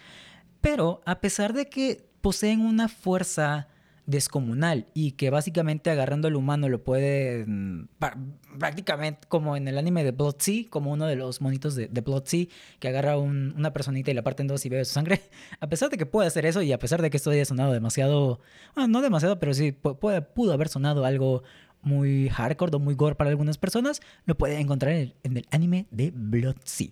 Pero 0.60 1.00
a 1.04 1.20
pesar 1.20 1.52
de 1.52 1.66
que 1.66 2.04
poseen 2.20 2.60
una 2.60 2.88
fuerza 2.88 3.68
descomunal 4.08 4.86
y 4.94 5.12
que 5.12 5.28
básicamente 5.28 5.90
agarrando 5.90 6.28
al 6.28 6.36
humano 6.36 6.70
lo 6.70 6.82
puede 6.82 7.44
prácticamente 8.58 9.28
como 9.28 9.54
en 9.54 9.68
el 9.68 9.76
anime 9.76 10.02
de 10.02 10.12
Blood 10.12 10.36
Sea, 10.38 10.64
como 10.70 10.92
uno 10.92 11.04
de 11.04 11.14
los 11.14 11.42
monitos 11.42 11.74
de, 11.74 11.90
Sea 12.24 12.46
que 12.78 12.88
agarra 12.88 13.18
una 13.18 13.74
personita 13.74 14.10
y 14.10 14.14
la 14.14 14.22
parte 14.22 14.42
en 14.42 14.48
dos 14.48 14.64
y 14.64 14.70
bebe 14.70 14.86
su 14.86 14.94
sangre. 14.94 15.20
A 15.60 15.68
pesar 15.68 15.90
de 15.90 15.98
que 15.98 16.06
puede 16.06 16.26
hacer 16.26 16.46
eso 16.46 16.62
y 16.62 16.72
a 16.72 16.78
pesar 16.78 17.02
de 17.02 17.10
que 17.10 17.18
esto 17.18 17.30
haya 17.30 17.44
sonado 17.44 17.72
demasiado, 17.72 18.40
bueno, 18.74 18.88
no 18.88 19.02
demasiado, 19.02 19.38
pero 19.38 19.52
sí 19.52 19.72
pudo 19.72 20.52
haber 20.54 20.68
sonado 20.68 21.04
algo 21.04 21.42
muy 21.82 22.30
hardcore 22.30 22.76
o 22.76 22.78
muy 22.78 22.94
gore 22.94 23.14
para 23.14 23.28
algunas 23.30 23.58
personas, 23.58 24.00
lo 24.24 24.36
puede 24.36 24.58
encontrar 24.58 24.92
en 24.94 25.36
el, 25.36 25.46
anime 25.50 25.86
de 25.90 26.12
Blood 26.14 26.56
Sea. 26.64 26.88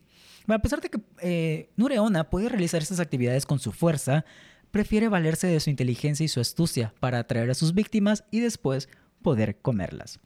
A 0.49 0.59
pesar 0.61 0.81
de 0.81 0.91
que 0.91 1.01
eh, 1.21 1.71
Nureona 1.77 2.31
puede 2.31 2.49
realizar 2.49 2.83
estas 2.83 3.01
actividades 3.01 3.47
con 3.47 3.59
su 3.59 3.73
fuerza, 3.73 4.25
prefiere 4.71 5.09
valerse 5.09 5.47
de 5.47 5.61
su 5.61 5.71
inteligencia 5.71 6.25
y 6.25 6.29
su 6.29 6.41
astucia 6.41 6.93
para 7.01 7.19
atraer 7.19 7.51
a 7.51 7.55
sus 7.55 7.75
víctimas 7.75 8.25
y 8.31 8.41
después 8.41 8.89
poder 9.23 9.59
comerlas. 9.59 10.21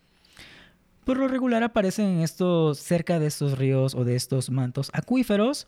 Por 1.05 1.17
lo 1.17 1.29
regular 1.29 1.63
aparecen 1.63 2.07
en 2.07 2.21
estos, 2.21 2.79
cerca 2.79 3.19
de 3.19 3.27
estos 3.27 3.59
ríos 3.59 3.95
o 3.95 4.05
de 4.05 4.17
estos 4.17 4.51
mantos 4.51 4.91
acuíferos 4.93 5.67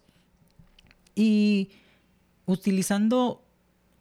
y 1.14 1.70
utilizando, 2.46 3.44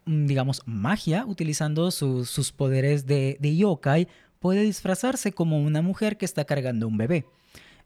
mm, 0.06 0.25
digamos, 0.25 0.62
magia, 0.65 1.25
utilizando 1.25 1.91
sus 1.91 2.52
poderes 2.52 3.06
de, 3.06 3.38
yokai, 3.41 4.08
puede 4.39 4.62
disfrazarse 4.62 5.32
como 5.32 5.62
una 5.62 5.82
mujer 5.82 6.17
que 6.17 6.25
está 6.25 6.45
cargando 6.45 6.88
un 6.88 6.97
bebé. 6.97 7.25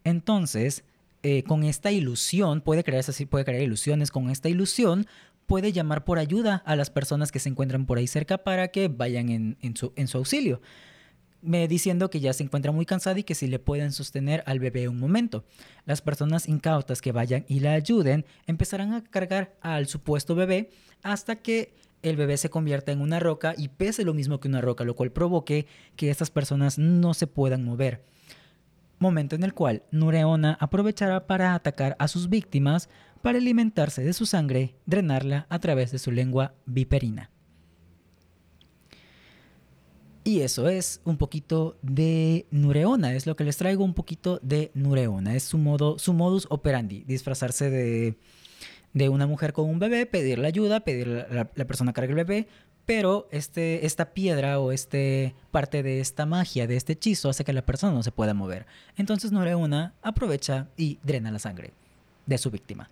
Entonces, 0.04 0.84
eh, 1.28 1.42
con 1.42 1.64
esta 1.64 1.92
ilusión, 1.92 2.62
puede 2.62 2.84
crear, 2.84 3.04
puede 3.32 3.46
crear 3.46 3.64
ilusiones, 3.64 4.12
con 4.12 4.30
esta 4.30 4.48
ilusión 4.48 5.08
puede 5.48 5.72
llamar 5.72 6.06
por 6.06 6.20
ayuda 6.20 6.62
a 6.68 6.76
las 6.76 6.92
personas 6.92 7.32
que 7.32 7.40
se 7.40 7.50
encuentran 7.50 7.88
por 7.88 7.98
ahí 7.98 8.06
cerca 8.06 8.38
para 8.44 8.68
que 8.68 8.90
vayan 8.90 9.58
en, 9.60 9.76
su, 9.76 9.92
en 9.96 10.08
su, 10.08 10.20
auxilio. 10.20 10.62
Me 11.42 11.68
diciendo 11.68 12.12
que 12.12 12.20
ya 12.20 12.32
se 12.32 12.44
encuentra 12.44 12.72
muy 12.72 12.86
cansada 12.86 13.18
y 13.18 13.24
que 13.24 13.34
si 13.34 13.48
le 13.48 13.58
pueden 13.58 13.92
sostener 13.92 14.44
al 14.46 14.60
bebé 14.60 14.88
un 14.88 15.00
momento. 15.00 15.46
Las 15.86 16.04
personas 16.04 16.48
incautas 16.48 17.02
que 17.02 17.12
vayan 17.12 17.44
y 17.48 17.60
la 17.60 17.74
ayuden 17.74 18.24
empezarán 18.46 18.94
a 18.94 19.04
cargar 19.04 19.58
al 19.62 19.88
supuesto 19.88 20.36
bebé 20.36 20.70
hasta 21.02 21.38
que 21.38 21.74
el 22.04 22.18
bebé 22.18 22.38
se 22.38 22.52
convierta 22.52 22.92
en 22.92 23.02
una 23.02 23.20
roca 23.20 23.56
y 23.58 23.70
pese 23.70 24.06
lo 24.06 24.14
mismo 24.14 24.40
que 24.40 24.48
una 24.48 24.62
roca, 24.62 24.84
lo 24.84 24.96
cual 24.96 25.12
provoque 25.12 25.66
que 25.96 26.12
estas 26.12 26.30
personas 26.30 26.78
no 26.78 27.16
se 27.16 27.26
puedan 27.26 27.64
mover. 27.64 28.04
Momento 29.00 29.36
en 29.36 29.44
el 29.44 29.54
cual 29.54 29.84
Nureona 29.92 30.58
aprovechará 30.60 31.28
para 31.28 31.54
atacar 31.54 31.96
a 32.00 32.08
sus 32.08 32.30
víctimas 32.30 32.90
para 33.22 33.40
alimentarse 33.40 34.04
de 34.04 34.14
su 34.14 34.26
sangre, 34.26 34.76
drenarla 34.86 35.48
a 35.50 35.60
través 35.60 35.92
de 35.92 36.00
su 36.00 36.12
lengua 36.12 36.54
viperina. 36.66 37.32
Y 40.24 40.42
eso 40.42 40.70
es 40.70 41.02
un 41.04 41.18
poquito 41.18 41.78
de 41.84 42.48
Nureona, 42.50 43.14
es 43.14 43.28
lo 43.28 43.36
que 43.36 43.44
les 43.44 43.58
traigo 43.58 43.84
un 43.84 43.94
poquito 43.94 44.40
de 44.42 44.72
Nureona, 44.74 45.36
es 45.36 45.44
su, 45.44 45.60
modo, 45.60 46.00
su 46.00 46.14
modus 46.14 46.48
operandi, 46.50 47.04
disfrazarse 47.04 47.70
de, 47.70 48.18
de 48.94 49.10
una 49.10 49.28
mujer 49.28 49.54
con 49.54 49.70
un 49.70 49.78
bebé, 49.78 50.08
pedirle 50.08 50.48
ayuda, 50.48 50.80
pedir 50.80 51.08
la, 51.08 51.52
la 51.54 51.68
persona 51.68 51.94
cargue 51.94 52.12
el 52.12 52.16
bebé, 52.16 52.48
pero 52.86 53.28
este, 53.32 53.86
esta 53.86 54.14
piedra 54.14 54.60
o 54.60 54.72
este 54.72 55.34
parte 55.52 55.84
de 55.84 56.00
esta 56.00 56.26
magia, 56.26 56.68
de 56.68 56.76
este 56.76 56.94
hechizo, 56.94 57.30
hace 57.30 57.44
que 57.44 57.54
la 57.54 57.66
persona 57.66 57.94
no 57.94 58.04
se 58.04 58.12
pueda 58.12 58.34
mover. 58.34 58.66
Entonces 58.98 59.32
Nureona 59.32 59.94
aprovecha 60.02 60.68
y 60.78 61.00
drena 61.04 61.32
la 61.32 61.40
sangre 61.40 61.72
de 62.26 62.38
su 62.38 62.52
víctima. 62.52 62.90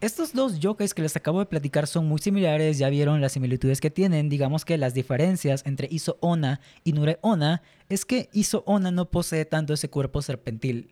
Estos 0.00 0.32
dos 0.32 0.58
yokais 0.58 0.94
que 0.94 1.02
les 1.02 1.14
acabo 1.14 1.40
de 1.40 1.46
platicar 1.46 1.86
son 1.86 2.08
muy 2.08 2.20
similares, 2.20 2.78
ya 2.78 2.88
vieron 2.88 3.20
las 3.20 3.32
similitudes 3.32 3.82
que 3.82 3.90
tienen. 3.90 4.30
Digamos 4.30 4.64
que 4.64 4.78
las 4.78 4.94
diferencias 4.94 5.62
entre 5.66 5.88
Iso 5.90 6.16
Ona 6.20 6.60
y 6.84 6.94
Nure 6.94 7.18
Ona 7.20 7.60
es 7.90 8.06
que 8.06 8.30
Iso 8.32 8.62
Ona 8.64 8.90
no 8.90 9.10
posee 9.10 9.44
tanto 9.44 9.74
ese 9.74 9.90
cuerpo 9.90 10.22
serpentil 10.22 10.88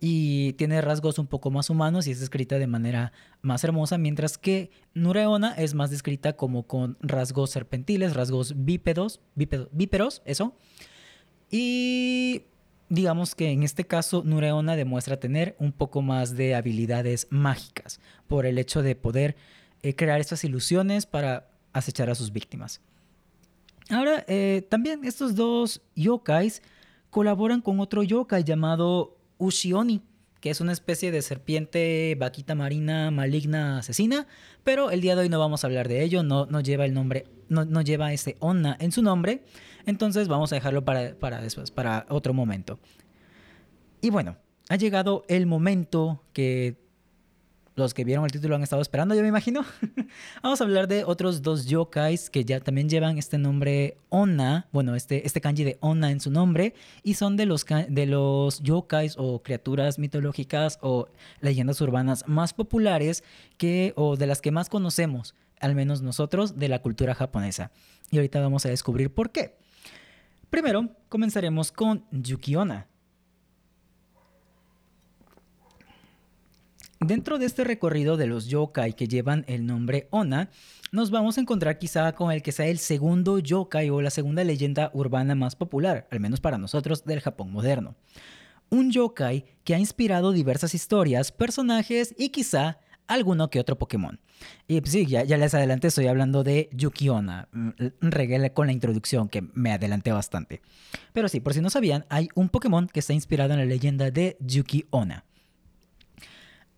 y 0.00 0.54
tiene 0.54 0.80
rasgos 0.80 1.18
un 1.18 1.26
poco 1.26 1.50
más 1.50 1.68
humanos 1.68 2.06
y 2.06 2.10
es 2.10 2.20
descrita 2.20 2.58
de 2.58 2.66
manera 2.66 3.12
más 3.42 3.62
hermosa, 3.64 3.98
mientras 3.98 4.38
que 4.38 4.70
Nureona 4.94 5.52
es 5.52 5.74
más 5.74 5.90
descrita 5.90 6.32
como 6.32 6.66
con 6.66 6.96
rasgos 7.02 7.50
serpentiles, 7.50 8.14
rasgos 8.14 8.64
bípedos, 8.64 9.20
bípedos, 9.34 9.68
bíperos, 9.72 10.22
eso. 10.24 10.54
Y 11.50 12.44
digamos 12.88 13.34
que 13.34 13.50
en 13.50 13.62
este 13.62 13.84
caso 13.84 14.22
Nureona 14.24 14.74
demuestra 14.74 15.20
tener 15.20 15.54
un 15.58 15.70
poco 15.70 16.00
más 16.00 16.34
de 16.34 16.54
habilidades 16.54 17.26
mágicas 17.28 18.00
por 18.26 18.46
el 18.46 18.58
hecho 18.58 18.82
de 18.82 18.96
poder 18.96 19.36
eh, 19.82 19.94
crear 19.94 20.18
estas 20.18 20.44
ilusiones 20.44 21.04
para 21.04 21.50
acechar 21.74 22.08
a 22.08 22.14
sus 22.14 22.32
víctimas. 22.32 22.80
Ahora, 23.90 24.24
eh, 24.28 24.66
también 24.70 25.04
estos 25.04 25.34
dos 25.34 25.82
yokais 25.94 26.62
colaboran 27.10 27.60
con 27.60 27.80
otro 27.80 28.02
yokai 28.02 28.44
llamado 28.44 29.19
Ushioni, 29.40 30.02
que 30.40 30.50
es 30.50 30.60
una 30.60 30.72
especie 30.72 31.10
de 31.10 31.22
serpiente 31.22 32.16
vaquita 32.18 32.54
marina 32.54 33.10
maligna 33.10 33.78
asesina, 33.78 34.26
pero 34.62 34.90
el 34.90 35.00
día 35.00 35.16
de 35.16 35.22
hoy 35.22 35.28
no 35.28 35.40
vamos 35.40 35.64
a 35.64 35.66
hablar 35.66 35.88
de 35.88 36.04
ello, 36.04 36.22
no, 36.22 36.46
no 36.46 36.60
lleva 36.60 36.84
el 36.84 36.94
nombre, 36.94 37.26
no, 37.48 37.82
lleva 37.82 38.12
ese 38.12 38.36
onna 38.38 38.76
en 38.80 38.92
su 38.92 39.02
nombre, 39.02 39.42
entonces 39.86 40.28
vamos 40.28 40.52
a 40.52 40.54
dejarlo 40.54 40.84
para, 40.84 41.14
para 41.14 41.40
después, 41.40 41.70
para 41.70 42.06
otro 42.08 42.32
momento. 42.32 42.78
Y 44.00 44.10
bueno, 44.10 44.36
ha 44.68 44.76
llegado 44.76 45.24
el 45.28 45.46
momento 45.46 46.22
que 46.32 46.76
los 47.80 47.94
que 47.94 48.04
vieron 48.04 48.24
el 48.24 48.30
título 48.30 48.54
han 48.54 48.62
estado 48.62 48.82
esperando, 48.82 49.14
yo 49.14 49.22
me 49.22 49.28
imagino. 49.28 49.64
Vamos 50.42 50.60
a 50.60 50.64
hablar 50.64 50.86
de 50.86 51.04
otros 51.04 51.42
dos 51.42 51.66
yokais 51.66 52.30
que 52.30 52.44
ya 52.44 52.60
también 52.60 52.88
llevan 52.88 53.18
este 53.18 53.38
nombre 53.38 53.96
Onna, 54.10 54.68
bueno, 54.72 54.94
este, 54.94 55.26
este 55.26 55.40
kanji 55.40 55.64
de 55.64 55.78
Onna 55.80 56.10
en 56.10 56.20
su 56.20 56.30
nombre, 56.30 56.74
y 57.02 57.14
son 57.14 57.36
de 57.36 57.46
los, 57.46 57.66
de 57.88 58.06
los 58.06 58.60
yokais 58.60 59.16
o 59.18 59.42
criaturas 59.42 59.98
mitológicas 59.98 60.78
o 60.82 61.08
leyendas 61.40 61.80
urbanas 61.80 62.24
más 62.28 62.54
populares 62.54 63.24
que, 63.56 63.92
o 63.96 64.16
de 64.16 64.26
las 64.26 64.40
que 64.40 64.50
más 64.50 64.68
conocemos, 64.68 65.34
al 65.58 65.74
menos 65.74 66.02
nosotros, 66.02 66.58
de 66.58 66.68
la 66.68 66.80
cultura 66.80 67.14
japonesa. 67.14 67.72
Y 68.10 68.18
ahorita 68.18 68.40
vamos 68.40 68.66
a 68.66 68.68
descubrir 68.68 69.12
por 69.12 69.30
qué. 69.30 69.56
Primero, 70.50 70.90
comenzaremos 71.08 71.72
con 71.72 72.04
Yukiona 72.10 72.89
Dentro 77.02 77.38
de 77.38 77.46
este 77.46 77.64
recorrido 77.64 78.18
de 78.18 78.26
los 78.26 78.48
yokai 78.48 78.92
que 78.92 79.08
llevan 79.08 79.46
el 79.48 79.64
nombre 79.64 80.06
Ona, 80.10 80.50
nos 80.92 81.10
vamos 81.10 81.38
a 81.38 81.40
encontrar 81.40 81.78
quizá 81.78 82.12
con 82.12 82.30
el 82.30 82.42
que 82.42 82.52
sea 82.52 82.66
el 82.66 82.76
segundo 82.76 83.38
yokai 83.38 83.88
o 83.88 84.02
la 84.02 84.10
segunda 84.10 84.44
leyenda 84.44 84.90
urbana 84.92 85.34
más 85.34 85.56
popular, 85.56 86.06
al 86.10 86.20
menos 86.20 86.40
para 86.40 86.58
nosotros, 86.58 87.06
del 87.06 87.20
Japón 87.20 87.52
moderno. 87.52 87.96
Un 88.68 88.90
yokai 88.90 89.46
que 89.64 89.74
ha 89.74 89.78
inspirado 89.78 90.32
diversas 90.32 90.74
historias, 90.74 91.32
personajes 91.32 92.14
y 92.18 92.28
quizá 92.28 92.76
alguno 93.06 93.48
que 93.48 93.60
otro 93.60 93.78
Pokémon. 93.78 94.20
Y 94.68 94.78
pues 94.82 94.92
sí, 94.92 95.06
ya, 95.06 95.24
les 95.24 95.54
adelanté, 95.54 95.88
estoy 95.88 96.06
hablando 96.06 96.44
de 96.44 96.68
Yuki-Ona. 96.72 97.48
Mm, 97.50 97.70
Regué 98.02 98.52
con 98.52 98.66
la 98.66 98.74
introducción 98.74 99.30
que 99.30 99.40
me 99.54 99.72
adelanté 99.72 100.12
bastante. 100.12 100.60
Pero 101.14 101.30
sí, 101.30 101.40
por 101.40 101.54
si 101.54 101.62
no 101.62 101.70
sabían, 101.70 102.04
hay 102.10 102.28
un 102.34 102.50
Pokémon 102.50 102.88
que 102.88 103.00
está 103.00 103.14
inspirado 103.14 103.54
en 103.54 103.60
la 103.60 103.64
leyenda 103.64 104.10
de 104.10 104.36
Yuki-Ona. 104.40 105.24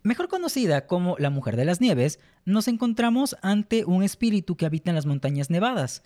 Mejor 0.03 0.27
conocida 0.27 0.85
como 0.85 1.15
la 1.17 1.29
Mujer 1.29 1.55
de 1.55 1.63
las 1.63 1.79
Nieves, 1.79 2.19
nos 2.43 2.67
encontramos 2.67 3.37
ante 3.41 3.85
un 3.85 4.03
espíritu 4.03 4.57
que 4.57 4.65
habita 4.65 4.91
en 4.91 4.95
las 4.95 5.05
montañas 5.05 5.49
nevadas, 5.49 6.03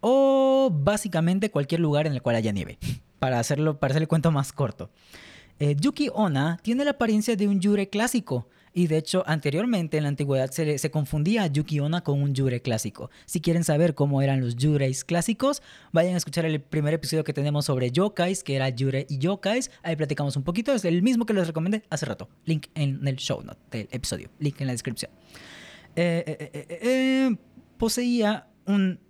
o 0.00 0.68
básicamente 0.72 1.52
cualquier 1.52 1.80
lugar 1.80 2.08
en 2.08 2.12
el 2.12 2.22
cual 2.22 2.34
haya 2.34 2.50
nieve, 2.50 2.78
para 3.20 3.38
hacerlo 3.38 3.78
para 3.78 3.92
hacer 3.92 4.02
el 4.02 4.08
cuento 4.08 4.32
más 4.32 4.52
corto. 4.52 4.90
Eh, 5.60 5.76
Yuki 5.78 6.10
Onna 6.12 6.58
tiene 6.60 6.84
la 6.84 6.90
apariencia 6.92 7.36
de 7.36 7.46
un 7.46 7.60
yure 7.60 7.88
clásico, 7.88 8.48
y 8.76 8.88
de 8.88 8.98
hecho, 8.98 9.24
anteriormente 9.26 9.96
en 9.96 10.02
la 10.02 10.10
antigüedad 10.10 10.50
se, 10.50 10.90
confundía 10.90 11.44
a 11.44 11.46
Yuki-Onna 11.46 12.02
con 12.02 12.20
un 12.20 12.34
Yure 12.34 12.60
clásico. 12.60 13.10
Si 13.24 13.40
quieren 13.40 13.64
saber 13.64 13.94
cómo 13.94 14.20
eran 14.20 14.42
los 14.42 14.54
Yureis 14.54 15.02
clásicos, 15.02 15.62
vayan 15.92 16.12
a 16.12 16.18
escuchar 16.18 16.44
el 16.44 16.60
primer 16.60 16.92
episodio 16.92 17.24
que 17.24 17.32
tenemos 17.32 17.64
sobre 17.64 17.90
Yokais, 17.90 18.44
que 18.44 18.54
era 18.54 18.68
Yure 18.68 19.06
y 19.08 19.16
Yokais. 19.16 19.70
Ahí 19.82 19.96
platicamos 19.96 20.36
un 20.36 20.42
poquito. 20.42 20.74
Es 20.74 20.84
el 20.84 21.00
mismo 21.00 21.24
que 21.24 21.32
les 21.32 21.46
recomendé 21.46 21.84
hace 21.88 22.04
rato. 22.04 22.28
Link 22.44 22.66
en 22.74 23.08
el 23.08 23.16
show 23.16 23.42
note 23.42 23.58
del 23.70 23.88
episodio. 23.92 24.28
Link 24.40 24.60
en 24.60 24.66
la 24.66 24.74
descripción. 24.74 25.10
Eh, 25.96 26.36
eh, 26.52 26.66
eh, 26.68 27.36
poseía 27.78 28.46
un 28.66 29.00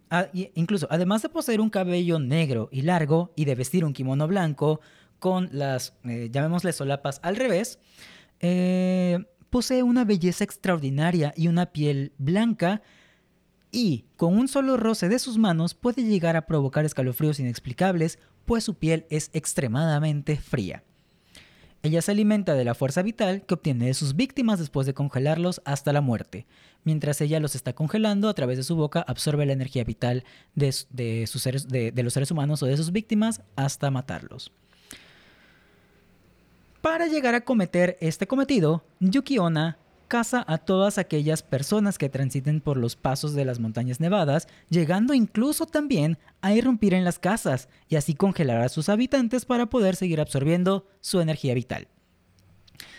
incluso, 0.55 0.87
además 0.90 1.22
de 1.22 1.29
poseer 1.29 1.61
un 1.61 1.70
cabello 1.70 2.20
negro 2.20 2.68
y 2.70 2.83
largo 2.83 3.33
y 3.35 3.46
de 3.46 3.57
vestir 3.57 3.85
un 3.85 3.92
kimono 3.92 4.29
blanco 4.29 4.81
con 5.18 5.48
las, 5.50 5.94
llamémosle 6.05 6.72
solapas 6.72 7.18
al 7.24 7.35
revés, 7.35 7.81
eh, 8.40 9.24
posee 9.50 9.82
una 9.82 10.04
belleza 10.04 10.44
extraordinaria 10.44 11.32
y 11.37 11.48
una 11.48 11.66
piel 11.66 12.12
blanca 12.18 12.82
y 13.70 14.04
con 14.16 14.37
un 14.37 14.48
solo 14.48 14.76
roce 14.76 15.09
de 15.09 15.18
sus 15.18 15.38
manos 15.38 15.74
puede 15.74 16.02
llegar 16.02 16.37
a 16.37 16.46
provocar 16.46 16.85
escalofríos 16.85 17.40
inexplicables, 17.40 18.18
pues 18.44 18.64
su 18.64 18.74
piel 18.74 19.06
es 19.11 19.30
extremadamente 19.32 20.37
fría. 20.37 20.82
Ella 21.82 22.02
se 22.02 22.11
alimenta 22.11 22.54
de 22.54 22.64
la 22.64 22.74
fuerza 22.74 23.02
vital 23.02 23.44
que 23.46 23.54
obtiene 23.54 23.87
de 23.87 23.94
sus 23.94 24.16
víctimas 24.16 24.59
después 24.59 24.87
de 24.87 24.94
congelarlos 24.94 25.61
hasta 25.64 25.92
la 25.92 26.00
muerte. 26.00 26.46
Mientras 26.82 27.20
ella 27.20 27.38
los 27.38 27.54
está 27.54 27.74
congelando, 27.74 28.28
a 28.28 28.35
través 28.35 28.56
de 28.56 28.64
su 28.64 28.74
boca 28.76 29.04
absorbe 29.06 29.46
la 29.46 29.52
energía 29.52 29.85
vital 29.85 30.24
de, 30.54 30.74
los 32.02 32.12
seres 32.12 32.30
humanos 32.30 32.62
o 32.62 32.66
de 32.66 32.76
sus 32.76 32.92
víctimas 32.92 33.42
hasta 33.54 33.90
matarlos. 33.90 34.52
Para 36.87 37.09
llegar 37.09 37.35
a 37.35 37.40
cometer 37.40 37.99
este 38.01 38.29
cometido, 38.29 38.85
Yuki-Onna 39.01 39.77
caza 40.07 40.44
a 40.46 40.57
todas 40.59 40.99
aquellas 40.99 41.42
personas 41.42 41.99
que 41.99 42.09
transiten 42.09 42.61
por 42.61 42.77
los 42.77 42.94
pasos 42.94 43.35
de 43.35 43.44
las 43.44 43.59
montañas 43.59 43.99
nevadas, 43.99 44.46
llegando 44.70 45.12
incluso 45.12 45.66
también 45.66 46.16
a 46.42 46.55
irrumpir 46.55 46.94
en 46.94 47.03
las 47.03 47.18
casas 47.18 47.68
y 47.88 47.96
así 47.96 48.14
congelar 48.14 48.62
a 48.62 48.68
sus 48.68 48.88
habitantes 48.88 49.46
para 49.46 49.66
poder 49.66 49.96
seguir 49.96 50.20
absorbiendo 50.20 50.87
su 51.01 51.20
energía 51.20 51.55
vital. 51.55 51.88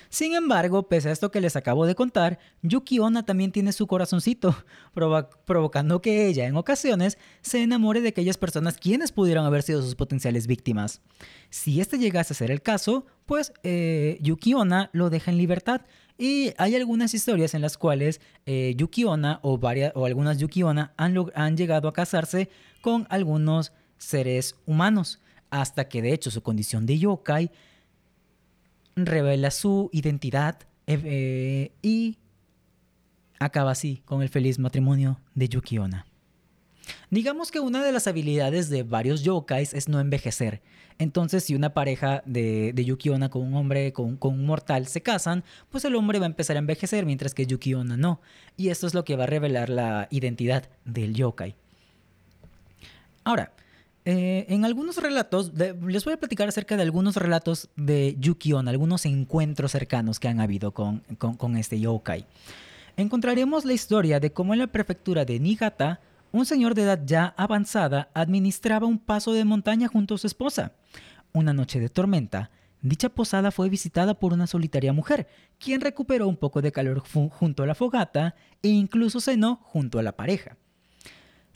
Sin 0.10 0.34
embargo, 0.34 0.88
pese 0.88 1.10
a 1.10 1.12
esto 1.12 1.32
que 1.32 1.42
les 1.42 1.56
acabo 1.56 1.86
de 1.86 1.96
contar, 1.96 2.40
Yuki 2.62 3.00
Onna 3.00 3.26
también 3.26 3.52
tiene 3.52 3.72
su 3.72 3.88
corazoncito, 3.88 4.56
provocando 5.46 6.02
que 6.02 6.28
ella 6.28 6.46
en 6.46 6.56
ocasiones 6.56 7.18
se 7.42 7.62
enamore 7.62 8.02
de 8.02 8.10
aquellas 8.10 8.38
personas 8.38 8.78
quienes 8.78 9.12
pudieran 9.12 9.46
haber 9.46 9.64
sido 9.64 9.82
sus 9.82 9.96
potenciales 9.96 10.48
víctimas. 10.48 11.02
Si 11.50 11.82
este 11.82 11.98
llegase 11.98 12.34
a 12.34 12.38
ser 12.38 12.52
el 12.52 12.62
caso, 12.62 13.06
pues 13.26 13.54
eh, 13.64 14.18
Yuki 14.22 14.54
lo 14.94 15.10
deja 15.10 15.32
en 15.32 15.38
libertad. 15.38 15.82
Y 16.18 16.54
hay 16.58 16.76
algunas 16.76 17.14
historias 17.14 17.54
en 17.54 17.62
las 17.62 17.78
cuales 17.78 18.22
eh, 18.48 18.74
Yuki 18.76 19.06
o, 19.06 19.58
varias, 19.60 19.92
o 19.96 20.06
algunas 20.06 20.40
Yuki 20.40 20.64
Onna 20.64 20.94
han, 20.98 21.16
han 21.36 21.58
llegado 21.58 21.88
a 21.88 21.94
casarse 21.94 22.50
con 22.82 23.06
algunos 23.10 23.72
seres 23.98 24.56
humanos, 24.66 25.20
hasta 25.50 25.88
que 25.88 26.02
de 26.02 26.14
hecho 26.14 26.32
su 26.32 26.42
condición 26.42 26.86
de 26.86 27.00
yokai 27.00 27.52
revela 29.06 29.52
su 29.52 29.90
identidad 29.94 30.60
eh, 30.88 31.02
eh, 31.04 31.72
y 31.82 32.18
acaba 33.40 33.72
así 33.72 34.02
con 34.06 34.22
el 34.22 34.30
feliz 34.30 34.60
matrimonio 34.60 35.20
de 35.36 35.50
Yuki-Onna. 35.50 36.06
Digamos 37.10 37.52
que 37.52 37.60
una 37.60 37.84
de 37.84 37.92
las 37.92 38.08
habilidades 38.08 38.70
de 38.70 38.84
varios 38.84 39.22
yokais 39.22 39.74
es 39.74 39.88
no 39.88 40.00
envejecer. 40.00 40.62
Entonces, 41.00 41.44
si 41.44 41.54
una 41.54 41.74
pareja 41.74 42.24
de, 42.26 42.74
Yuki-Onna 42.76 43.30
con 43.30 43.44
un 43.44 43.54
hombre, 43.56 43.94
con, 43.94 44.18
con, 44.18 44.34
un 44.34 44.46
mortal, 44.46 44.88
se 44.88 45.02
casan, 45.02 45.44
pues 45.70 45.86
el 45.86 45.96
hombre 45.96 46.20
va 46.20 46.26
a 46.26 46.28
empezar 46.28 46.56
a 46.56 46.60
envejecer, 46.60 47.06
mientras 47.06 47.34
que 47.34 47.46
Yuki-Onna 47.46 47.98
no. 47.98 48.22
Y 48.56 48.70
esto 48.70 48.88
es 48.88 48.94
lo 48.94 49.04
que 49.04 49.16
va 49.16 49.26
a 49.26 49.28
revelar 49.28 49.70
la 49.70 50.08
identidad 50.10 50.70
del 50.86 51.14
yokai. 51.14 51.56
Ahora, 53.24 53.52
eh, 54.10 54.46
en 54.48 54.64
algunos 54.64 54.96
relatos, 54.96 55.52
les 55.54 56.06
voy 56.06 56.14
a 56.14 56.18
platicar 56.18 56.48
acerca 56.48 56.78
de 56.78 56.84
algunos 56.84 57.18
relatos 57.18 57.70
de 57.76 58.16
Yukion, 58.18 58.70
algunos 58.70 59.06
encuentros 59.06 59.74
cercanos 59.74 60.22
que 60.22 60.30
han 60.30 60.40
habido 60.40 60.72
con, 60.72 61.00
con, 61.18 61.58
este 61.58 61.78
yokai. 61.78 62.26
Encontraremos 62.96 63.66
la 63.66 63.74
historia 63.74 64.22
de 64.22 64.32
cómo 64.32 64.54
en 64.54 64.60
la 64.60 64.68
prefectura 64.68 65.26
de 65.26 65.42
Niigata, 65.42 66.00
un 66.32 66.46
señor 66.46 66.74
de 66.74 66.84
edad 66.84 67.02
ya 67.06 67.34
avanzada 67.36 68.10
administraba 68.14 68.88
un 68.88 68.98
paso 68.98 69.34
de 69.34 69.44
montaña 69.44 69.90
junto 69.90 70.16
a 70.16 70.18
su 70.18 70.28
esposa. 70.28 70.72
Una 71.34 71.52
noche 71.52 71.82
de 71.82 71.90
tormenta, 71.90 72.50
dicha 72.82 73.10
posada 73.10 73.52
fue 73.52 73.68
visitada 73.68 74.14
por 74.14 74.32
una 74.32 74.48
solitaria 74.48 74.94
mujer, 74.94 75.28
quien 75.60 75.82
recuperó 75.82 76.30
un 76.30 76.38
poco 76.38 76.62
de 76.62 76.72
calor 76.72 77.00
junto 77.00 77.62
a 77.62 77.68
la 77.68 77.76
fogata 77.76 78.36
e 78.64 78.70
incluso 78.70 79.20
cenó 79.20 79.60
junto 79.64 80.00
a 80.00 80.04
la 80.04 80.16
pareja. 80.16 80.56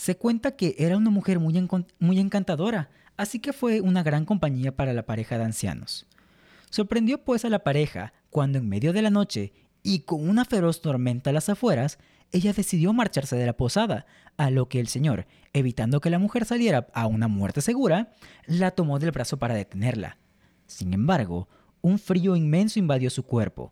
Se 0.02 0.18
cuenta 0.18 0.56
que 0.56 0.74
era 0.80 0.98
una 0.98 1.12
mujer 1.12 1.40
muy, 1.40 1.54
muy 2.00 2.20
encantadora, 2.20 2.90
así 3.18 3.38
que 3.38 3.54
fue 3.54 3.82
una 3.82 4.02
gran 4.02 4.26
compañía 4.26 4.76
para 4.76 4.94
la 4.94 5.06
pareja 5.06 5.38
de 5.38 5.44
ancianos. 5.44 6.08
Sorprendió 6.72 7.24
pues 7.24 7.46
a 7.46 7.50
la 7.50 7.60
pareja 7.60 8.12
cuando 8.32 8.58
en 8.58 8.68
medio 8.68 8.94
de 8.94 9.04
la 9.04 9.12
noche 9.12 9.54
y 9.84 10.00
con 10.00 10.28
una 10.28 10.44
feroz 10.44 10.82
tormenta 10.82 11.30
a 11.30 11.34
las 11.34 11.50
afueras, 11.50 12.00
ella 12.32 12.52
decidió 12.52 12.94
marcharse 12.94 13.36
de 13.36 13.46
la 13.46 13.56
posada, 13.56 14.08
a 14.38 14.50
lo 14.50 14.68
que 14.70 14.80
el 14.80 14.88
señor, 14.88 15.28
evitando 15.54 16.02
que 16.02 16.10
la 16.10 16.18
mujer 16.18 16.46
saliera 16.46 16.88
a 16.96 17.06
una 17.06 17.28
muerte 17.28 17.62
segura, 17.62 18.12
la 18.48 18.72
tomó 18.72 18.98
del 18.98 19.12
brazo 19.12 19.38
para 19.38 19.54
detenerla. 19.54 20.18
Sin 20.66 20.96
embargo, 20.96 21.48
un 21.82 22.00
frío 22.00 22.36
inmenso 22.36 22.80
invadió 22.80 23.12
su 23.12 23.22
cuerpo. 23.22 23.72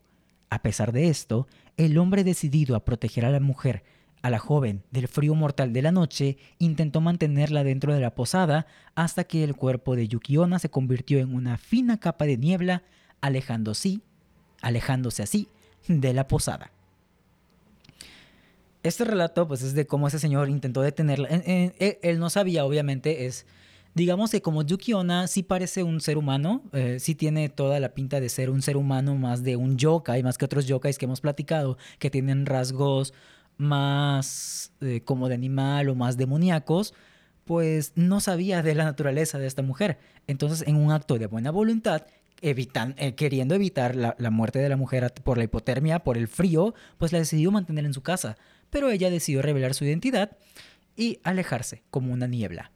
A 0.51 0.61
pesar 0.61 0.91
de 0.91 1.09
esto, 1.09 1.47
el 1.75 1.97
hombre 1.97 2.23
decidido 2.23 2.75
a 2.75 2.85
proteger 2.85 3.25
a 3.25 3.31
la 3.31 3.39
mujer 3.39 3.83
a 4.21 4.29
la 4.29 4.39
joven 4.39 4.83
del 4.91 5.07
frío 5.07 5.35
mortal 5.35 5.73
de 5.73 5.81
la 5.81 5.91
noche, 5.91 6.37
intentó 6.57 7.01
mantenerla 7.01 7.63
dentro 7.63 7.93
de 7.93 8.01
la 8.01 8.15
posada 8.15 8.67
hasta 8.95 9.23
que 9.23 9.43
el 9.43 9.55
cuerpo 9.55 9.95
de 9.95 10.07
Yukiona 10.07 10.59
se 10.59 10.69
convirtió 10.69 11.19
en 11.19 11.33
una 11.33 11.57
fina 11.57 11.99
capa 11.99 12.25
de 12.25 12.37
niebla, 12.37 12.83
alejándose, 13.21 13.99
alejándose 14.61 15.23
así 15.23 15.47
de 15.87 16.13
la 16.13 16.27
posada. 16.27 16.71
Este 18.83 19.03
relato 19.03 19.47
pues 19.47 19.61
es 19.61 19.73
de 19.73 19.87
cómo 19.87 20.07
ese 20.07 20.19
señor 20.19 20.49
intentó 20.49 20.81
detenerla. 20.81 21.27
Él 21.29 22.19
no 22.19 22.29
sabía, 22.29 22.65
obviamente, 22.65 23.25
es... 23.25 23.45
Digamos 23.95 24.29
que 24.29 24.41
como 24.41 24.61
Yukiona 24.61 25.25
sí 25.27 25.41
parece 25.41 25.81
un 25.81 25.99
ser 25.99 26.19
humano, 26.19 26.61
eh, 26.73 26.97
sí 26.99 27.15
tiene 27.15 27.49
toda 27.49 27.79
la 27.79 27.89
pinta 27.95 28.19
de 28.19 28.29
ser 28.29 28.51
un 28.51 28.61
ser 28.61 28.77
humano 28.77 29.15
más 29.15 29.43
de 29.43 29.55
un 29.55 29.77
yokai, 29.77 30.21
más 30.21 30.37
que 30.37 30.45
otros 30.45 30.67
yokais 30.67 30.99
que 30.99 31.05
hemos 31.05 31.21
platicado, 31.21 31.75
que 31.97 32.11
tienen 32.11 32.45
rasgos 32.45 33.13
más 33.59 34.71
eh, 34.81 35.01
como 35.01 35.27
de 35.27 35.35
animal 35.35 35.89
o 35.89 35.95
más 35.95 36.17
demoníacos, 36.17 36.95
pues 37.43 37.91
no 37.95 38.21
sabía 38.21 38.63
de 38.63 38.73
la 38.73 38.85
naturaleza 38.85 39.37
de 39.37 39.47
esta 39.47 39.61
mujer. 39.61 39.99
Entonces, 40.27 40.67
en 40.67 40.75
un 40.75 40.91
acto 40.91 41.19
de 41.19 41.27
buena 41.27 41.51
voluntad, 41.51 42.05
eh, 42.41 43.15
queriendo 43.15 43.53
evitar 43.53 43.95
la, 43.95 44.31
muerte 44.31 44.59
de 44.59 44.69
la 44.69 44.77
mujer 44.77 45.13
por 45.23 45.37
la 45.37 45.43
hipotermia, 45.43 45.99
por 45.99 46.17
el 46.17 46.29
frío, 46.29 46.73
pues 46.97 47.11
la 47.11 47.19
decidió 47.19 47.51
mantener 47.51 47.85
en 47.85 47.93
su 47.93 48.01
casa. 48.01 48.37
Pero 48.69 48.89
ella 48.89 49.09
decidió 49.09 49.41
revelar 49.41 49.73
su 49.73 49.83
identidad 49.83 50.37
y 50.95 51.19
alejarse 51.23 51.83
como 51.89 52.13
una 52.13 52.27
niebla. 52.27 52.71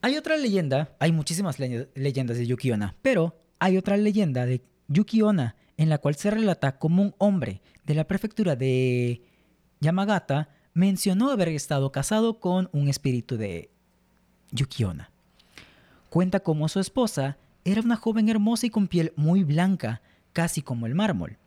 Hay 0.00 0.16
otra 0.16 0.38
leyenda, 0.38 0.96
hay 0.98 1.12
muchísimas 1.12 1.58
leyendas 1.58 2.38
de 2.38 2.46
Yukiona, 2.46 2.96
pero 3.02 3.38
hay 3.58 3.76
otra 3.76 3.98
leyenda 3.98 4.46
de 4.46 4.62
Yukiona 4.88 5.56
en 5.80 5.88
la 5.88 5.96
cual 5.96 6.14
se 6.14 6.30
relata 6.30 6.78
como 6.78 7.02
un 7.02 7.14
hombre 7.16 7.62
de 7.86 7.94
la 7.94 8.04
prefectura 8.04 8.54
de 8.54 9.22
Yamagata 9.80 10.50
mencionó 10.74 11.30
haber 11.30 11.48
estado 11.48 11.90
casado 11.90 12.38
con 12.38 12.68
un 12.72 12.88
espíritu 12.88 13.38
de 13.38 13.70
Yukiona. 14.50 15.10
Cuenta 16.10 16.40
cómo 16.40 16.68
su 16.68 16.80
esposa 16.80 17.38
era 17.64 17.80
una 17.80 17.96
joven 17.96 18.28
hermosa 18.28 18.66
y 18.66 18.70
con 18.70 18.88
piel 18.88 19.14
muy 19.16 19.42
blanca, 19.42 20.02
casi 20.34 20.60
como 20.60 20.86
el 20.86 20.94
mármol. 20.94 21.38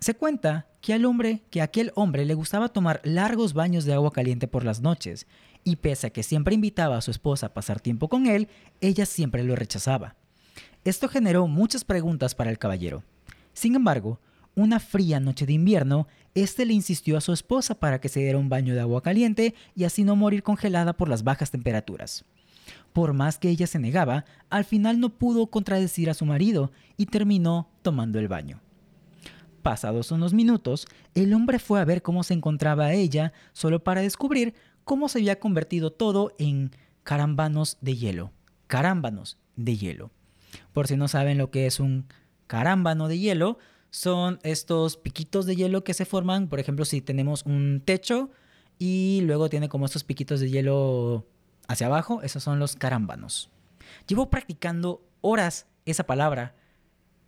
Se 0.00 0.14
cuenta 0.14 0.66
que 0.80 0.94
al 0.94 1.04
hombre, 1.04 1.42
que 1.50 1.62
aquel 1.62 1.92
hombre 1.94 2.24
le 2.24 2.34
gustaba 2.34 2.70
tomar 2.70 3.00
largos 3.04 3.52
baños 3.52 3.84
de 3.84 3.94
agua 3.94 4.10
caliente 4.10 4.48
por 4.48 4.64
las 4.64 4.80
noches, 4.80 5.28
y 5.62 5.76
pese 5.76 6.08
a 6.08 6.10
que 6.10 6.24
siempre 6.24 6.56
invitaba 6.56 6.96
a 6.96 7.02
su 7.02 7.12
esposa 7.12 7.46
a 7.46 7.54
pasar 7.54 7.78
tiempo 7.78 8.08
con 8.08 8.26
él, 8.26 8.48
ella 8.80 9.06
siempre 9.06 9.44
lo 9.44 9.54
rechazaba. 9.54 10.16
Esto 10.84 11.08
generó 11.08 11.46
muchas 11.46 11.84
preguntas 11.84 12.34
para 12.34 12.50
el 12.50 12.58
caballero. 12.58 13.02
Sin 13.52 13.74
embargo, 13.74 14.20
una 14.54 14.80
fría 14.80 15.20
noche 15.20 15.46
de 15.46 15.52
invierno, 15.52 16.08
este 16.34 16.66
le 16.66 16.74
insistió 16.74 17.16
a 17.16 17.20
su 17.20 17.32
esposa 17.32 17.74
para 17.74 18.00
que 18.00 18.08
se 18.08 18.20
diera 18.20 18.38
un 18.38 18.48
baño 18.48 18.74
de 18.74 18.80
agua 18.80 19.02
caliente 19.02 19.54
y 19.74 19.84
así 19.84 20.04
no 20.04 20.16
morir 20.16 20.42
congelada 20.42 20.94
por 20.94 21.08
las 21.08 21.22
bajas 21.22 21.50
temperaturas. 21.50 22.24
Por 22.92 23.12
más 23.12 23.38
que 23.38 23.48
ella 23.48 23.66
se 23.66 23.78
negaba, 23.78 24.24
al 24.50 24.64
final 24.64 24.98
no 24.98 25.10
pudo 25.10 25.46
contradecir 25.46 26.10
a 26.10 26.14
su 26.14 26.24
marido 26.26 26.72
y 26.96 27.06
terminó 27.06 27.68
tomando 27.82 28.18
el 28.18 28.28
baño. 28.28 28.60
Pasados 29.62 30.10
unos 30.12 30.32
minutos, 30.32 30.86
el 31.14 31.34
hombre 31.34 31.58
fue 31.58 31.80
a 31.80 31.84
ver 31.84 32.02
cómo 32.02 32.22
se 32.22 32.34
encontraba 32.34 32.92
ella, 32.92 33.32
solo 33.52 33.84
para 33.84 34.00
descubrir 34.00 34.54
cómo 34.84 35.08
se 35.08 35.18
había 35.18 35.38
convertido 35.38 35.92
todo 35.92 36.34
en 36.38 36.70
carambanos 37.02 37.76
de 37.80 37.96
hielo. 37.96 38.32
Carámbanos 38.66 39.38
de 39.56 39.76
hielo. 39.76 40.10
Por 40.78 40.86
si 40.86 40.96
no 40.96 41.08
saben 41.08 41.38
lo 41.38 41.50
que 41.50 41.66
es 41.66 41.80
un 41.80 42.06
carámbano 42.46 43.08
de 43.08 43.18
hielo, 43.18 43.58
son 43.90 44.38
estos 44.44 44.96
piquitos 44.96 45.44
de 45.44 45.56
hielo 45.56 45.82
que 45.82 45.92
se 45.92 46.04
forman, 46.04 46.46
por 46.46 46.60
ejemplo, 46.60 46.84
si 46.84 47.00
tenemos 47.00 47.42
un 47.46 47.82
techo 47.84 48.30
y 48.78 49.22
luego 49.24 49.50
tiene 49.50 49.68
como 49.68 49.86
estos 49.86 50.04
piquitos 50.04 50.38
de 50.38 50.50
hielo 50.50 51.26
hacia 51.66 51.88
abajo, 51.88 52.22
esos 52.22 52.44
son 52.44 52.60
los 52.60 52.76
carámbanos. 52.76 53.50
Llevo 54.06 54.30
practicando 54.30 55.02
horas 55.20 55.66
esa 55.84 56.06
palabra 56.06 56.54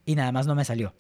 y 0.07 0.15
nada 0.15 0.31
más 0.31 0.47
no 0.47 0.55
me 0.55 0.65
salió. 0.65 0.95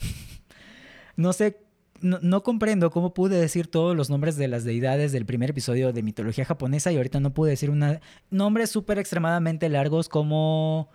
no 1.14 1.32
sé, 1.32 1.62
no, 2.00 2.42
comprendo 2.42 2.90
cómo 2.90 3.14
pude 3.14 3.40
decir 3.40 3.68
todos 3.68 3.96
los 3.96 4.10
nombres 4.10 4.34
de 4.34 4.48
las 4.48 4.64
deidades 4.64 5.12
del 5.12 5.24
primer 5.24 5.50
episodio 5.50 5.92
de 5.92 6.02
mitología 6.02 6.44
japonesa 6.44 6.90
y 6.90 6.96
ahorita 6.96 7.20
no 7.20 7.32
pude 7.32 7.50
decir 7.50 7.70
una, 7.70 8.00
nombres 8.28 8.70
súper 8.70 8.98
extremadamente 8.98 9.68
largos 9.68 10.08
como... 10.08 10.90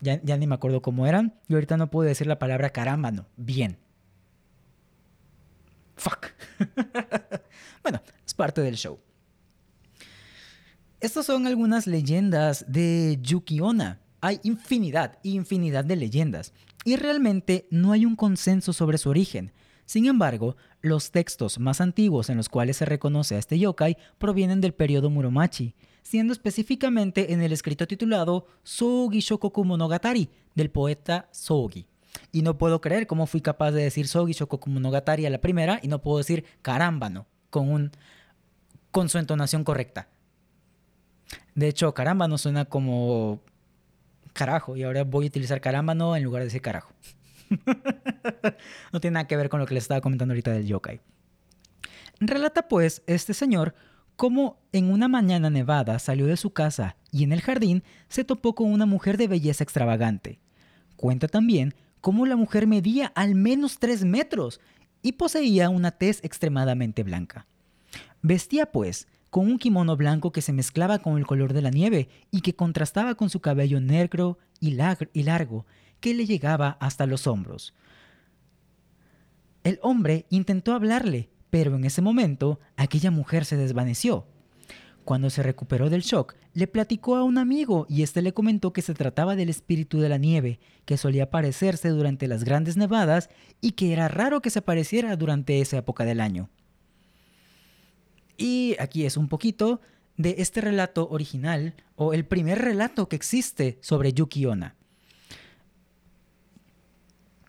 Ya, 0.00 0.36
ni 0.36 0.46
me 0.46 0.54
acuerdo 0.54 0.82
cómo 0.82 1.06
eran. 1.06 1.34
Y 1.48 1.54
ahorita 1.54 1.76
no 1.76 1.90
pude 1.90 2.08
decir 2.08 2.26
la 2.26 2.38
palabra 2.38 2.70
carámbano. 2.70 3.26
Bien. 3.36 3.78
Fuck. 5.96 6.28
bueno, 7.82 8.00
es 8.24 8.34
parte 8.34 8.60
del 8.60 8.76
show. 8.76 8.98
Estas 11.00 11.26
son 11.26 11.46
algunas 11.46 11.86
leyendas 11.86 12.64
de 12.68 13.18
Yuki 13.22 13.60
Onna. 13.60 14.00
Hay 14.20 14.40
infinidad, 14.42 15.18
infinidad 15.22 15.84
de 15.84 15.96
leyendas. 15.96 16.52
Y 16.84 16.96
realmente 16.96 17.66
no 17.70 17.92
hay 17.92 18.04
un 18.06 18.16
consenso 18.16 18.72
sobre 18.72 18.98
su 18.98 19.10
origen. 19.10 19.52
Sin 19.84 20.06
embargo, 20.06 20.56
los 20.80 21.10
textos 21.10 21.58
más 21.58 21.80
antiguos 21.80 22.30
en 22.30 22.36
los 22.36 22.48
cuales 22.48 22.76
se 22.76 22.84
reconoce 22.84 23.34
a 23.34 23.38
este 23.38 23.58
yokai 23.58 23.96
provienen 24.18 24.60
del 24.60 24.74
periodo 24.74 25.08
Muromachi, 25.08 25.74
siendo 26.08 26.32
específicamente 26.32 27.34
en 27.34 27.42
el 27.42 27.52
escrito 27.52 27.86
titulado 27.86 28.46
Sogi 28.62 29.20
Shokoku 29.20 29.62
Monogatari 29.62 30.30
del 30.54 30.70
poeta 30.70 31.28
Sogi. 31.32 31.86
Y 32.32 32.40
no 32.40 32.56
puedo 32.56 32.80
creer 32.80 33.06
cómo 33.06 33.26
fui 33.26 33.42
capaz 33.42 33.72
de 33.72 33.82
decir 33.82 34.08
Sogi 34.08 34.32
Shokoku 34.32 34.70
Monogatari 34.70 35.26
a 35.26 35.30
la 35.30 35.42
primera 35.42 35.80
y 35.82 35.88
no 35.88 36.00
puedo 36.00 36.16
decir 36.16 36.46
carámbano 36.62 37.26
con, 37.50 37.68
un, 37.68 37.90
con 38.90 39.10
su 39.10 39.18
entonación 39.18 39.64
correcta. 39.64 40.08
De 41.54 41.68
hecho, 41.68 41.92
carámbano 41.92 42.38
suena 42.38 42.64
como 42.64 43.42
carajo 44.32 44.76
y 44.76 44.84
ahora 44.84 45.04
voy 45.04 45.26
a 45.26 45.28
utilizar 45.28 45.60
carámbano 45.60 46.16
en 46.16 46.22
lugar 46.22 46.40
de 46.40 46.46
decir 46.46 46.62
carajo. 46.62 46.94
no 48.94 49.00
tiene 49.00 49.16
nada 49.16 49.26
que 49.26 49.36
ver 49.36 49.50
con 49.50 49.60
lo 49.60 49.66
que 49.66 49.74
les 49.74 49.84
estaba 49.84 50.00
comentando 50.00 50.32
ahorita 50.32 50.52
del 50.52 50.66
yokai. 50.66 51.02
Relata 52.18 52.66
pues 52.66 53.02
este 53.06 53.34
señor 53.34 53.74
cómo 54.18 54.58
en 54.72 54.90
una 54.90 55.06
mañana 55.06 55.48
nevada 55.48 56.00
salió 56.00 56.26
de 56.26 56.36
su 56.36 56.50
casa 56.50 56.96
y 57.12 57.22
en 57.22 57.30
el 57.30 57.40
jardín 57.40 57.84
se 58.08 58.24
topó 58.24 58.56
con 58.56 58.72
una 58.72 58.84
mujer 58.84 59.16
de 59.16 59.28
belleza 59.28 59.62
extravagante. 59.62 60.40
Cuenta 60.96 61.28
también 61.28 61.72
cómo 62.00 62.26
la 62.26 62.34
mujer 62.34 62.66
medía 62.66 63.12
al 63.14 63.36
menos 63.36 63.78
3 63.78 64.04
metros 64.04 64.60
y 65.02 65.12
poseía 65.12 65.70
una 65.70 65.92
tez 65.92 66.18
extremadamente 66.24 67.04
blanca. 67.04 67.46
Vestía 68.20 68.72
pues 68.72 69.06
con 69.30 69.46
un 69.46 69.56
kimono 69.56 69.96
blanco 69.96 70.32
que 70.32 70.42
se 70.42 70.52
mezclaba 70.52 70.98
con 70.98 71.16
el 71.16 71.24
color 71.24 71.52
de 71.52 71.62
la 71.62 71.70
nieve 71.70 72.08
y 72.32 72.40
que 72.40 72.56
contrastaba 72.56 73.14
con 73.14 73.30
su 73.30 73.38
cabello 73.38 73.80
negro 73.80 74.38
y, 74.58 74.72
largo 74.72 75.64
que 76.00 76.14
le 76.14 76.26
llegaba 76.26 76.76
hasta 76.80 77.06
los 77.06 77.28
hombros. 77.28 77.72
El 79.62 79.78
hombre 79.80 80.26
intentó 80.28 80.74
hablarle, 80.74 81.30
pero 81.50 81.76
en 81.76 81.84
ese 81.84 82.02
momento 82.02 82.60
aquella 82.76 83.10
mujer 83.10 83.44
se 83.44 83.56
desvaneció. 83.56 84.26
Cuando 85.04 85.30
se 85.30 85.42
recuperó 85.42 85.88
del 85.88 86.02
shock, 86.02 86.34
le 86.52 86.66
platicó 86.66 87.16
a 87.16 87.24
un 87.24 87.38
amigo 87.38 87.86
y 87.88 88.02
éste 88.02 88.20
le 88.20 88.34
comentó 88.34 88.74
que 88.74 88.82
se 88.82 88.92
trataba 88.92 89.36
del 89.36 89.48
espíritu 89.48 90.00
de 90.00 90.10
la 90.10 90.18
nieve, 90.18 90.60
que 90.84 90.98
solía 90.98 91.24
aparecerse 91.24 91.88
durante 91.88 92.28
las 92.28 92.44
grandes 92.44 92.76
nevadas 92.76 93.30
y 93.62 93.72
que 93.72 93.92
era 93.92 94.08
raro 94.08 94.42
que 94.42 94.50
se 94.50 94.58
apareciera 94.58 95.16
durante 95.16 95.60
esa 95.60 95.78
época 95.78 96.04
del 96.04 96.20
año. 96.20 96.50
Y 98.36 98.76
aquí 98.78 99.06
es 99.06 99.16
un 99.16 99.28
poquito 99.28 99.80
de 100.18 100.36
este 100.38 100.60
relato 100.60 101.08
original 101.08 101.74
o 101.96 102.12
el 102.12 102.26
primer 102.26 102.58
relato 102.58 103.08
que 103.08 103.16
existe 103.16 103.78
sobre 103.80 104.12
Yuki 104.12 104.44
Onna. 104.44 104.76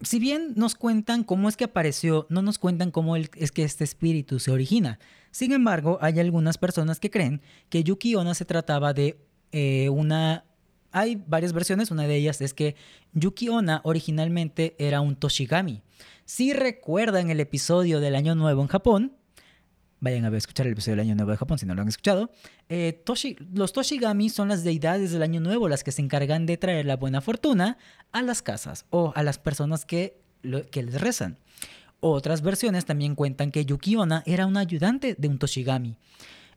Si 0.02 0.20
bien 0.20 0.54
nos 0.56 0.76
cuentan 0.76 1.24
cómo 1.24 1.50
es 1.50 1.58
que 1.58 1.66
apareció, 1.66 2.26
no 2.30 2.42
nos 2.42 2.58
cuentan 2.58 2.92
cómo 2.92 3.18
es 3.18 3.52
que 3.52 3.64
este 3.64 3.84
espíritu 3.84 4.40
se 4.40 4.52
origina. 4.52 4.98
Sin 5.32 5.52
embargo, 5.52 5.98
hay 6.02 6.20
algunas 6.20 6.58
personas 6.58 7.00
que 7.00 7.10
creen 7.10 7.42
que 7.70 7.84
Yuki 7.84 8.16
Onna 8.16 8.34
se 8.34 8.46
trataba 8.46 8.94
de 8.94 9.20
eh, 9.52 9.90
una... 9.90 10.46
Hay 10.92 11.22
varias 11.28 11.54
versiones, 11.54 11.92
una 11.92 12.08
de 12.08 12.16
ellas 12.16 12.42
es 12.42 12.54
que 12.54 12.76
Yuki 13.14 13.50
Onna 13.50 13.82
originalmente 13.84 14.76
era 14.80 15.02
un 15.02 15.16
Toshigami. 15.16 15.84
Si 16.26 16.54
recuerdan 16.54 17.30
el 17.30 17.40
episodio 17.42 18.00
del 18.00 18.16
Año 18.16 18.36
Nuevo 18.36 18.62
en 18.62 18.68
Japón, 18.70 19.19
Vayan 20.02 20.24
a 20.24 20.30
ver, 20.30 20.38
escuchar 20.38 20.66
el 20.66 20.74
episodio 20.74 20.96
del 20.96 21.08
Año 21.08 21.16
Nuevo 21.16 21.32
de 21.32 21.38
Japón 21.38 21.60
si 21.60 21.66
no 21.66 21.76
lo 21.76 21.82
han 21.82 21.90
escuchado. 21.90 22.32
Eh, 22.70 23.04
los 23.54 23.74
Toshigami 23.74 24.30
son 24.30 24.48
las 24.48 24.64
deidades 24.64 25.12
del 25.12 25.24
Año 25.24 25.42
Nuevo, 25.42 25.68
las 25.68 25.84
que 25.84 25.92
se 25.92 26.02
encargan 26.02 26.46
de 26.46 26.56
traer 26.56 26.86
la 26.86 26.96
buena 26.96 27.20
fortuna 27.20 27.78
a 28.14 28.22
las 28.22 28.42
casas 28.42 28.86
o 28.92 29.12
a 29.16 29.24
las 29.24 29.40
personas 29.40 29.86
que, 29.86 30.18
que 30.72 30.84
les 30.84 31.02
rezan. 31.02 31.38
Otras 32.00 32.42
versiones 32.42 32.86
también 32.86 33.16
cuentan 33.16 33.52
que 33.52 33.66
Yukiona 33.66 34.24
era 34.26 34.46
un 34.46 34.56
ayudante 34.56 35.16
de 35.18 35.28
un 35.28 35.38
Toshigami. 35.38 35.98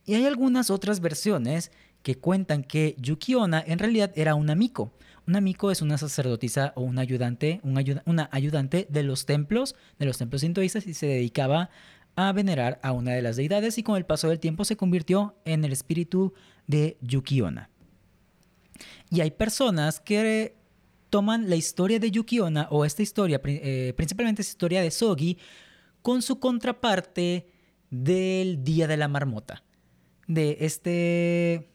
Y 0.07 0.15
hay 0.15 0.25
algunas 0.27 0.71
otras 0.71 1.01
versiones 1.01 1.73
que 2.05 2.17
cuentan 2.17 2.63
que 2.63 2.95
Yukiona 3.01 3.63
en 3.67 3.81
realidad 3.81 4.13
era 4.15 4.37
un 4.37 4.51
amico. 4.51 4.93
Un 5.27 5.37
amico 5.37 5.71
es 5.71 5.83
una 5.83 5.99
sacerdotisa 5.99 6.73
o 6.75 6.83
un 6.83 6.99
ayudante, 6.99 7.61
una 7.63 8.29
ayudante 8.33 8.87
de 8.89 9.03
los 9.05 9.27
templos, 9.27 9.77
de 9.99 10.07
los 10.07 10.19
templos 10.19 10.43
hinduistas 10.43 10.87
y 10.87 10.95
se 10.95 11.07
dedicaba 11.07 11.71
a 12.16 12.33
venerar 12.33 12.79
a 12.83 12.92
una 12.92 13.12
de 13.12 13.22
las 13.22 13.37
deidades 13.37 13.79
y 13.79 13.83
con 13.83 13.96
el 13.96 14.05
paso 14.05 14.29
del 14.29 14.40
tiempo 14.40 14.64
se 14.64 14.77
convirtió 14.77 15.37
en 15.44 15.64
el 15.64 15.72
espíritu 15.72 16.35
de 16.66 16.98
Yukiona. 17.01 17.70
Y 19.11 19.20
hay 19.20 19.31
personas 19.31 20.01
que 20.01 20.57
toman 21.11 21.51
la 21.51 21.57
historia 21.57 21.98
de 21.98 22.11
Yukiona 22.11 22.68
o 22.70 22.85
esta 22.85 23.03
historia, 23.03 23.40
eh, 23.44 23.92
principalmente 23.96 24.42
esta 24.42 24.53
historia 24.53 24.81
de 24.81 24.90
Sogi, 24.90 25.38
con 26.01 26.22
su 26.22 26.40
contraparte 26.40 27.48
del 27.90 28.64
Día 28.64 28.88
de 28.88 28.96
la 28.96 29.09
Marmota. 29.09 29.62
De 30.27 30.57
este. 30.61 31.70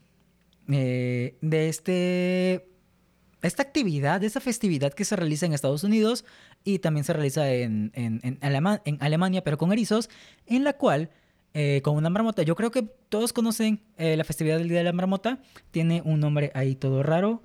Eh, 0.69 1.37
de 1.41 1.69
este. 1.69 2.69
Esta 3.43 3.61
actividad, 3.61 4.19
de 4.19 4.27
esa 4.27 4.41
festividad 4.41 4.93
que 4.93 5.05
se 5.05 5.15
realiza 5.15 5.45
en 5.45 5.53
Estados 5.53 5.83
Unidos 5.83 6.25
y 6.67 6.79
también 6.79 7.05
se 7.05 7.13
realiza 7.13 7.49
en, 7.49 7.91
en, 7.95 8.19
en, 8.23 8.97
Alemania, 8.99 9.41
pero 9.41 9.57
con 9.57 9.71
erizos, 9.71 10.09
en 10.47 10.65
la 10.65 10.73
cual, 10.73 11.09
eh, 11.53 11.79
con 11.81 11.95
una 11.95 12.09
marmota, 12.09 12.43
yo 12.43 12.55
creo 12.55 12.71
que 12.71 12.83
todos 13.07 13.31
conocen 13.31 13.79
eh, 13.97 14.17
la 14.17 14.25
festividad 14.25 14.57
del 14.57 14.67
Día 14.67 14.79
de 14.79 14.83
la 14.83 14.91
Marmota, 14.91 15.39
tiene 15.71 16.01
un 16.03 16.19
nombre 16.19 16.51
ahí 16.55 16.75
todo 16.75 17.03
raro, 17.03 17.41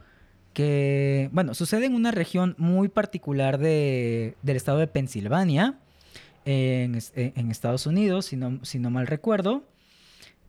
que, 0.55 1.31
bueno, 1.33 1.55
sucede 1.55 1.87
en 1.87 1.95
una 1.95 2.11
región 2.11 2.57
muy 2.59 2.89
particular 2.89 3.59
de, 3.59 4.35
del 4.43 4.57
estado 4.57 4.79
de 4.79 4.89
Pensilvania, 4.89 5.79
en, 6.45 6.99
en 7.15 7.51
Estados 7.53 7.87
Unidos, 7.87 8.27
si 8.27 8.37
no, 8.37 8.59
si 8.65 8.81
no 8.81 8.91
mal 8.91 9.07
recuerdo. 9.07 9.63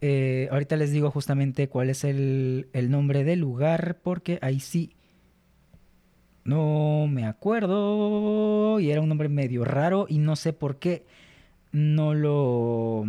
Eh, 0.01 0.47
ahorita 0.51 0.77
les 0.77 0.91
digo 0.91 1.11
justamente 1.11 1.69
cuál 1.69 1.91
es 1.91 2.03
el, 2.03 2.69
el 2.73 2.89
nombre 2.89 3.23
del 3.23 3.39
lugar, 3.39 3.99
porque 4.01 4.39
ahí 4.41 4.59
sí 4.59 4.95
no 6.43 7.07
me 7.07 7.25
acuerdo. 7.25 8.79
Y 8.79 8.91
era 8.91 9.01
un 9.01 9.09
nombre 9.09 9.29
medio 9.29 9.65
raro 9.65 10.05
y 10.09 10.17
no 10.17 10.35
sé 10.35 10.53
por 10.53 10.77
qué 10.77 11.05
no 11.71 12.13
lo... 12.13 13.05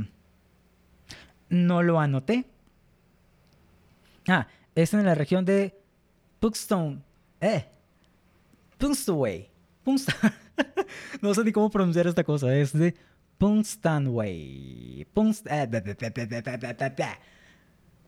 No 1.48 1.82
lo 1.82 2.00
anoté. 2.00 2.46
Ah, 4.26 4.48
es 4.74 4.94
en 4.94 5.04
la 5.04 5.14
región 5.14 5.44
de 5.44 5.78
Puxton. 6.40 7.02
Eh. 7.40 7.66
Puxtoway. 8.78 9.50
no 11.22 11.34
sé 11.34 11.44
ni 11.44 11.52
cómo 11.52 11.70
pronunciar 11.70 12.06
esta 12.06 12.24
cosa. 12.24 12.54
Es 12.56 12.72
de 12.72 12.94
Punstanway. 13.38 15.06
Punst... 15.12 15.46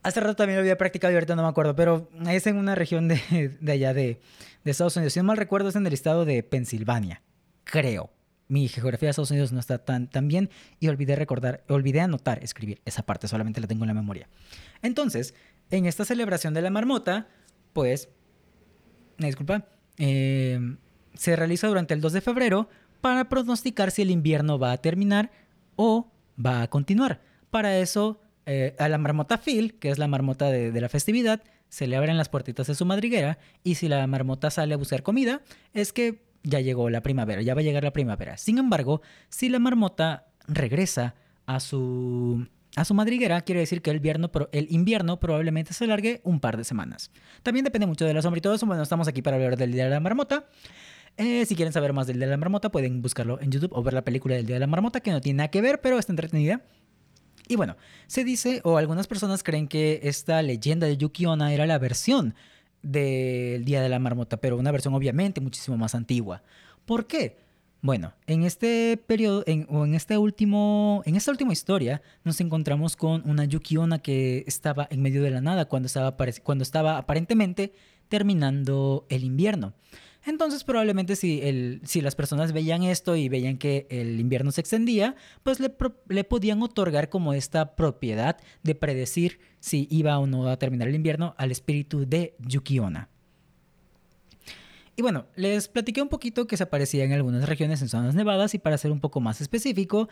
Hace 0.03 0.21
rato 0.21 0.37
también 0.37 0.57
lo 0.57 0.61
había 0.61 0.79
practicado 0.79 1.13
y 1.13 1.17
ahorita 1.17 1.35
no 1.37 1.43
me 1.43 1.49
acuerdo, 1.49 1.75
pero 1.75 2.09
es 2.29 2.47
en 2.47 2.57
una 2.57 2.75
región 2.75 3.09
de, 3.09 3.57
de 3.61 3.73
allá 3.73 3.93
de, 3.93 4.21
de, 4.67 4.73
Estados 4.73 4.97
Unidos. 4.97 5.13
Si 5.13 5.21
no 5.21 5.25
mal 5.25 5.37
recuerdo, 5.37 5.69
es 5.69 5.77
en 5.77 5.87
el 5.87 5.93
estado 5.93 6.25
de 6.25 6.43
Pensilvania. 6.43 7.23
Creo. 7.65 8.11
Mi 8.49 8.69
geografía 8.69 9.09
de 9.09 9.11
Estados 9.11 9.31
Unidos 9.31 9.53
no 9.53 9.59
está 9.59 9.79
tan, 9.79 10.09
tan 10.09 10.29
bien 10.29 10.51
y 10.79 10.89
olvidé 10.89 11.17
recordar, 11.17 11.65
olvidé 11.69 12.01
anotar, 12.01 12.45
escribir 12.45 12.81
esa 12.85 13.05
parte, 13.05 13.27
solamente 13.27 13.61
la 13.61 13.67
tengo 13.67 13.85
en 13.85 13.89
la 13.89 13.95
memoria. 13.95 14.29
Entonces, 14.83 15.35
en 15.71 15.87
esta 15.87 16.05
celebración 16.05 16.55
de 16.55 16.63
la 16.63 16.71
marmota, 16.71 17.27
pues, 17.73 18.09
disculpa, 19.19 19.67
eh, 19.99 20.61
se 21.15 21.35
realiza 21.35 21.67
durante 21.67 21.95
el 21.95 22.01
2 22.01 22.13
de 22.13 22.21
febrero 22.21 22.69
para 23.01 23.29
pronosticar 23.29 23.91
si 23.91 24.03
el 24.03 24.11
invierno 24.11 24.59
va 24.59 24.73
a 24.73 24.77
terminar 24.79 25.31
o 25.75 26.13
va 26.45 26.63
a 26.63 26.69
continuar. 26.69 27.21
Para 27.51 27.79
eso 27.79 28.21
eh, 28.47 28.77
a 28.79 28.89
la 28.89 28.99
marmota 28.99 29.39
Phil, 29.39 29.79
que 29.79 29.91
es 29.91 29.99
la 29.99 30.07
marmota 30.07 30.51
de, 30.51 30.81
la 30.81 30.89
festividad, 30.89 31.43
se 31.69 31.87
le 31.87 31.97
abren 31.97 32.17
las 32.17 32.29
puertitas 32.29 32.67
de 32.67 32.75
su 32.75 32.85
madriguera 32.85 33.39
y 33.63 33.77
si 33.77 33.89
la 33.89 34.07
marmota 34.07 34.51
sale 34.51 34.75
a 34.75 34.77
buscar 34.77 35.03
comida, 35.03 35.43
es 35.73 35.93
que 35.93 36.25
ya 36.43 36.61
llegó 36.61 36.89
la 36.91 37.03
primavera, 37.03 37.43
ya 37.43 37.55
va 37.55 37.61
a 37.61 37.65
llegar 37.65 37.85
la 37.85 37.93
primavera. 37.93 38.37
Sin 38.37 38.59
embargo, 38.59 39.03
si 39.29 39.49
la 39.49 39.59
marmota 39.59 40.27
regresa 40.47 41.15
a 41.45 41.61
su, 41.61 42.47
a 42.77 42.85
su 42.85 42.95
madriguera, 42.95 43.41
quiere 43.41 43.61
decir 43.61 43.83
que 43.83 43.91
el 43.91 43.97
invierno, 43.97 44.31
el 44.53 44.69
invierno 44.71 45.19
probablemente 45.19 45.73
se 45.73 45.85
alargue 45.85 46.21
un 46.25 46.41
par 46.41 46.57
de 46.57 46.65
semanas. 46.65 47.11
También 47.43 47.65
depende 47.65 47.87
mucho 47.87 48.05
de 48.05 48.15
la 48.15 48.23
sombra 48.23 48.39
y 48.39 48.43
todo 48.43 48.55
eso. 48.55 48.67
Bueno, 48.67 48.83
estamos 48.83 49.09
aquí 49.09 49.23
para 49.23 49.37
hablar 49.37 49.57
del 49.57 49.73
Día 49.73 49.85
de 49.85 49.91
la 49.91 50.01
Marmota. 50.01 50.47
Eh, 51.17 51.47
si 51.47 51.57
quieren 51.57 51.73
saber 51.73 51.93
más 51.93 52.07
del 52.07 52.19
Día 52.19 52.27
de 52.27 52.33
la 52.33 52.37
Marmota, 52.37 52.71
pueden 52.71 53.01
buscarlo 53.03 53.41
en 53.41 53.51
YouTube 53.51 53.73
o 53.73 53.83
ver 53.83 53.95
la 53.95 54.05
película 54.05 54.37
del 54.37 54.47
Día 54.47 54.57
de 54.57 54.61
la 54.61 54.67
Marmota, 54.67 55.01
que 55.01 55.11
no 55.11 55.21
tiene 55.21 55.39
nada 55.39 55.49
que 55.49 55.61
ver, 55.63 55.81
pero 55.81 55.99
está 55.99 56.13
entretenida. 56.13 56.63
Y 57.49 57.57
bueno, 57.57 57.77
se 58.07 58.25
dice, 58.25 58.61
o 58.65 58.77
algunas 58.77 59.07
personas 59.07 59.43
creen 59.43 59.69
que 59.69 60.01
esta 60.03 60.43
leyenda 60.43 60.87
de 60.87 60.97
Yuki 60.97 61.27
Onna 61.27 61.53
era 61.53 61.67
la 61.67 61.79
versión 61.79 62.35
del 62.83 63.65
Día 63.65 63.81
de 63.83 63.89
la 63.89 63.99
Marmota, 63.99 64.37
pero 64.39 64.57
una 64.57 64.73
versión 64.73 64.95
obviamente 64.95 65.41
muchísimo 65.41 65.77
más 65.77 65.95
antigua. 65.95 66.43
¿Por 66.85 67.07
qué? 67.07 67.37
Bueno, 67.83 68.15
en 68.27 68.43
este 68.43 68.97
periodo, 69.07 69.45
o 69.69 69.85
en, 69.85 69.95
este 69.95 70.19
último, 70.19 71.03
en 71.05 71.15
esta 71.15 71.31
última 71.31 71.53
historia, 71.53 72.03
nos 72.25 72.41
encontramos 72.41 72.97
con 72.97 73.29
una 73.29 73.45
Yuki 73.45 73.77
Onna 73.77 73.99
que 74.01 74.45
estaba 74.47 74.89
en 74.91 75.03
medio 75.03 75.23
de 75.23 75.31
la 75.31 75.41
nada 75.41 75.67
cuando 75.67 75.87
estaba, 75.87 76.17
cuando 76.43 76.63
estaba 76.63 76.99
aparentemente 76.99 77.73
terminando 78.09 79.07
el 79.09 79.25
invierno. 79.25 79.73
Entonces 80.27 80.65
probablemente 80.65 81.15
si, 81.15 81.41
las 82.03 82.15
personas 82.17 82.53
veían 82.53 82.83
esto 82.83 83.15
y 83.15 83.29
veían 83.29 83.59
que 83.59 83.87
el 83.91 84.19
invierno 84.19 84.51
se 84.51 84.61
extendía, 84.61 85.15
pues 85.45 85.61
le, 85.61 85.73
le 86.09 86.25
podían 86.25 86.63
otorgar 86.63 87.09
como 87.09 87.33
esta 87.33 87.77
propiedad 87.77 88.37
de 88.65 88.75
predecir 88.75 89.39
si 89.61 89.87
iba 89.89 90.19
o 90.19 90.27
no 90.27 90.49
a 90.49 90.59
terminar 90.59 90.89
el 90.89 90.97
invierno 90.97 91.35
al 91.39 91.53
espíritu 91.53 92.07
de 92.07 92.35
Yukiona. 92.41 93.09
Y 94.97 95.03
bueno, 95.03 95.27
les 95.37 95.69
platiqué 95.69 96.03
un 96.03 96.09
poquito 96.09 96.47
que 96.47 96.57
se 96.57 96.65
aparecía 96.65 97.05
en 97.05 97.13
algunas 97.13 97.47
regiones 97.49 97.81
en 97.83 97.89
zonas 97.89 98.15
nevadas 98.15 98.55
y 98.55 98.59
para 98.59 98.79
ser 98.79 98.91
un 98.91 99.01
poco 99.01 99.21
más 99.21 99.41
específico, 99.41 100.09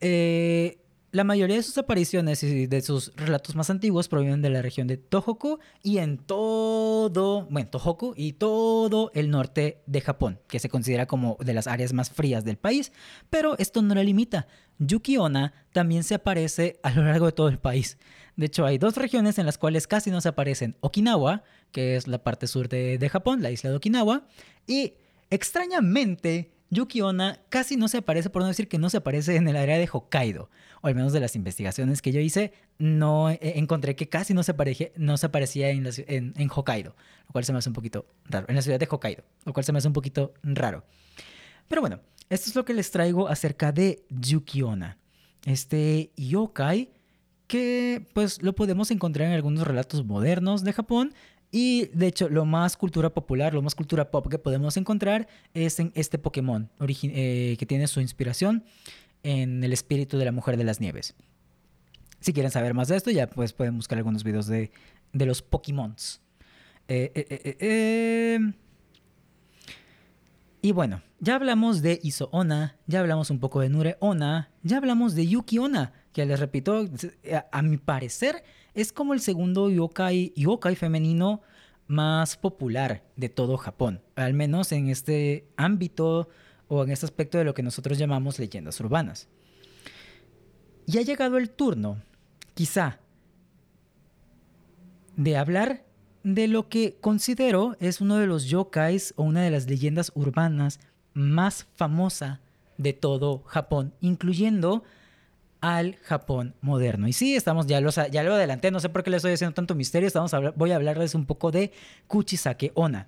eh, 0.00 0.78
la 1.12 1.24
mayoría 1.24 1.56
de 1.56 1.62
sus 1.62 1.76
apariciones 1.76 2.42
y 2.42 2.66
de 2.66 2.80
sus 2.80 3.14
relatos 3.16 3.54
más 3.54 3.68
antiguos 3.68 4.08
provienen 4.08 4.40
de 4.40 4.48
la 4.48 4.62
región 4.62 4.86
de 4.86 4.96
Tohoku 4.96 5.58
y 5.82 5.98
en 5.98 6.16
todo, 6.16 7.46
bueno, 7.50 7.68
Tohoku 7.68 8.14
y 8.16 8.32
todo 8.32 9.10
el 9.14 9.28
norte 9.28 9.82
de 9.86 10.00
Japón, 10.00 10.40
que 10.48 10.58
se 10.58 10.70
considera 10.70 11.04
como 11.04 11.36
de 11.40 11.52
las 11.52 11.66
áreas 11.66 11.92
más 11.92 12.10
frías 12.10 12.44
del 12.44 12.56
país, 12.56 12.92
pero 13.28 13.58
esto 13.58 13.82
no 13.82 13.94
la 13.94 14.02
limita. 14.02 14.46
Yuki-onna 14.78 15.52
también 15.72 16.02
se 16.02 16.14
aparece 16.14 16.80
a 16.82 16.90
lo 16.90 17.04
largo 17.04 17.26
de 17.26 17.32
todo 17.32 17.48
el 17.48 17.58
país. 17.58 17.98
De 18.36 18.46
hecho, 18.46 18.64
hay 18.64 18.78
dos 18.78 18.96
regiones 18.96 19.38
en 19.38 19.44
las 19.44 19.58
cuales 19.58 19.86
casi 19.86 20.10
no 20.10 20.22
se 20.22 20.30
aparecen. 20.30 20.76
Okinawa, 20.80 21.44
que 21.72 21.96
es 21.96 22.08
la 22.08 22.24
parte 22.24 22.46
sur 22.46 22.70
de, 22.70 22.96
de 22.96 23.08
Japón, 23.10 23.42
la 23.42 23.50
isla 23.50 23.68
de 23.68 23.76
Okinawa, 23.76 24.26
y 24.66 24.94
extrañamente 25.28 26.52
Yuki 26.72 27.02
Onna 27.02 27.38
casi 27.50 27.76
no 27.76 27.86
se 27.86 27.98
aparece, 27.98 28.30
por 28.30 28.40
no 28.40 28.48
decir 28.48 28.66
que 28.66 28.78
no 28.78 28.88
se 28.88 28.96
aparece 28.96 29.36
en 29.36 29.46
el 29.46 29.58
área 29.58 29.76
de 29.76 29.86
Hokkaido, 29.92 30.48
o 30.80 30.86
al 30.86 30.94
menos 30.94 31.12
de 31.12 31.20
las 31.20 31.36
investigaciones 31.36 32.00
que 32.00 32.12
yo 32.12 32.20
hice, 32.20 32.54
no 32.78 33.28
eh, 33.28 33.38
encontré 33.42 33.94
que 33.94 34.08
casi 34.08 34.32
no 34.32 34.42
se, 34.42 34.54
no 34.96 35.18
se 35.18 35.26
aparecía 35.26 35.68
en, 35.68 35.86
en, 36.06 36.50
Hokkaido, 36.50 36.96
lo 37.26 37.32
cual 37.32 37.44
se 37.44 37.52
me 37.52 37.58
hace 37.58 37.68
un 37.68 37.74
poquito 37.74 38.06
raro, 38.24 38.46
en 38.48 38.56
la 38.56 38.62
ciudad 38.62 38.80
de 38.80 38.88
Hokkaido, 38.90 39.22
lo 39.44 39.52
cual 39.52 39.64
se 39.64 39.72
me 39.72 39.78
hace 39.78 39.88
un 39.88 39.92
poquito 39.92 40.32
raro. 40.42 40.82
Pero 41.68 41.82
bueno, 41.82 42.00
esto 42.30 42.48
es 42.48 42.56
lo 42.56 42.64
que 42.64 42.72
les 42.72 42.90
traigo 42.90 43.28
acerca 43.28 43.70
de 43.70 44.06
Yuki 44.08 44.62
Onna, 44.62 44.96
este 45.44 46.10
yokai 46.16 46.90
que 47.48 48.08
pues 48.14 48.40
lo 48.40 48.54
podemos 48.54 48.90
encontrar 48.90 49.28
en 49.28 49.34
algunos 49.34 49.66
relatos 49.66 50.06
modernos 50.06 50.64
de 50.64 50.72
Japón 50.72 51.12
y 51.54 51.90
de 51.92 52.06
hecho, 52.06 52.30
lo 52.30 52.46
más 52.46 52.78
cultura 52.78 53.10
popular, 53.10 53.52
lo 53.52 53.60
más 53.60 53.74
cultura 53.74 54.10
pop 54.10 54.26
que 54.28 54.38
podemos 54.38 54.78
encontrar 54.78 55.28
es 55.52 55.78
en 55.78 55.92
este 55.94 56.16
Pokémon, 56.16 56.70
eh, 56.80 57.56
que 57.58 57.66
tiene 57.66 57.86
su 57.88 58.00
inspiración 58.00 58.64
en 59.22 59.62
el 59.62 59.74
espíritu 59.74 60.16
de 60.16 60.24
la 60.24 60.32
mujer 60.32 60.56
de 60.56 60.64
las 60.64 60.80
nieves. 60.80 61.14
Si 62.20 62.32
quieren 62.32 62.50
saber 62.50 62.72
más 62.72 62.88
de 62.88 62.96
esto, 62.96 63.10
ya 63.10 63.28
pues 63.28 63.52
pueden 63.52 63.76
buscar 63.76 63.98
algunos 63.98 64.24
videos 64.24 64.46
de, 64.46 64.70
de 65.12 65.26
los 65.26 65.42
Pokémons. 65.42 66.22
Eh, 66.88 67.12
eh, 67.60 68.38
y 70.62 70.72
bueno, 70.72 71.02
ya 71.20 71.34
hablamos 71.34 71.82
de 71.82 72.00
Iso 72.02 72.30
Ona, 72.32 72.78
ya 72.86 73.00
hablamos 73.00 73.28
un 73.28 73.40
poco 73.40 73.60
de 73.60 73.68
Nure 73.68 73.98
Ona, 74.00 74.48
ya 74.62 74.78
hablamos 74.78 75.14
de 75.14 75.26
Yuki 75.26 75.58
Ona, 75.58 75.92
que 76.14 76.24
les 76.24 76.40
repito, 76.40 76.88
a 77.50 77.62
mi 77.62 77.76
parecer 77.76 78.42
es 78.74 78.92
como 78.92 79.14
el 79.14 79.20
segundo 79.20 79.70
yokai, 79.70 80.32
yokai 80.36 80.76
femenino 80.76 81.42
más 81.86 82.36
popular 82.36 83.04
de 83.16 83.28
todo 83.28 83.56
Japón, 83.56 84.00
al 84.16 84.34
menos 84.34 84.72
en 84.72 84.88
este 84.88 85.46
ámbito 85.56 86.28
o 86.68 86.84
en 86.84 86.90
este 86.90 87.06
aspecto 87.06 87.38
de 87.38 87.44
lo 87.44 87.54
que 87.54 87.62
nosotros 87.62 87.98
llamamos 87.98 88.38
leyendas 88.38 88.80
urbanas. 88.80 89.28
Y 90.86 90.98
ha 90.98 91.02
llegado 91.02 91.36
el 91.36 91.50
turno, 91.50 92.02
quizá, 92.54 92.98
de 95.16 95.36
hablar 95.36 95.84
de 96.24 96.48
lo 96.48 96.68
que 96.68 96.96
considero 97.00 97.76
es 97.80 98.00
uno 98.00 98.16
de 98.16 98.26
los 98.26 98.46
yokais 98.46 99.12
o 99.16 99.24
una 99.24 99.42
de 99.42 99.50
las 99.50 99.66
leyendas 99.66 100.12
urbanas 100.14 100.80
más 101.14 101.66
famosa 101.74 102.40
de 102.78 102.92
todo 102.92 103.42
Japón, 103.46 103.92
incluyendo 104.00 104.82
al 105.62 105.96
Japón 106.02 106.54
moderno. 106.60 107.08
Y 107.08 107.14
sí, 107.14 107.34
estamos, 107.34 107.66
ya, 107.66 107.80
ya 108.10 108.22
lo 108.22 108.34
adelanté, 108.34 108.70
no 108.70 108.80
sé 108.80 108.90
por 108.90 109.02
qué 109.02 109.10
le 109.10 109.16
estoy 109.16 109.32
haciendo 109.32 109.54
tanto 109.54 109.74
misterio, 109.74 110.08
estamos 110.08 110.32
voy 110.56 110.72
a 110.72 110.76
hablarles 110.76 111.14
un 111.14 111.24
poco 111.24 111.50
de 111.50 111.72
Kuchisake 112.08 112.72
Ona. 112.74 113.06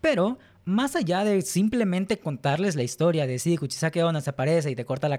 Pero 0.00 0.38
más 0.64 0.94
allá 0.94 1.24
de 1.24 1.42
simplemente 1.42 2.18
contarles 2.18 2.76
la 2.76 2.84
historia 2.84 3.26
de 3.26 3.38
si 3.38 3.56
Kuchisake 3.56 4.02
Ona 4.04 4.20
se 4.20 4.30
aparece 4.30 4.70
y 4.70 4.76
te 4.76 4.84
corta 4.84 5.08
la, 5.08 5.18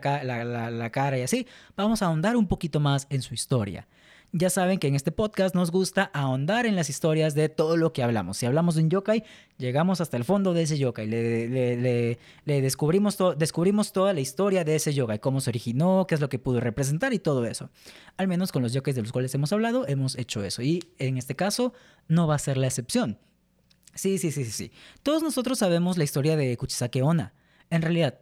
la 0.72 0.90
cara 0.90 1.20
y 1.20 1.22
así, 1.22 1.46
vamos 1.76 2.02
a 2.02 2.06
ahondar 2.06 2.38
un 2.38 2.48
poquito 2.48 2.80
más 2.80 3.08
en 3.10 3.22
su 3.22 3.34
historia. 3.34 3.86
Ya 4.32 4.52
saben 4.52 4.78
que 4.78 4.88
en 4.88 4.94
este 4.94 5.12
podcast 5.12 5.56
nos 5.56 5.72
gusta 5.72 6.12
ahondar 6.14 6.68
en 6.68 6.76
las 6.76 6.92
historias 6.92 7.34
de 7.34 7.50
todo 7.50 7.78
lo 7.78 7.94
que 7.94 8.04
hablamos. 8.04 8.38
Si 8.38 8.46
hablamos 8.46 8.76
de 8.76 8.84
un 8.84 8.90
yokai, 8.92 9.24
llegamos 9.58 10.02
hasta 10.02 10.18
el 10.18 10.24
fondo 10.24 10.54
de 10.54 10.62
ese 10.64 10.78
yokai. 10.78 11.08
Le, 11.08 12.18
descubrimos, 12.46 13.18
descubrimos 13.38 13.92
toda 13.92 14.14
la 14.14 14.20
historia 14.20 14.64
de 14.64 14.76
ese 14.76 14.94
yokai, 14.94 15.18
cómo 15.18 15.42
se 15.42 15.50
originó, 15.50 16.06
qué 16.08 16.14
es 16.14 16.22
lo 16.22 16.30
que 16.30 16.38
pudo 16.38 16.60
representar 16.60 17.12
y 17.12 17.18
todo 17.18 17.44
eso. 17.46 17.72
Al 18.18 18.28
menos 18.28 18.52
con 18.52 18.62
los 18.62 18.72
yokais 18.72 18.96
de 18.96 19.02
los 19.02 19.12
cuales 19.12 19.34
hemos 19.34 19.52
hablado, 19.52 19.88
hemos 19.88 20.16
hecho 20.16 20.44
eso. 20.44 20.62
Y 20.62 20.84
en 21.00 21.18
este 21.18 21.36
caso, 21.36 21.74
no 22.08 22.28
va 22.28 22.36
a 22.36 22.40
ser 22.40 22.58
la 22.58 22.68
excepción. 22.68 23.18
Sí, 23.96 24.20
sí, 24.20 24.32
sí, 24.32 24.46
sí, 24.46 24.52
sí. 24.52 24.72
Todos 25.02 25.24
nosotros 25.24 25.58
sabemos 25.58 25.98
la 25.98 26.04
historia 26.04 26.38
de 26.38 26.56
Kuchisake 26.56 27.02
Onna. 27.02 27.34
En 27.72 27.82
realidad, 27.82 28.20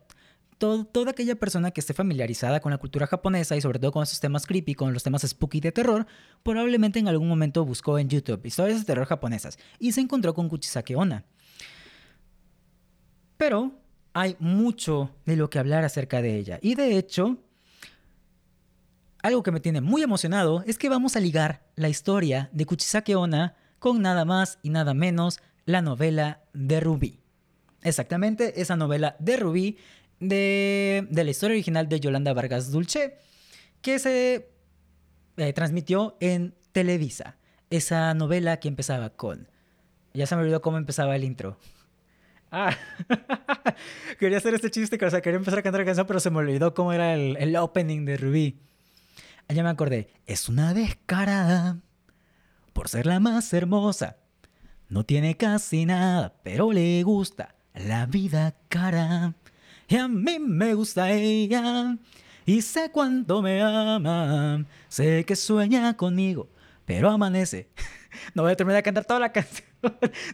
toda 0.57 1.11
aquella 1.11 1.35
persona 1.35 1.71
que 1.71 1.81
esté 1.81 1.93
familiarizada 1.93 2.59
con 2.59 2.71
la 2.71 2.77
cultura 2.77 3.07
japonesa 3.07 3.55
y 3.55 3.61
sobre 3.61 3.79
todo 3.79 3.91
con 3.91 4.03
esos 4.03 4.19
temas 4.19 4.45
creepy, 4.45 4.75
con 4.75 4.93
los 4.93 5.03
temas 5.03 5.21
spooky 5.21 5.59
de 5.59 5.71
terror, 5.71 6.07
probablemente 6.43 6.99
en 6.99 7.07
algún 7.07 7.27
momento 7.27 7.65
buscó 7.65 7.99
en 7.99 8.09
YouTube 8.09 8.45
historias 8.45 8.79
de 8.79 8.85
terror 8.85 9.05
japonesas 9.05 9.57
y 9.79 9.91
se 9.91 10.01
encontró 10.01 10.33
con 10.33 10.49
Kuchisake 10.49 10.95
Onna. 10.95 11.25
Pero 13.37 13.71
hay 14.13 14.35
mucho 14.39 15.11
de 15.25 15.35
lo 15.35 15.49
que 15.49 15.59
hablar 15.59 15.83
acerca 15.83 16.21
de 16.21 16.37
ella. 16.37 16.59
Y 16.61 16.73
de 16.73 16.97
hecho, 16.97 17.37
algo 19.21 19.43
que 19.43 19.51
me 19.51 19.59
tiene 19.59 19.81
muy 19.81 20.01
emocionado 20.01 20.63
es 20.65 20.77
que 20.77 20.89
vamos 20.89 21.15
a 21.15 21.19
ligar 21.19 21.67
la 21.75 21.89
historia 21.89 22.49
de 22.51 22.65
Kuchisake 22.65 23.15
Onna 23.15 23.55
con 23.77 24.01
nada 24.01 24.25
más 24.25 24.57
y 24.63 24.71
nada 24.71 24.95
menos 24.95 25.39
la 25.65 25.81
novela 25.83 26.41
de 26.53 26.79
Ruby. 26.79 27.19
Exactamente, 27.83 28.59
esa 28.61 28.75
novela 28.75 29.15
de 29.19 29.37
Ruby 29.37 29.77
de, 30.19 31.07
la 31.11 31.23
historia 31.23 31.55
original 31.55 31.89
de 31.89 31.99
Yolanda 31.99 32.33
Vargas 32.33 32.71
Dulce, 32.71 33.17
que 33.81 33.99
se 33.99 34.49
eh, 35.37 35.53
transmitió 35.53 36.17
en 36.19 36.55
Televisa. 36.71 37.37
Esa 37.69 38.13
novela 38.13 38.59
que 38.59 38.67
empezaba 38.67 39.09
con... 39.11 39.49
Ya 40.13 40.25
se 40.25 40.35
me 40.35 40.41
olvidó 40.41 40.61
cómo 40.61 40.77
empezaba 40.77 41.15
el 41.15 41.23
intro. 41.23 41.59
Ah, 42.49 42.75
quería 44.19 44.37
hacer 44.37 44.53
este 44.53 44.71
chiste, 44.71 45.03
o 45.03 45.09
sea, 45.09 45.21
quería 45.21 45.37
empezar 45.37 45.59
a 45.59 45.61
cantar 45.61 45.81
la 45.81 45.85
canción, 45.85 46.07
pero 46.07 46.19
se 46.19 46.29
me 46.29 46.37
olvidó 46.37 46.73
cómo 46.73 46.93
era 46.93 47.13
el, 47.13 47.35
el 47.37 47.55
opening 47.55 48.05
de 48.05 48.17
Ruby. 48.17 48.59
Allá 49.49 49.63
me 49.63 49.69
acordé, 49.69 50.09
es 50.25 50.49
una 50.49 50.73
descarada 50.73 51.79
por 52.73 52.89
ser 52.89 53.05
la 53.05 53.19
más 53.19 53.53
hermosa. 53.53 54.17
No 54.89 55.03
tiene 55.03 55.35
casi 55.35 55.85
nada, 55.85 56.35
pero 56.43 56.71
le 56.71 57.03
gusta 57.03 57.55
la 57.73 58.05
vida 58.05 58.55
cara. 58.69 59.35
Y 59.87 59.95
a 59.95 60.07
mí 60.07 60.39
me 60.39 60.73
gusta 60.73 61.11
ella. 61.11 61.97
Y 62.45 62.61
sé 62.61 62.91
cuánto 62.91 63.41
me 63.41 63.61
ama. 63.61 64.65
Sé 64.87 65.23
que 65.25 65.35
sueña 65.35 65.95
conmigo, 65.95 66.49
pero 66.85 67.09
amanece. 67.09 67.69
No 68.33 68.41
voy 68.41 68.51
a 68.51 68.55
terminar 68.55 68.77
de 68.77 68.83
cantar 68.83 69.05
toda 69.05 69.19
la 69.19 69.31
canción. 69.33 69.67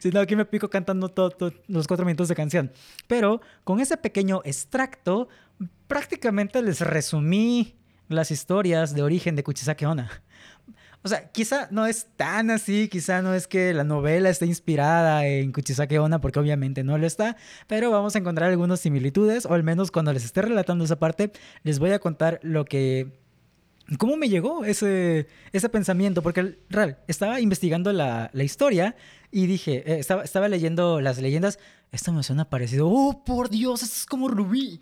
sino 0.00 0.20
aquí 0.20 0.34
me 0.36 0.46
pico 0.46 0.70
cantando 0.70 1.10
todos 1.10 1.52
los 1.66 1.86
cuatro 1.86 2.06
minutos 2.06 2.28
de 2.28 2.34
canción. 2.34 2.72
Pero 3.06 3.42
con 3.62 3.78
ese 3.78 3.98
pequeño 3.98 4.40
extracto, 4.44 5.28
prácticamente 5.86 6.62
les 6.62 6.80
resumí 6.80 7.74
las 8.08 8.30
historias 8.30 8.94
de 8.94 9.02
origen 9.02 9.36
de 9.36 9.42
Kuchisake 9.42 9.84
Onna. 9.84 10.22
O 11.04 11.08
sea, 11.08 11.30
quizá 11.30 11.68
no 11.70 11.86
es 11.86 12.06
tan 12.16 12.50
así, 12.50 12.88
quizá 12.88 13.20
no 13.20 13.34
es 13.34 13.46
que 13.46 13.74
la 13.74 13.84
novela 13.84 14.30
esté 14.30 14.46
inspirada 14.46 15.26
en 15.26 15.52
Kuchisake 15.52 15.98
Onna, 15.98 16.22
porque 16.22 16.38
obviamente 16.38 16.82
no 16.82 16.96
lo 16.96 17.06
está, 17.06 17.36
pero 17.66 17.90
vamos 17.90 18.16
a 18.16 18.20
encontrar 18.20 18.48
algunas 18.48 18.80
similitudes, 18.80 19.44
o 19.44 19.52
al 19.52 19.62
menos 19.62 19.90
cuando 19.90 20.14
les 20.14 20.24
esté 20.24 20.40
relatando 20.40 20.82
esa 20.82 20.98
parte, 20.98 21.30
les 21.62 21.78
voy 21.78 21.90
a 21.90 21.98
contar 21.98 22.40
lo 22.42 22.64
que 22.64 23.22
¿Cómo 23.98 24.16
me 24.16 24.30
llegó 24.30 24.64
ese, 24.64 25.26
ese 25.52 25.68
pensamiento? 25.68 26.22
Porque 26.22 26.56
real, 26.70 26.96
estaba 27.06 27.38
investigando 27.40 27.92
la, 27.92 28.30
la 28.32 28.42
historia 28.42 28.96
y 29.30 29.46
dije, 29.46 29.84
eh, 29.86 29.98
estaba, 29.98 30.24
estaba, 30.24 30.48
leyendo 30.48 31.02
las 31.02 31.20
leyendas, 31.20 31.58
esto 31.92 32.10
me 32.14 32.22
suena 32.22 32.48
parecido, 32.48 32.88
oh, 32.88 33.22
por 33.26 33.50
Dios, 33.50 33.82
esto 33.82 33.96
es 33.96 34.06
como 34.06 34.28
Rubí. 34.28 34.80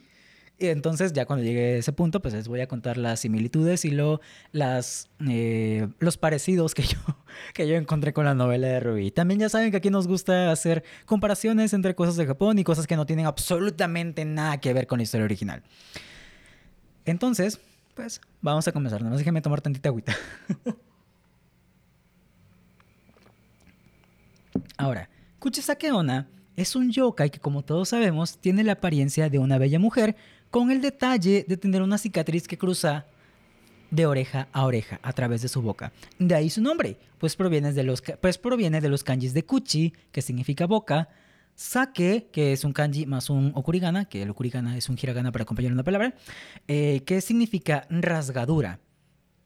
Y 0.63 0.69
entonces 0.69 1.13
ya 1.13 1.27
cuando 1.27 1.45
llegue 1.45 1.75
a 1.75 1.79
ese 1.79 1.93
punto, 1.93 2.23
pues 2.23 2.35
les 2.35 2.47
voy 2.47 2.61
a 2.61 2.69
contar 2.69 2.97
las 2.97 3.19
similitudes 3.19 3.85
y 3.85 3.91
lo, 3.91 4.21
las, 4.53 5.11
eh, 5.29 5.89
los 5.99 6.17
parecidos 6.19 6.73
que 6.73 6.83
yo, 6.85 6.99
que 7.53 7.67
yo 7.67 7.75
encontré 7.75 8.13
con 8.13 8.27
la 8.27 8.35
novela 8.35 8.69
de 8.69 8.79
Rubí. 8.79 9.11
También 9.11 9.41
ya 9.41 9.49
saben 9.49 9.73
que 9.73 9.79
aquí 9.79 9.91
nos 9.91 10.07
gusta 10.07 10.53
hacer 10.53 10.85
comparaciones 11.05 11.73
entre 11.73 11.97
cosas 11.97 12.15
de 12.17 12.27
Japón 12.27 12.61
y 12.61 12.65
cosas 12.65 12.87
que 12.87 12.95
no 12.95 13.07
tienen 13.07 13.27
absolutamente 13.27 14.25
nada 14.25 14.61
que 14.61 14.73
ver 14.73 14.87
con 14.87 14.99
la 14.99 15.03
historia 15.03 15.25
original. 15.25 15.65
Entonces, 17.07 17.59
pues 17.97 18.21
vamos 18.41 18.69
a 18.69 18.73
comenzar. 18.73 19.01
Nada 19.01 19.11
más 19.11 19.19
déjeme 19.19 19.43
tomar 19.43 19.63
tantita 19.63 19.89
agüita. 19.89 20.17
Ahora, 24.77 25.11
Kuchisake 25.41 25.91
Onna 25.91 26.29
es 26.55 26.77
un 26.77 26.93
yokai 26.93 27.31
que, 27.31 27.41
como 27.41 27.63
todos 27.63 27.89
sabemos, 27.89 28.39
tiene 28.39 28.63
la 28.63 28.73
apariencia 28.73 29.29
de 29.29 29.41
una 29.41 29.59
bella 29.59 29.81
mujer, 29.81 30.17
con 30.53 30.71
el 30.71 30.83
detalle 30.83 31.47
de 31.49 31.57
tener 31.57 31.81
una 31.81 31.97
cicatriz 31.97 32.47
que 32.47 32.59
cruza 32.59 33.07
de 33.91 34.05
oreja 34.05 34.49
a 34.53 34.67
oreja 34.67 35.01
a 35.03 35.15
través 35.15 35.41
de 35.41 35.49
su 35.49 35.63
boca. 35.63 35.93
De 36.19 36.35
ahí 36.35 36.51
su 36.51 36.61
nombre, 36.61 36.99
pues 37.17 37.37
proviene 37.37 37.73
de 37.73 37.83
los, 37.83 38.03
pues 38.21 38.37
proviene 38.37 38.83
de 38.83 38.91
los 38.91 39.03
kanjis 39.03 39.33
de 39.33 39.45
Kuchi, 39.47 39.95
que 40.13 40.21
significa 40.21 40.67
boca, 40.67 41.09
Sake, 41.55 42.29
que 42.31 42.53
es 42.53 42.65
un 42.65 42.75
kanji 42.75 43.07
más 43.07 43.31
un 43.31 43.53
okurigana, 43.55 44.05
que 44.05 44.23
el 44.23 44.31
okurigana 44.31 44.77
es 44.77 44.91
un 44.91 44.99
hiragana 45.03 45.33
para 45.33 45.45
acompañar 45.45 45.73
una 45.73 45.85
palabra, 45.85 46.15
eh, 46.69 47.01
que 47.07 47.23
significa 47.23 47.87
rasgadura. 47.89 48.79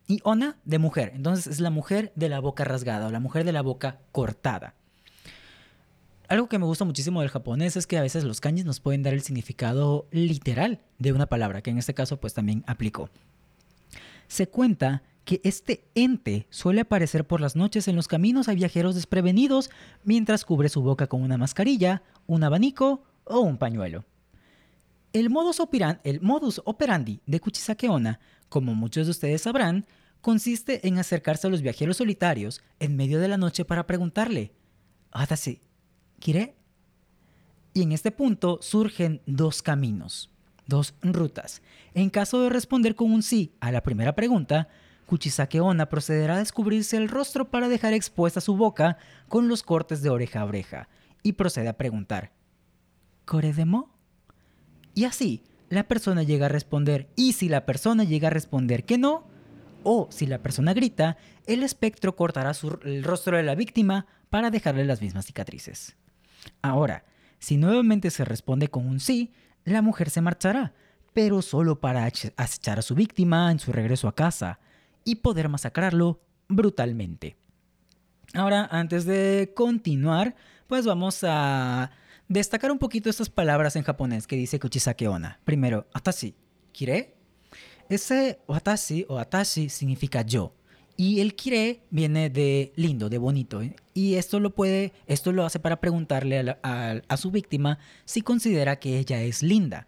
Y 0.09 0.19
ona, 0.25 0.57
de 0.65 0.81
mujer. 0.81 1.13
Entonces 1.15 1.47
es 1.47 1.61
la 1.61 1.71
mujer 1.71 2.13
de 2.17 2.29
la 2.29 2.41
boca 2.41 2.65
rasgada 2.65 3.07
o 3.07 3.11
la 3.13 3.21
mujer 3.21 3.45
de 3.45 3.53
la 3.53 3.63
boca 3.63 4.01
cortada. 4.11 4.75
Algo 6.29 6.49
que 6.49 6.59
me 6.59 6.65
gusta 6.65 6.85
muchísimo 6.85 7.21
del 7.21 7.31
japonés 7.31 7.77
es 7.77 7.87
que 7.87 7.99
a 7.99 8.03
veces 8.03 8.25
los 8.25 8.41
kanjis 8.41 8.65
nos 8.65 8.81
pueden 8.81 9.03
dar 9.03 9.15
el 9.15 9.23
significado 9.23 10.07
literal 10.11 10.81
de 10.99 11.13
una 11.13 11.27
palabra, 11.27 11.63
que 11.63 11.71
en 11.71 11.79
este 11.79 11.95
caso 11.95 12.19
pues 12.19 12.35
también 12.35 12.65
aplicó. 12.67 13.11
Se 14.27 14.49
cuenta 14.49 15.03
que 15.25 15.41
este 15.45 15.85
ente 15.95 16.47
suele 16.51 16.81
aparecer 16.81 17.27
por 17.27 17.41
las 17.41 17.55
noches 17.55 17.87
en 17.89 17.97
los 17.97 18.09
caminos 18.09 18.49
a 18.49 18.55
viajeros 18.55 18.95
desprevenidos 18.95 19.71
mientras 20.05 20.45
cubre 20.45 20.69
su 20.69 20.83
boca 20.83 21.07
con 21.07 21.23
una 21.23 21.37
mascarilla, 21.37 22.03
un 22.27 22.43
abanico 22.43 23.05
o 23.25 23.41
un 23.41 23.59
pañuelo. 23.59 24.05
El 25.13 25.31
modus, 25.31 25.61
operandi 26.65 27.21
de 27.25 27.41
Kuchisake 27.41 27.89
Onna, 27.89 28.21
como 28.49 28.75
muchos 28.75 29.07
de 29.07 29.13
ustedes 29.13 29.43
sabrán, 29.43 29.87
consiste 30.21 30.87
en 30.87 30.99
acercarse 30.99 31.47
a 31.47 31.51
los 31.51 31.63
viajeros 31.63 31.97
solitarios 31.99 32.63
en 32.81 32.97
medio 32.97 33.19
de 33.19 33.29
la 33.29 33.37
noche 33.37 33.65
para 33.65 33.87
preguntarle, 33.87 34.53
¿Adase, 35.11 35.61
¿Kire? 36.19 36.57
Y 37.75 37.83
en 37.83 37.93
este 37.93 38.11
punto 38.11 38.59
surgen 38.63 39.21
dos 39.27 39.63
caminos, 39.63 40.31
dos 40.67 40.95
rutas. 41.03 41.63
En 41.95 42.11
caso 42.11 42.43
de 42.43 42.49
responder 42.49 42.95
con 42.95 43.13
un 43.13 43.23
sí 43.23 43.55
a 43.61 43.71
la 43.71 43.83
primera 43.83 44.15
pregunta, 44.15 44.69
Kuchisake 45.07 45.61
Onna 45.61 45.89
procederá 45.89 46.37
a 46.37 46.39
descubrirse 46.39 46.97
el 46.97 47.09
rostro 47.09 47.51
para 47.51 47.69
dejar 47.69 47.93
expuesta 47.93 48.41
su 48.41 48.57
boca 48.57 48.99
con 49.29 49.49
los 49.49 49.63
cortes 49.63 50.03
de 50.03 50.11
oreja 50.11 50.41
a 50.41 50.45
oreja 50.45 50.89
y 51.23 51.33
procede 51.33 51.69
a 51.69 51.77
preguntar 51.77 52.33
¿Core 53.25 53.53
demo? 53.53 53.91
Y 54.95 55.05
así, 55.05 55.43
la 55.69 55.89
persona 55.89 56.23
llega 56.23 56.47
a 56.47 56.49
responder 56.49 57.09
y 57.17 57.33
si 57.33 57.49
la 57.49 57.67
persona 57.67 58.05
llega 58.05 58.29
a 58.29 58.31
responder 58.31 58.85
que 58.85 58.99
no, 58.99 59.27
o 59.83 60.09
si 60.11 60.27
la 60.27 60.43
persona 60.43 60.75
grita, 60.75 61.17
el 61.47 61.63
espectro 61.63 62.17
cortará 62.17 62.53
el 62.85 63.05
rostro 63.05 63.37
de 63.37 63.43
la 63.43 63.55
víctima 63.55 64.07
para 64.31 64.51
dejarle 64.51 64.85
las 64.85 65.01
mismas 65.01 65.27
cicatrices. 65.27 65.97
Ahora, 66.63 67.05
si 67.39 67.57
nuevamente 67.57 68.11
se 68.11 68.25
responde 68.25 68.69
con 68.69 68.87
un 68.87 69.01
sí, 69.01 69.33
la 69.65 69.83
mujer 69.83 70.11
se 70.11 70.21
marchará, 70.21 70.75
pero 71.13 71.43
solo 71.43 71.81
para 71.81 72.05
acechar 72.37 72.79
a 72.79 72.83
su 72.83 72.95
víctima 72.95 73.51
en 73.51 73.59
su 73.59 73.73
regreso 73.73 74.09
a 74.09 74.15
casa 74.15 74.59
y 75.05 75.17
poder 75.17 75.49
masacrarlo 75.49 76.21
brutalmente. 76.49 77.37
Ahora, 78.35 78.69
antes 78.71 79.05
de 79.05 79.53
continuar, 79.55 80.35
pues 80.67 80.85
vamos 80.85 81.21
a 81.23 81.91
destacar 82.29 82.71
un 82.71 82.79
poquito 82.79 83.09
estas 83.09 83.31
palabras 83.31 83.77
en 83.77 83.85
japonés 83.85 84.27
que 84.27 84.37
dice 84.37 84.59
Kuchisake 84.59 85.09
Onna. 85.09 85.41
Primero, 85.45 85.87
atashi, 85.93 86.35
kire. 86.73 87.17
Ese 87.89 88.41
atashi 88.49 89.07
o 89.09 89.19
atashi 89.19 89.69
significa 89.69 90.23
yo. 90.23 90.55
Y 90.97 91.21
el 91.21 91.35
kire 91.35 91.81
viene 91.91 92.31
de 92.31 92.73
lindo, 92.77 93.09
de 93.09 93.19
bonito. 93.19 93.61
¿eh? 93.61 93.77
Y 93.93 94.15
esto 94.15 94.41
lo 94.41 94.55
puede, 94.55 94.93
esto 95.07 95.33
lo 95.33 95.45
hace 95.45 95.59
para 95.59 95.81
preguntarle 95.81 96.57
a 96.63 97.17
su 97.17 97.31
víctima 97.31 97.79
si 98.05 98.23
considera 98.23 98.77
que 98.77 98.99
ella 98.99 99.23
es 99.23 99.43
linda. 99.43 99.87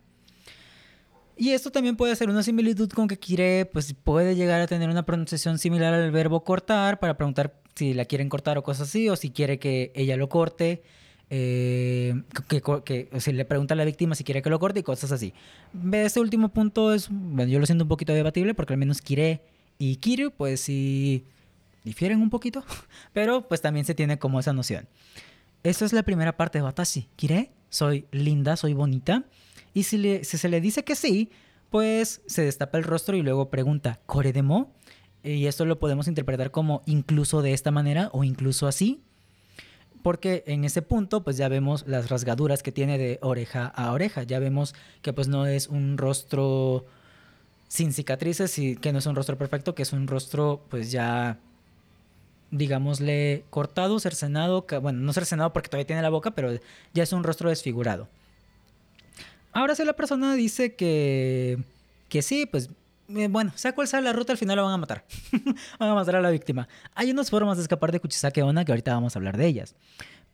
Y 1.39 1.51
esto 1.51 1.71
también 1.71 1.97
puede 1.97 2.17
ser 2.17 2.29
una 2.29 2.43
similitud 2.43 2.91
con 2.91 3.07
que 3.07 3.17
quiere, 3.17 3.65
pues 3.65 3.95
puede 3.95 4.35
llegar 4.35 4.61
a 4.61 4.67
tener 4.67 4.91
una 4.91 5.07
pronunciación 5.07 5.59
similar 5.59 5.95
al 5.95 6.11
verbo 6.11 6.43
cortar 6.43 6.99
para 6.99 7.17
preguntar 7.17 7.61
si 7.77 7.95
la 7.95 8.05
quieren 8.07 8.29
cortar 8.29 8.59
o 8.59 8.65
cosas 8.65 8.89
así, 8.89 9.09
o 9.09 9.15
si 9.15 9.31
quiere 9.31 9.61
que 9.61 9.93
ella 9.95 10.17
lo 10.17 10.29
corte. 10.29 10.83
Eh, 11.31 12.23
que, 12.49 13.09
si 13.21 13.33
le 13.33 13.45
pregunta 13.45 13.75
a 13.75 13.77
la 13.77 13.85
víctima 13.85 14.15
si 14.15 14.25
quiere 14.25 14.41
que 14.41 14.49
lo 14.49 14.59
corte 14.59 14.81
y 14.81 14.83
cosas 14.83 15.13
así. 15.13 15.33
Este 15.93 16.19
último 16.19 16.49
punto 16.49 16.93
es, 16.93 17.09
bueno, 17.09 17.53
yo 17.53 17.61
lo 17.61 17.67
siento 17.67 17.85
un 17.85 17.89
poquito 17.89 18.15
debatible 18.15 18.55
porque 18.55 18.73
al 18.73 18.79
menos 18.79 19.01
Kire 19.01 19.43
y 19.79 19.97
Kiryu, 19.97 20.33
pues 20.33 20.61
sí 20.61 21.25
difieren 21.85 22.21
un 22.21 22.31
poquito, 22.31 22.65
pero 23.13 23.49
pues 23.49 23.61
también 23.63 23.87
se 23.87 23.95
tiene 23.95 24.19
como 24.19 24.41
esa 24.41 24.53
noción. 24.53 24.89
Esa 25.63 25.85
es 25.85 25.93
la 25.93 26.03
primera 26.03 26.37
parte 26.37 26.59
de 26.59 26.65
Watashi. 26.65 27.09
Kire, 27.17 27.51
soy 27.69 28.07
linda, 28.11 28.57
soy 28.57 28.75
bonita. 28.75 29.25
Y 29.75 29.85
si, 29.85 30.25
se 30.25 30.49
le 30.49 30.61
dice 30.61 30.85
que 30.85 30.95
sí, 30.95 31.31
pues 31.71 32.23
se 32.27 32.43
destapa 32.43 32.79
el 32.79 32.85
rostro 32.85 33.17
y 33.17 33.23
luego 33.23 33.51
pregunta, 33.51 34.01
¿Core 34.07 34.33
demo? 34.33 34.73
Y 35.23 35.47
esto 35.47 35.65
lo 35.65 35.79
podemos 35.79 36.09
interpretar 36.09 36.51
como 36.51 36.83
incluso 36.87 37.43
de 37.43 37.53
esta 37.53 37.71
manera 37.71 38.11
o 38.13 38.25
incluso 38.25 38.67
así. 38.67 39.03
Porque 40.03 40.45
en 40.47 40.65
ese 40.65 40.81
punto 40.81 41.25
pues 41.25 41.37
ya 41.37 41.49
vemos 41.49 41.85
las 41.87 42.09
rasgaduras 42.09 42.63
que 42.63 42.73
tiene 42.73 42.99
de 42.99 43.19
oreja 43.21 43.67
a 43.67 43.93
oreja. 43.93 44.23
Ya 44.23 44.39
vemos 44.39 44.75
que 45.03 45.13
pues 45.13 45.27
no 45.29 45.47
es 45.47 45.67
un 45.67 45.99
rostro 45.99 46.87
sin 47.69 47.93
cicatrices 47.93 48.59
y 48.59 48.77
que 48.77 48.93
no 48.93 48.99
es 48.99 49.07
un 49.07 49.15
rostro 49.15 49.37
perfecto, 49.37 49.75
que 49.75 49.83
es 49.83 49.93
un 49.93 50.07
rostro 50.07 50.63
pues 50.69 50.91
ya 50.91 51.39
digámosle 52.51 53.45
cortado, 53.51 54.01
cercenado, 54.01 54.67
bueno, 54.81 55.01
no 55.01 55.13
cercenado 55.13 55.53
porque 55.53 55.69
todavía 55.69 55.87
tiene 55.87 56.03
la 56.03 56.09
boca, 56.09 56.31
pero 56.31 56.51
ya 56.95 57.03
es 57.03 57.13
un 57.13 57.23
rostro 57.23 57.51
desfigurado. 57.51 58.09
Ahora 59.53 59.75
si 59.75 59.85
la 59.85 59.93
persona 59.93 60.35
dice 60.35 60.75
que, 60.75 61.59
que 62.09 62.23
sí, 62.23 62.47
pues 62.47 62.71
eh, 63.09 63.29
bueno, 63.29 63.53
sea 63.55 63.75
cual 63.75 63.89
sea 63.89 64.01
la 64.01 64.13
ruta, 64.13 64.33
al 64.33 64.39
final 64.39 64.57
lo 64.57 64.65
van 64.65 64.75
a 64.75 64.79
matar. 64.79 65.05
van 65.79 65.91
a 65.91 65.95
matar 65.95 66.17
a 66.17 66.21
la 66.21 66.31
víctima. 66.31 66.69
Hay 66.95 67.11
unas 67.11 67.31
formas 67.31 67.57
de 67.57 67.63
escapar 67.63 67.93
de 67.93 68.01
Kuchisake 68.01 68.43
Onna 68.43 68.65
que 68.65 68.73
ahorita 68.73 68.95
vamos 68.95 69.15
a 69.15 69.19
hablar 69.19 69.37
de 69.37 69.47
ellas. 69.47 69.75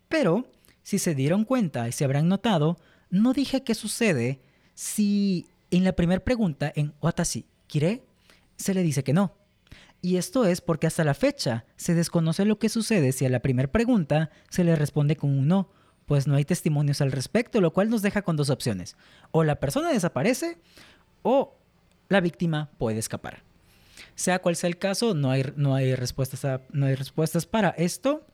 Pero, 0.08 0.46
si 0.82 0.98
se 0.98 1.14
dieron 1.14 1.44
cuenta 1.44 1.88
y 1.88 1.92
se 1.92 2.04
habrán 2.04 2.28
notado, 2.28 2.76
no 3.10 3.32
dije 3.32 3.62
qué 3.62 3.74
sucede 3.74 4.40
si 4.74 5.46
en 5.76 5.84
la 5.84 5.92
primera 5.92 6.22
pregunta, 6.22 6.72
en 6.74 6.94
Watashi, 7.00 7.46
¿Kire? 7.66 8.04
se 8.56 8.74
le 8.74 8.82
dice 8.82 9.02
que 9.02 9.12
no. 9.12 9.36
Y 10.00 10.16
esto 10.16 10.44
es 10.44 10.60
porque 10.60 10.86
hasta 10.86 11.02
la 11.04 11.14
fecha 11.14 11.64
se 11.76 11.94
desconoce 11.94 12.44
lo 12.44 12.58
que 12.58 12.68
sucede 12.68 13.12
si 13.12 13.24
a 13.24 13.30
la 13.30 13.40
primera 13.40 13.72
pregunta 13.72 14.30
se 14.50 14.64
le 14.64 14.76
responde 14.76 15.16
con 15.16 15.30
un 15.30 15.48
no 15.48 15.70
pues 16.06 16.26
no 16.26 16.34
hay 16.34 16.44
testimonios 16.44 17.00
al 17.00 17.12
respecto, 17.12 17.60
lo 17.60 17.72
cual 17.72 17.90
nos 17.90 18.02
deja 18.02 18.22
con 18.22 18.36
dos 18.36 18.50
opciones. 18.50 18.96
O 19.30 19.44
la 19.44 19.60
persona 19.60 19.90
desaparece 19.90 20.58
o 21.22 21.56
la 22.08 22.20
víctima 22.20 22.70
puede 22.78 22.98
escapar. 22.98 23.42
Sea 24.14 24.40
cual 24.40 24.56
sea 24.56 24.68
el 24.68 24.78
caso, 24.78 25.14
no 25.14 25.30
hay, 25.30 25.44
no 25.56 25.74
hay, 25.74 25.94
respuestas, 25.94 26.60
no 26.70 26.86
hay 26.86 26.94
respuestas 26.94 27.46
para 27.46 27.70
esto. 27.70 28.26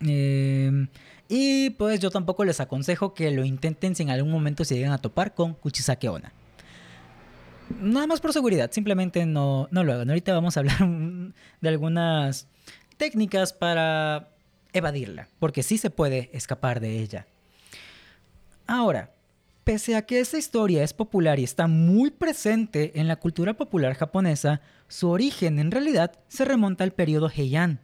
Eh, 0.00 0.88
y 1.28 1.70
pues 1.70 2.00
yo 2.00 2.10
tampoco 2.10 2.44
les 2.44 2.60
aconsejo 2.60 3.14
que 3.14 3.30
lo 3.30 3.44
intenten 3.44 3.94
si 3.94 4.02
en 4.02 4.10
algún 4.10 4.30
momento 4.30 4.64
se 4.64 4.76
llegan 4.76 4.92
a 4.92 4.98
topar 4.98 5.34
con 5.34 5.54
Kuchisake 5.54 6.08
Ona. 6.08 6.32
Nada 7.80 8.06
más 8.06 8.20
por 8.20 8.32
seguridad, 8.32 8.70
simplemente 8.70 9.26
no, 9.26 9.68
no 9.72 9.82
lo 9.82 9.92
hagan. 9.92 10.08
Ahorita 10.08 10.32
vamos 10.32 10.56
a 10.56 10.60
hablar 10.60 10.78
de 11.60 11.68
algunas 11.68 12.46
técnicas 12.96 13.52
para 13.52 14.28
evadirla, 14.72 15.28
porque 15.38 15.62
sí 15.62 15.78
se 15.78 15.90
puede 15.90 16.30
escapar 16.32 16.80
de 16.80 17.00
ella. 17.00 17.26
Ahora, 18.68 19.10
pese 19.64 19.96
a 19.96 20.02
que 20.02 20.20
esta 20.20 20.38
historia 20.38 20.84
es 20.84 20.92
popular 20.92 21.40
y 21.40 21.44
está 21.44 21.66
muy 21.66 22.10
presente 22.10 22.92
en 23.00 23.08
la 23.08 23.16
cultura 23.16 23.54
popular 23.54 23.94
japonesa, 23.94 24.60
su 24.86 25.08
origen 25.10 25.58
en 25.58 25.72
realidad 25.72 26.12
se 26.28 26.44
remonta 26.44 26.84
al 26.84 26.92
periodo 26.92 27.30
Heian 27.34 27.80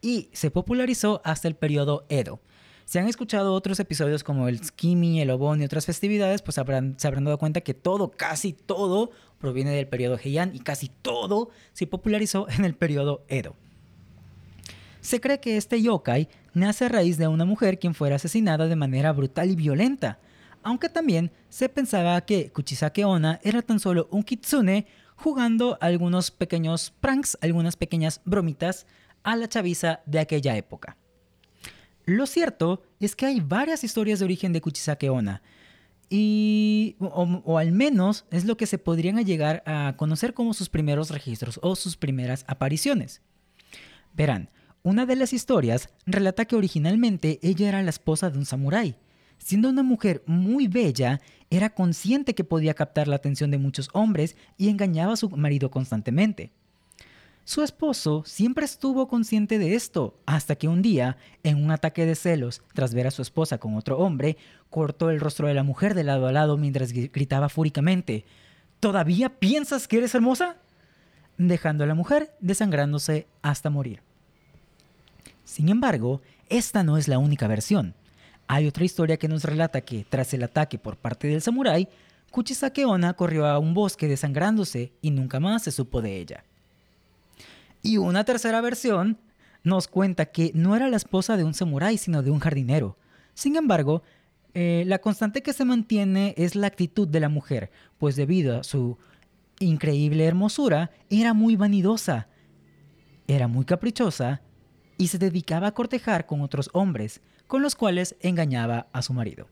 y 0.00 0.30
se 0.32 0.50
popularizó 0.50 1.20
hasta 1.24 1.48
el 1.48 1.54
periodo 1.54 2.06
Edo. 2.08 2.40
Si 2.84 2.98
han 2.98 3.06
escuchado 3.06 3.52
otros 3.52 3.78
episodios 3.80 4.24
como 4.24 4.48
el 4.48 4.64
Skimi, 4.64 5.20
el 5.20 5.30
Obon 5.30 5.60
y 5.60 5.64
otras 5.64 5.84
festividades, 5.84 6.40
pues 6.40 6.54
se 6.54 6.60
habrán 6.62 6.96
dado 7.24 7.38
cuenta 7.38 7.60
que 7.60 7.74
todo, 7.74 8.10
casi 8.10 8.54
todo, 8.54 9.10
proviene 9.38 9.72
del 9.72 9.86
periodo 9.88 10.18
Heian 10.18 10.54
y 10.54 10.60
casi 10.60 10.88
todo 10.88 11.50
se 11.74 11.86
popularizó 11.86 12.48
en 12.48 12.64
el 12.64 12.74
periodo 12.74 13.24
Edo. 13.28 13.56
Se 15.00 15.20
cree 15.20 15.40
que 15.40 15.56
este 15.56 15.80
yokai 15.82 16.28
nace 16.54 16.86
a 16.86 16.88
raíz 16.88 17.18
de 17.18 17.28
una 17.28 17.44
mujer 17.44 17.78
quien 17.78 17.94
fuera 17.94 18.16
asesinada 18.16 18.66
de 18.66 18.76
manera 18.76 19.12
brutal 19.12 19.50
y 19.50 19.56
violenta, 19.56 20.18
aunque 20.62 20.88
también 20.88 21.30
se 21.48 21.68
pensaba 21.68 22.20
que 22.22 22.50
Kuchisake 22.50 23.04
Ona 23.04 23.38
era 23.42 23.62
tan 23.62 23.80
solo 23.80 24.08
un 24.10 24.22
kitsune 24.22 24.86
jugando 25.14 25.78
algunos 25.80 26.30
pequeños 26.30 26.92
pranks, 27.00 27.38
algunas 27.40 27.76
pequeñas 27.76 28.20
bromitas 28.24 28.86
a 29.32 29.36
la 29.36 29.48
chaviza 29.48 30.00
de 30.06 30.18
aquella 30.18 30.56
época. 30.56 30.96
Lo 32.06 32.26
cierto 32.26 32.82
es 33.00 33.14
que 33.14 33.26
hay 33.26 33.40
varias 33.40 33.84
historias 33.84 34.18
de 34.18 34.24
origen 34.24 34.52
de 34.54 34.62
Kuchisake 34.62 35.10
y, 36.08 36.96
o, 37.00 37.58
al 37.58 37.72
menos 37.72 38.24
es 38.30 38.46
lo 38.46 38.56
que 38.56 38.64
se 38.64 38.78
podrían 38.78 39.22
llegar 39.24 39.62
a 39.66 39.94
conocer 39.98 40.32
como 40.32 40.54
sus 40.54 40.70
primeros 40.70 41.10
registros 41.10 41.60
o 41.62 41.76
sus 41.76 41.98
primeras 41.98 42.44
apariciones. 42.48 43.20
Verán, 44.14 44.48
una 44.82 45.04
de 45.04 45.16
las 45.16 45.34
historias 45.34 45.90
relata 46.06 46.46
que 46.46 46.56
originalmente 46.56 47.38
ella 47.42 47.68
era 47.68 47.82
la 47.82 47.90
esposa 47.90 48.30
de 48.30 48.38
un 48.38 48.46
samurái. 48.46 48.96
Siendo 49.36 49.68
una 49.68 49.82
mujer 49.82 50.22
muy 50.26 50.66
bella, 50.66 51.20
era 51.50 51.74
consciente 51.74 52.34
que 52.34 52.44
podía 52.44 52.72
captar 52.72 53.06
la 53.06 53.16
atención 53.16 53.50
de 53.50 53.58
muchos 53.58 53.90
hombres 53.92 54.34
y 54.56 54.70
engañaba 54.70 55.12
a 55.12 55.16
su 55.16 55.28
marido 55.28 55.70
constantemente. 55.70 56.52
Su 57.48 57.62
esposo 57.62 58.24
siempre 58.26 58.66
estuvo 58.66 59.08
consciente 59.08 59.58
de 59.58 59.74
esto, 59.74 60.20
hasta 60.26 60.56
que 60.56 60.68
un 60.68 60.82
día, 60.82 61.16
en 61.42 61.64
un 61.64 61.70
ataque 61.70 62.04
de 62.04 62.14
celos, 62.14 62.60
tras 62.74 62.92
ver 62.92 63.06
a 63.06 63.10
su 63.10 63.22
esposa 63.22 63.56
con 63.56 63.74
otro 63.74 63.96
hombre, 63.96 64.36
cortó 64.68 65.08
el 65.08 65.18
rostro 65.18 65.48
de 65.48 65.54
la 65.54 65.62
mujer 65.62 65.94
de 65.94 66.04
lado 66.04 66.26
a 66.26 66.32
lado 66.32 66.58
mientras 66.58 66.92
gritaba 66.92 67.48
fúricamente, 67.48 68.26
¿Todavía 68.80 69.30
piensas 69.38 69.88
que 69.88 69.96
eres 69.96 70.14
hermosa? 70.14 70.58
dejando 71.38 71.84
a 71.84 71.86
la 71.86 71.94
mujer 71.94 72.36
desangrándose 72.40 73.26
hasta 73.40 73.70
morir. 73.70 74.02
Sin 75.42 75.70
embargo, 75.70 76.20
esta 76.50 76.82
no 76.82 76.98
es 76.98 77.08
la 77.08 77.16
única 77.16 77.48
versión. 77.48 77.94
Hay 78.46 78.66
otra 78.66 78.84
historia 78.84 79.16
que 79.16 79.28
nos 79.28 79.44
relata 79.44 79.80
que, 79.80 80.04
tras 80.06 80.34
el 80.34 80.42
ataque 80.42 80.78
por 80.78 80.98
parte 80.98 81.28
del 81.28 81.40
samurái, 81.40 81.88
Kuchisake 82.30 82.84
Onna 82.84 83.14
corrió 83.14 83.46
a 83.46 83.58
un 83.58 83.72
bosque 83.72 84.06
desangrándose 84.06 84.92
y 85.00 85.12
nunca 85.12 85.40
más 85.40 85.62
se 85.62 85.72
supo 85.72 86.02
de 86.02 86.18
ella. 86.18 86.44
Y 87.82 87.96
una 87.96 88.24
tercera 88.24 88.60
versión 88.60 89.18
nos 89.62 89.88
cuenta 89.88 90.26
que 90.26 90.50
no 90.54 90.76
era 90.76 90.88
la 90.88 90.96
esposa 90.96 91.36
de 91.36 91.44
un 91.44 91.54
samurái, 91.54 91.98
sino 91.98 92.22
de 92.22 92.30
un 92.30 92.40
jardinero. 92.40 92.96
Sin 93.34 93.56
embargo, 93.56 94.02
eh, 94.54 94.84
la 94.86 94.98
constante 95.00 95.42
que 95.42 95.52
se 95.52 95.64
mantiene 95.64 96.34
es 96.36 96.54
la 96.54 96.66
actitud 96.66 97.06
de 97.06 97.20
la 97.20 97.28
mujer, 97.28 97.70
pues 97.98 98.16
debido 98.16 98.58
a 98.58 98.64
su 98.64 98.98
increíble 99.60 100.24
hermosura, 100.24 100.90
era 101.10 101.34
muy 101.34 101.56
vanidosa, 101.56 102.28
era 103.26 103.46
muy 103.46 103.64
caprichosa 103.64 104.40
y 104.96 105.08
se 105.08 105.18
dedicaba 105.18 105.68
a 105.68 105.74
cortejar 105.74 106.26
con 106.26 106.40
otros 106.40 106.70
hombres, 106.72 107.20
con 107.46 107.62
los 107.62 107.74
cuales 107.76 108.16
engañaba 108.20 108.88
a 108.92 109.02
su 109.02 109.12
marido. 109.12 109.48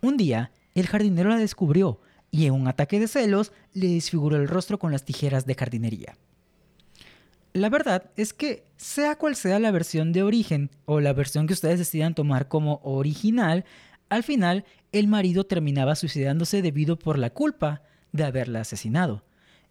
Un 0.00 0.16
día, 0.16 0.52
el 0.74 0.86
jardinero 0.86 1.30
la 1.30 1.36
descubrió 1.36 2.00
y 2.30 2.46
en 2.46 2.54
un 2.54 2.68
ataque 2.68 3.00
de 3.00 3.08
celos 3.08 3.52
le 3.72 3.88
desfiguró 3.88 4.36
el 4.36 4.48
rostro 4.48 4.78
con 4.78 4.92
las 4.92 5.04
tijeras 5.04 5.44
de 5.44 5.54
jardinería. 5.54 6.16
La 7.58 7.70
verdad 7.70 8.08
es 8.14 8.32
que 8.32 8.64
sea 8.76 9.16
cual 9.16 9.34
sea 9.34 9.58
la 9.58 9.72
versión 9.72 10.12
de 10.12 10.22
origen 10.22 10.70
o 10.84 11.00
la 11.00 11.12
versión 11.12 11.48
que 11.48 11.54
ustedes 11.54 11.80
decidan 11.80 12.14
tomar 12.14 12.46
como 12.46 12.80
original, 12.84 13.64
al 14.08 14.22
final 14.22 14.64
el 14.92 15.08
marido 15.08 15.42
terminaba 15.42 15.96
suicidándose 15.96 16.62
debido 16.62 17.00
por 17.00 17.18
la 17.18 17.30
culpa 17.30 17.82
de 18.12 18.22
haberla 18.22 18.60
asesinado. 18.60 19.24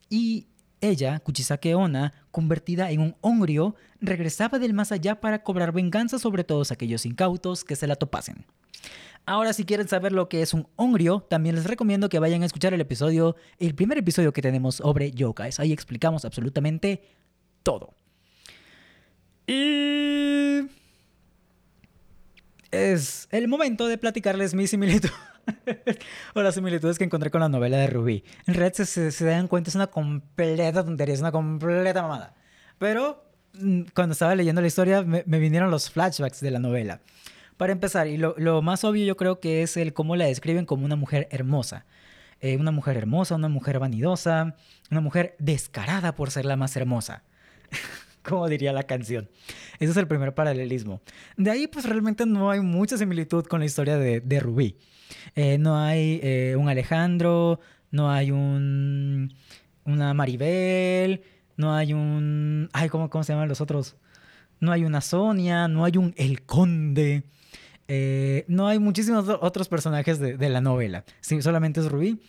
Y 0.09 0.47
ella, 0.81 1.19
Kuchisake 1.19 1.75
Ona, 1.75 2.11
convertida 2.29 2.91
en 2.91 2.99
un 2.99 3.15
hongrio, 3.21 3.75
regresaba 4.01 4.59
del 4.59 4.73
más 4.73 4.91
allá 4.91 5.21
para 5.21 5.43
cobrar 5.43 5.71
venganza 5.71 6.19
sobre 6.19 6.43
todos 6.43 6.73
aquellos 6.73 7.05
incautos 7.05 7.63
que 7.63 7.77
se 7.77 7.87
la 7.87 7.95
topasen. 7.95 8.45
Ahora, 9.25 9.53
si 9.53 9.63
quieren 9.63 9.87
saber 9.87 10.11
lo 10.11 10.27
que 10.27 10.41
es 10.41 10.53
un 10.53 10.67
hongrio, 10.75 11.21
también 11.29 11.55
les 11.55 11.63
recomiendo 11.63 12.09
que 12.09 12.19
vayan 12.19 12.43
a 12.43 12.45
escuchar 12.45 12.73
el 12.73 12.81
episodio, 12.81 13.37
el 13.59 13.75
primer 13.75 13.97
episodio 13.97 14.33
que 14.33 14.41
tenemos 14.41 14.75
sobre 14.75 15.11
yokais. 15.11 15.61
Ahí 15.61 15.71
explicamos 15.71 16.25
absolutamente 16.25 17.01
todo. 17.67 17.93
Y 19.45 20.69
es 22.71 23.27
el 23.29 23.49
momento 23.49 23.87
de 23.87 23.97
platicarles 23.97 24.53
mi 24.53 24.67
similitud. 24.67 25.09
o 26.33 26.41
las 26.41 26.55
similitudes 26.55 26.97
que 26.97 27.03
encontré 27.03 27.29
con 27.29 27.41
la 27.41 27.49
novela 27.49 27.75
de 27.75 27.87
Rubí. 27.87 28.23
En 28.45 28.53
realidad, 28.53 28.85
se, 28.85 29.11
se, 29.11 29.25
dan 29.25 29.49
cuenta, 29.49 29.69
es 29.69 29.75
una 29.75 29.87
completa 29.87 30.85
tontería, 30.85 31.13
es 31.13 31.19
una 31.19 31.33
completa 31.33 32.01
mamada. 32.01 32.35
Pero 32.77 33.25
mm, 33.55 33.81
cuando 33.93 34.13
estaba 34.13 34.33
leyendo 34.33 34.61
la 34.61 34.67
historia, 34.67 35.03
me, 35.03 35.23
vinieron 35.25 35.69
los 35.69 35.89
flashbacks 35.91 36.39
de 36.39 36.51
la 36.51 36.59
novela. 36.59 37.01
Para 37.57 37.73
empezar, 37.73 38.07
y 38.07 38.15
lo, 38.15 38.33
lo, 38.37 38.61
más 38.61 38.85
obvio 38.85 39.03
yo 39.03 39.17
creo 39.17 39.41
que 39.41 39.61
es 39.61 39.75
el 39.75 39.91
cómo 39.91 40.15
la 40.15 40.23
describen 40.25 40.65
como 40.65 40.85
una 40.85 40.95
mujer 40.95 41.27
hermosa. 41.31 41.85
Eh, 42.39 42.55
una 42.55 42.71
mujer 42.71 42.95
hermosa, 42.95 43.35
una 43.35 43.49
mujer 43.49 43.79
vanidosa, 43.79 44.55
una 44.89 45.01
mujer 45.01 45.35
descarada 45.37 46.15
por 46.15 46.31
ser 46.31 46.45
la 46.45 46.55
más 46.55 46.77
hermosa. 46.77 47.23
como 48.23 48.47
diría 48.47 48.73
la 48.73 48.83
canción. 48.83 49.29
Ese 49.79 49.91
es 49.91 49.97
el 49.97 50.07
primer 50.07 50.33
paralelismo. 50.33 51.01
De 51.37 51.51
ahí, 51.51 51.67
pues 51.67 51.85
realmente 51.85 52.25
no 52.25 52.51
hay 52.51 52.61
mucha 52.61 52.97
similitud 52.97 53.45
con 53.45 53.59
la 53.59 53.65
historia 53.65 53.97
de, 53.97 54.39
Rubí. 54.39 54.77
Eh, 55.35 55.57
no 55.57 55.77
hay 55.77 56.19
eh, 56.23 56.55
un 56.57 56.67
Alejandro, 56.69 57.59
no 57.91 58.11
hay 58.11 58.31
un. 58.31 59.33
una 59.85 60.13
Maribel, 60.13 61.21
no 61.55 61.73
hay 61.73 61.93
un. 61.93 62.69
Ay, 62.73 62.89
¿cómo, 62.89 63.09
cómo 63.09 63.23
se 63.23 63.33
llaman 63.33 63.49
los 63.49 63.61
otros? 63.61 63.95
No 64.59 64.71
hay 64.71 64.83
una 64.83 65.01
Sonia, 65.01 65.67
no 65.67 65.85
hay 65.85 65.97
un 65.97 66.13
El 66.17 66.43
Conde. 66.43 67.23
Eh, 67.89 68.43
no 68.49 68.67
hay 68.67 68.79
muchísimos 68.79 69.29
otros 69.29 69.69
personajes 69.69 70.19
de, 70.19 70.35
de 70.35 70.49
la 70.49 70.59
novela. 70.59 71.05
Sí, 71.21 71.41
solamente 71.41 71.79
es 71.79 71.89
Rubí. 71.89 72.19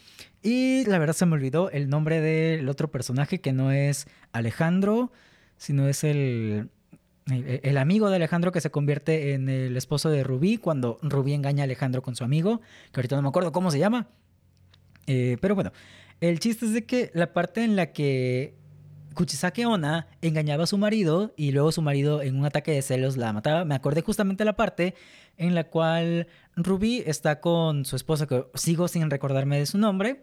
Y 0.43 0.84
la 0.84 0.99
verdad 0.99 1.14
se 1.14 1.26
me 1.26 1.34
olvidó 1.34 1.70
el 1.70 1.89
nombre 1.89 2.20
del 2.20 2.68
otro 2.68 2.91
personaje 2.91 3.41
que 3.41 3.53
no 3.53 3.72
es 3.72 4.07
Alejandro, 4.32 5.11
sino 5.59 5.88
es 5.88 6.04
el, 6.04 6.70
el, 7.26 7.76
amigo 7.76 8.09
de 8.09 8.16
Alejandro 8.16 8.52
que 8.52 8.61
se 8.61 8.70
convierte 8.70 9.34
en 9.34 9.48
el 9.48 9.76
esposo 9.76 10.09
de 10.09 10.24
Rubí 10.24 10.56
cuando 10.56 10.98
Rubí 11.02 11.34
engaña 11.34 11.62
a 11.62 11.64
Alejandro 11.64 12.02
con 12.02 12.16
su 12.16 12.24
amigo, 12.24 12.61
que 12.92 13.00
ahorita 13.00 13.16
no 13.16 13.22
me 13.22 13.28
acuerdo 13.28 13.52
cómo 13.52 13.70
se 13.70 13.78
llama. 13.78 14.09
Eh, 15.06 15.36
pero 15.40 15.54
bueno, 15.54 15.72
el 16.20 16.38
chiste 16.38 16.66
es 16.66 16.72
de 16.72 16.84
que 16.84 17.11
la 17.14 17.32
parte 17.32 17.64
en 17.64 17.76
la 17.76 17.92
que 17.92 18.54
Kuchisake 19.14 19.66
Ona 19.66 20.06
engañaba 20.22 20.64
a 20.64 20.66
su 20.66 20.78
marido 20.78 21.34
y 21.36 21.50
luego 21.50 21.72
su 21.72 21.82
marido 21.82 22.22
en 22.22 22.36
un 22.36 22.44
ataque 22.44 22.72
de 22.72 22.82
celos 22.82 23.16
la 23.16 23.32
mataba, 23.32 23.64
me 23.64 23.74
acordé 23.74 24.02
justamente 24.02 24.44
la 24.44 24.54
parte 24.54 24.94
en 25.36 25.54
la 25.54 25.64
cual 25.64 26.28
Rubí 26.56 27.02
está 27.06 27.40
con 27.40 27.84
su 27.84 27.96
esposa, 27.96 28.26
que 28.26 28.44
sigo 28.54 28.86
sin 28.86 29.11
recordarme 29.11 29.59
de 29.59 29.66
su 29.66 29.78
nombre, 29.78 30.22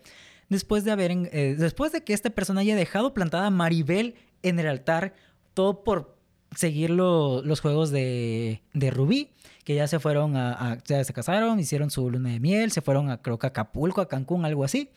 después 0.50 0.84
de 0.86 0.92
haber, 0.92 1.12
eh, 1.12 1.56
después 1.58 1.92
de 1.92 2.04
que 2.04 2.14
esta 2.14 2.30
persona 2.30 2.62
haya 2.62 2.76
dejado 2.76 3.14
plantada 3.14 3.48
a 3.48 3.50
Maribel 3.50 4.16
en 4.46 4.60
el 4.60 4.68
altar, 4.68 5.14
todo 5.54 5.84
por 5.84 6.16
seguir 6.56 6.90
los 6.90 7.60
juegos 7.60 7.92
de, 7.92 8.62
de, 8.74 8.92
Rubí, 8.92 9.32
que 9.64 9.76
ya 9.76 9.88
se 9.88 10.00
fueron 10.00 10.38
a, 10.38 10.78
ya 10.86 11.04
se 11.04 11.14
casaron, 11.14 11.60
hicieron 11.60 11.90
su 11.90 12.10
luna 12.10 12.30
de 12.30 12.40
miel, 12.40 12.72
se 12.72 12.82
fueron 12.82 13.10
a 13.10 13.22
creo 13.22 13.38
que 13.38 13.48
a 13.48 13.50
Acapulco, 13.50 14.02
a 14.02 14.08
Cancún, 14.08 14.46
algo 14.46 14.64
así. 14.64 14.90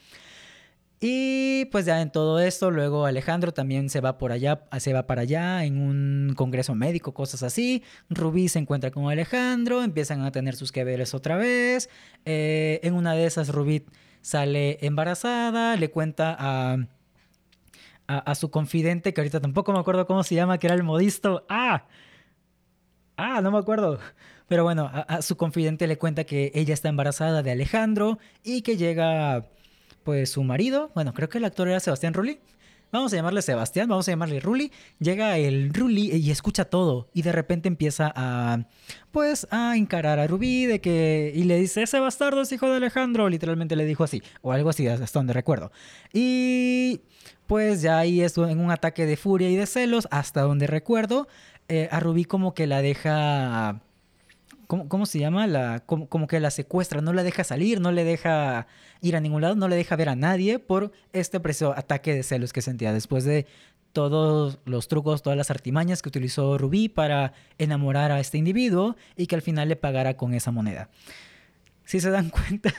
Y 1.00 1.66
pues 1.66 1.84
ya 1.84 2.00
en 2.02 2.10
todo 2.10 2.40
esto, 2.40 2.72
luego 2.72 3.06
Alejandro 3.06 3.52
también 3.52 3.88
se 3.88 4.00
va 4.00 4.18
por 4.18 4.32
allá, 4.32 4.64
se 4.80 4.92
va 4.92 5.06
para 5.06 5.22
allá 5.22 5.64
en 5.64 5.80
un 5.80 6.34
congreso 6.36 6.74
médico, 6.74 7.14
cosas 7.14 7.44
así. 7.44 7.84
Rubí 8.10 8.48
se 8.48 8.58
encuentra 8.58 8.90
con 8.90 9.08
Alejandro, 9.08 9.84
empiezan 9.84 10.22
a 10.22 10.32
tener 10.32 10.56
sus 10.56 10.72
que 10.72 10.82
veres 10.82 11.14
otra 11.14 11.36
vez. 11.36 11.88
Eh, 12.24 12.80
en 12.82 12.94
una 12.94 13.14
de 13.14 13.26
esas, 13.26 13.50
Rubí 13.50 13.86
sale 14.22 14.78
embarazada, 14.84 15.76
le 15.76 15.88
cuenta 15.90 16.36
a, 16.38 16.78
a, 18.08 18.34
su 18.34 18.50
confidente, 18.50 19.14
que 19.14 19.20
ahorita 19.20 19.40
tampoco 19.40 19.72
me 19.72 19.78
acuerdo 19.78 20.06
cómo 20.06 20.24
se 20.24 20.34
llama, 20.34 20.58
que 20.58 20.66
era 20.66 20.74
el 20.74 20.82
modisto. 20.82 21.44
¡Ah! 21.48 21.84
¡Ah! 23.16 23.40
No 23.42 23.50
me 23.50 23.58
acuerdo. 23.58 24.00
Pero 24.48 24.64
bueno, 24.64 24.90
a 24.92 25.22
su 25.22 25.36
confidente 25.36 25.86
le 25.86 25.98
cuenta 25.98 26.24
que 26.24 26.50
ella 26.54 26.74
está 26.74 26.88
embarazada 26.88 27.42
de 27.42 27.50
Alejandro 27.50 28.18
y 28.42 28.62
que 28.62 28.78
llega 28.78 29.44
pues 30.08 30.30
su 30.30 30.42
marido, 30.42 30.90
bueno, 30.94 31.12
creo 31.12 31.28
que 31.28 31.36
el 31.36 31.44
actor 31.44 31.68
era 31.68 31.80
Sebastián 31.80 32.14
Rulli. 32.14 32.40
Vamos 32.90 33.12
a 33.12 33.16
llamarle 33.16 33.42
Sebastián, 33.42 33.86
vamos 33.86 34.08
a 34.08 34.12
llamarle 34.12 34.40
Rulli. 34.40 34.72
Llega 34.98 35.36
el 35.36 35.74
Rulli 35.74 36.10
y 36.10 36.30
escucha 36.30 36.64
todo 36.64 37.10
y 37.12 37.20
de 37.20 37.32
repente 37.32 37.68
empieza 37.68 38.10
a 38.16 38.64
pues 39.12 39.46
a 39.50 39.76
encarar 39.76 40.18
a 40.18 40.26
Rubí 40.26 40.64
de 40.64 40.80
que 40.80 41.30
y 41.34 41.44
le 41.44 41.58
dice, 41.58 41.82
"Ese 41.82 42.00
bastardo 42.00 42.40
es 42.40 42.50
hijo 42.52 42.70
de 42.70 42.76
Alejandro", 42.78 43.28
literalmente 43.28 43.76
le 43.76 43.84
dijo 43.84 44.04
así 44.04 44.22
o 44.40 44.52
algo 44.52 44.70
así 44.70 44.88
hasta 44.88 45.18
donde 45.18 45.34
recuerdo. 45.34 45.70
Y 46.14 47.02
pues 47.48 47.82
ya 47.82 47.98
ahí 47.98 48.20
es 48.20 48.38
en 48.38 48.60
un 48.60 48.70
ataque 48.70 49.06
de 49.06 49.16
furia 49.16 49.50
y 49.50 49.56
de 49.56 49.66
celos 49.66 50.06
hasta 50.12 50.42
donde 50.42 50.68
recuerdo, 50.68 51.26
eh, 51.68 51.88
a 51.90 51.98
Rubí 51.98 52.24
como 52.24 52.54
que 52.54 52.68
la 52.68 52.82
deja 52.82 53.80
¿Cómo, 54.66 55.06
se 55.06 55.18
llama? 55.18 55.46
La, 55.46 55.80
como, 55.86 56.26
que 56.26 56.40
la 56.40 56.50
secuestra, 56.50 57.00
no 57.00 57.14
la 57.14 57.22
deja 57.22 57.42
salir, 57.42 57.80
no 57.80 57.90
le 57.90 58.04
deja 58.04 58.66
ir 59.00 59.16
a 59.16 59.20
ningún 59.20 59.40
lado, 59.40 59.54
no 59.54 59.66
le 59.66 59.76
deja 59.76 59.96
ver 59.96 60.10
a 60.10 60.14
nadie 60.14 60.58
por 60.58 60.92
este 61.14 61.40
precio 61.40 61.72
ataque 61.74 62.12
de 62.12 62.22
celos 62.22 62.52
que 62.52 62.60
sentía 62.60 62.92
después 62.92 63.24
de 63.24 63.46
todos 63.94 64.58
los 64.66 64.88
trucos, 64.88 65.22
todas 65.22 65.38
las 65.38 65.50
artimañas 65.50 66.02
que 66.02 66.10
utilizó 66.10 66.58
Rubí 66.58 66.90
para 66.90 67.32
enamorar 67.56 68.12
a 68.12 68.20
este 68.20 68.36
individuo 68.36 68.94
y 69.16 69.26
que 69.26 69.36
al 69.36 69.42
final 69.42 69.70
le 69.70 69.76
pagara 69.76 70.18
con 70.18 70.34
esa 70.34 70.50
moneda 70.50 70.90
si 71.88 72.00
se 72.00 72.10
dan 72.10 72.28
cuenta, 72.28 72.70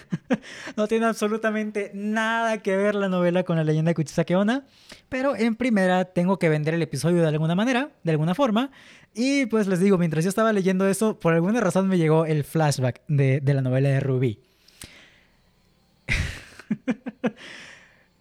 no 0.77 0.87
tiene 0.87 1.07
absolutamente 1.07 1.89
nada 1.95 2.59
que 2.59 2.77
ver 2.77 2.93
la 2.93 3.09
novela 3.09 3.41
con 3.43 3.57
la 3.57 3.63
leyenda 3.63 3.89
de 3.89 3.95
Kuchisake 3.95 4.35
Onna, 4.35 4.67
pero 5.09 5.35
en 5.35 5.55
primera 5.55 6.05
tengo 6.05 6.37
que 6.37 6.47
vender 6.47 6.75
el 6.75 6.83
episodio 6.83 7.23
de 7.23 7.27
alguna 7.27 7.55
manera, 7.55 7.89
de 8.03 8.11
alguna 8.11 8.35
forma, 8.35 8.69
y 9.15 9.47
pues 9.47 9.65
les 9.65 9.79
digo, 9.79 9.97
mientras 9.97 10.23
yo 10.23 10.29
estaba 10.29 10.53
leyendo 10.53 10.87
eso, 10.87 11.19
por 11.19 11.33
alguna 11.33 11.59
razón 11.59 11.87
me 11.87 11.97
llegó 11.97 12.27
el 12.27 12.43
flashback 12.43 13.01
de, 13.07 13.41
la 13.43 13.61
novela 13.61 13.89
de 13.89 13.99
Ruby. 13.99 14.41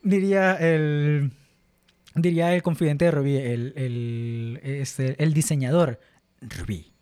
diría 0.02 0.54
el 0.54 1.32
diría 2.14 2.54
el 2.54 2.62
confidente 2.62 3.04
de 3.04 3.10
Ruby, 3.10 3.36
el, 3.36 3.74
el, 3.76 4.60
este, 4.62 5.22
el 5.22 5.34
diseñador. 5.34 6.00
Ruby, 6.40 6.92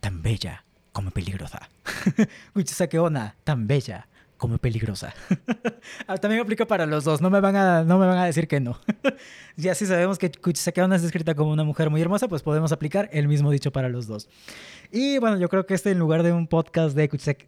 tan 0.00 0.22
bella, 0.22 0.64
como 0.98 1.12
peligrosa. 1.12 1.68
Kuchisake 2.54 2.98
Ona, 2.98 3.36
tan 3.44 3.68
bella 3.68 4.08
como 4.36 4.58
peligrosa. 4.58 5.14
Ah, 6.08 6.16
también 6.16 6.40
aplica 6.40 6.66
para 6.66 6.86
los 6.86 7.04
dos, 7.04 7.20
no 7.20 7.30
me 7.30 7.40
van 7.40 7.54
a, 7.54 7.84
no 7.84 7.98
me 7.98 8.06
van 8.06 8.18
a 8.18 8.24
decir 8.24 8.48
que 8.48 8.60
no. 8.60 8.78
ya 9.56 9.74
si 9.74 9.86
sabemos 9.86 10.18
que 10.18 10.30
Kuchisake 10.32 10.78
Ona 10.80 10.96
es 10.96 11.02
descrita 11.02 11.34
como 11.34 11.52
una 11.52 11.62
mujer 11.62 11.88
muy 11.88 12.00
hermosa, 12.00 12.26
pues 12.28 12.42
podemos 12.42 12.72
aplicar 12.72 13.08
el 13.12 13.28
mismo 13.28 13.50
dicho 13.50 13.70
para 13.70 13.88
los 13.88 14.06
dos. 14.08 14.28
Y 14.90 15.18
bueno, 15.18 15.38
yo 15.38 15.48
creo 15.48 15.66
que 15.66 15.74
este 15.74 15.92
en 15.92 15.98
lugar 16.00 16.24
de 16.24 16.32
un 16.32 16.48
podcast 16.48 16.96
de 16.96 17.08
Kuchisake, 17.08 17.46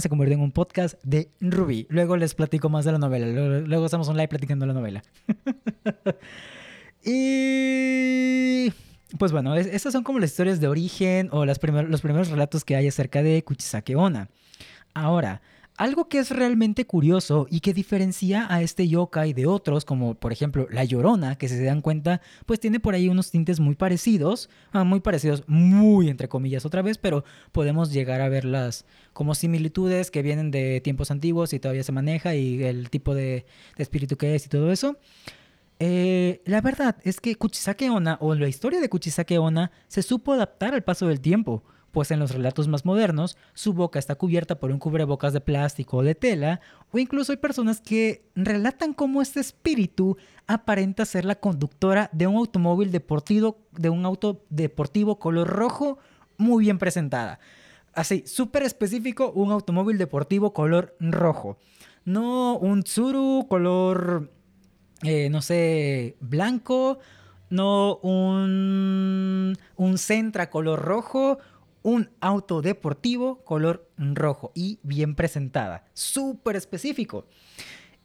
se 0.00 0.08
convierte 0.10 0.34
en 0.34 0.40
un 0.40 0.52
podcast 0.52 1.02
de 1.02 1.30
Ruby. 1.40 1.86
Luego 1.88 2.16
les 2.16 2.34
platico 2.34 2.68
más 2.68 2.84
de 2.84 2.92
la 2.92 2.98
novela, 2.98 3.26
luego, 3.26 3.66
luego 3.66 3.84
hacemos 3.86 4.08
un 4.08 4.16
live 4.16 4.28
platicando 4.28 4.66
la 4.66 4.74
novela. 4.74 5.02
y 7.04 7.95
pues 9.18 9.32
bueno, 9.32 9.54
estas 9.54 9.92
son 9.92 10.02
como 10.02 10.18
las 10.18 10.30
historias 10.30 10.60
de 10.60 10.68
origen 10.68 11.28
o 11.32 11.44
las 11.44 11.60
los 11.88 12.00
primeros 12.00 12.30
relatos 12.30 12.64
que 12.64 12.76
hay 12.76 12.88
acerca 12.88 13.22
de 13.22 13.42
Kuchisake 13.42 13.96
Onna. 13.96 14.28
Ahora, 14.94 15.42
algo 15.76 16.08
que 16.08 16.18
es 16.18 16.30
realmente 16.30 16.86
curioso 16.86 17.46
y 17.50 17.60
que 17.60 17.74
diferencia 17.74 18.46
a 18.48 18.62
este 18.62 18.88
yokai 18.88 19.34
de 19.34 19.46
otros, 19.46 19.84
como 19.84 20.14
por 20.14 20.32
ejemplo 20.32 20.66
La 20.70 20.84
Llorona, 20.84 21.36
que 21.36 21.48
si 21.48 21.56
se 21.56 21.64
dan 21.64 21.82
cuenta, 21.82 22.22
pues 22.46 22.60
tiene 22.60 22.80
por 22.80 22.94
ahí 22.94 23.08
unos 23.08 23.30
tintes 23.30 23.60
muy 23.60 23.74
parecidos, 23.74 24.48
ah, 24.72 24.84
muy 24.84 25.00
parecidos, 25.00 25.44
muy 25.46 26.08
entre 26.08 26.28
comillas 26.28 26.64
otra 26.64 26.80
vez, 26.80 26.96
pero 26.96 27.24
podemos 27.52 27.92
llegar 27.92 28.22
a 28.22 28.30
verlas 28.30 28.86
como 29.12 29.34
similitudes 29.34 30.10
que 30.10 30.22
vienen 30.22 30.50
de 30.50 30.80
tiempos 30.80 31.10
antiguos 31.10 31.52
y 31.52 31.60
todavía 31.60 31.82
se 31.82 31.92
maneja 31.92 32.34
y 32.34 32.62
el 32.62 32.88
tipo 32.88 33.14
de 33.14 33.44
espíritu 33.76 34.16
que 34.16 34.34
es 34.34 34.46
y 34.46 34.48
todo 34.48 34.72
eso. 34.72 34.96
Eh, 35.78 36.42
la 36.46 36.60
verdad 36.60 36.96
es 37.02 37.20
que 37.20 37.36
Kuchisake 37.36 37.90
Onna 37.90 38.16
o 38.20 38.34
la 38.34 38.48
historia 38.48 38.80
de 38.80 38.88
Kuchisake 38.88 39.38
Onna 39.38 39.70
se 39.88 40.02
supo 40.02 40.32
adaptar 40.32 40.74
al 40.74 40.82
paso 40.82 41.06
del 41.06 41.20
tiempo, 41.20 41.62
pues 41.92 42.10
en 42.10 42.18
los 42.18 42.30
relatos 42.30 42.68
más 42.68 42.84
modernos 42.84 43.36
su 43.54 43.72
boca 43.72 43.98
está 43.98 44.14
cubierta 44.14 44.58
por 44.58 44.70
un 44.70 44.78
cubrebocas 44.78 45.32
de 45.32 45.40
plástico 45.40 45.98
o 45.98 46.02
de 46.02 46.14
tela, 46.14 46.60
o 46.92 46.98
incluso 46.98 47.32
hay 47.32 47.38
personas 47.38 47.80
que 47.80 48.28
relatan 48.34 48.94
cómo 48.94 49.20
este 49.20 49.40
espíritu 49.40 50.16
aparenta 50.46 51.04
ser 51.04 51.24
la 51.24 51.34
conductora 51.34 52.08
de 52.12 52.26
un 52.26 52.36
automóvil 52.36 52.90
deportivo, 52.90 53.58
de 53.72 53.90
un 53.90 54.06
auto 54.06 54.44
deportivo 54.48 55.18
color 55.18 55.48
rojo 55.48 55.98
muy 56.38 56.64
bien 56.64 56.78
presentada. 56.78 57.38
Así, 57.94 58.24
súper 58.26 58.62
específico, 58.62 59.32
un 59.34 59.50
automóvil 59.50 59.96
deportivo 59.96 60.52
color 60.52 60.94
rojo. 61.00 61.56
No 62.04 62.58
un 62.58 62.82
Tsuru 62.82 63.46
color 63.48 64.30
eh, 65.02 65.28
no 65.30 65.42
sé, 65.42 66.16
blanco, 66.20 66.98
no 67.50 67.96
un, 67.98 69.56
un 69.76 69.98
Centra 69.98 70.50
color 70.50 70.82
rojo, 70.82 71.38
un 71.82 72.10
auto 72.20 72.62
deportivo 72.62 73.44
color 73.44 73.88
rojo 73.96 74.50
y 74.54 74.80
bien 74.82 75.14
presentada, 75.14 75.84
súper 75.94 76.56
específico. 76.56 77.26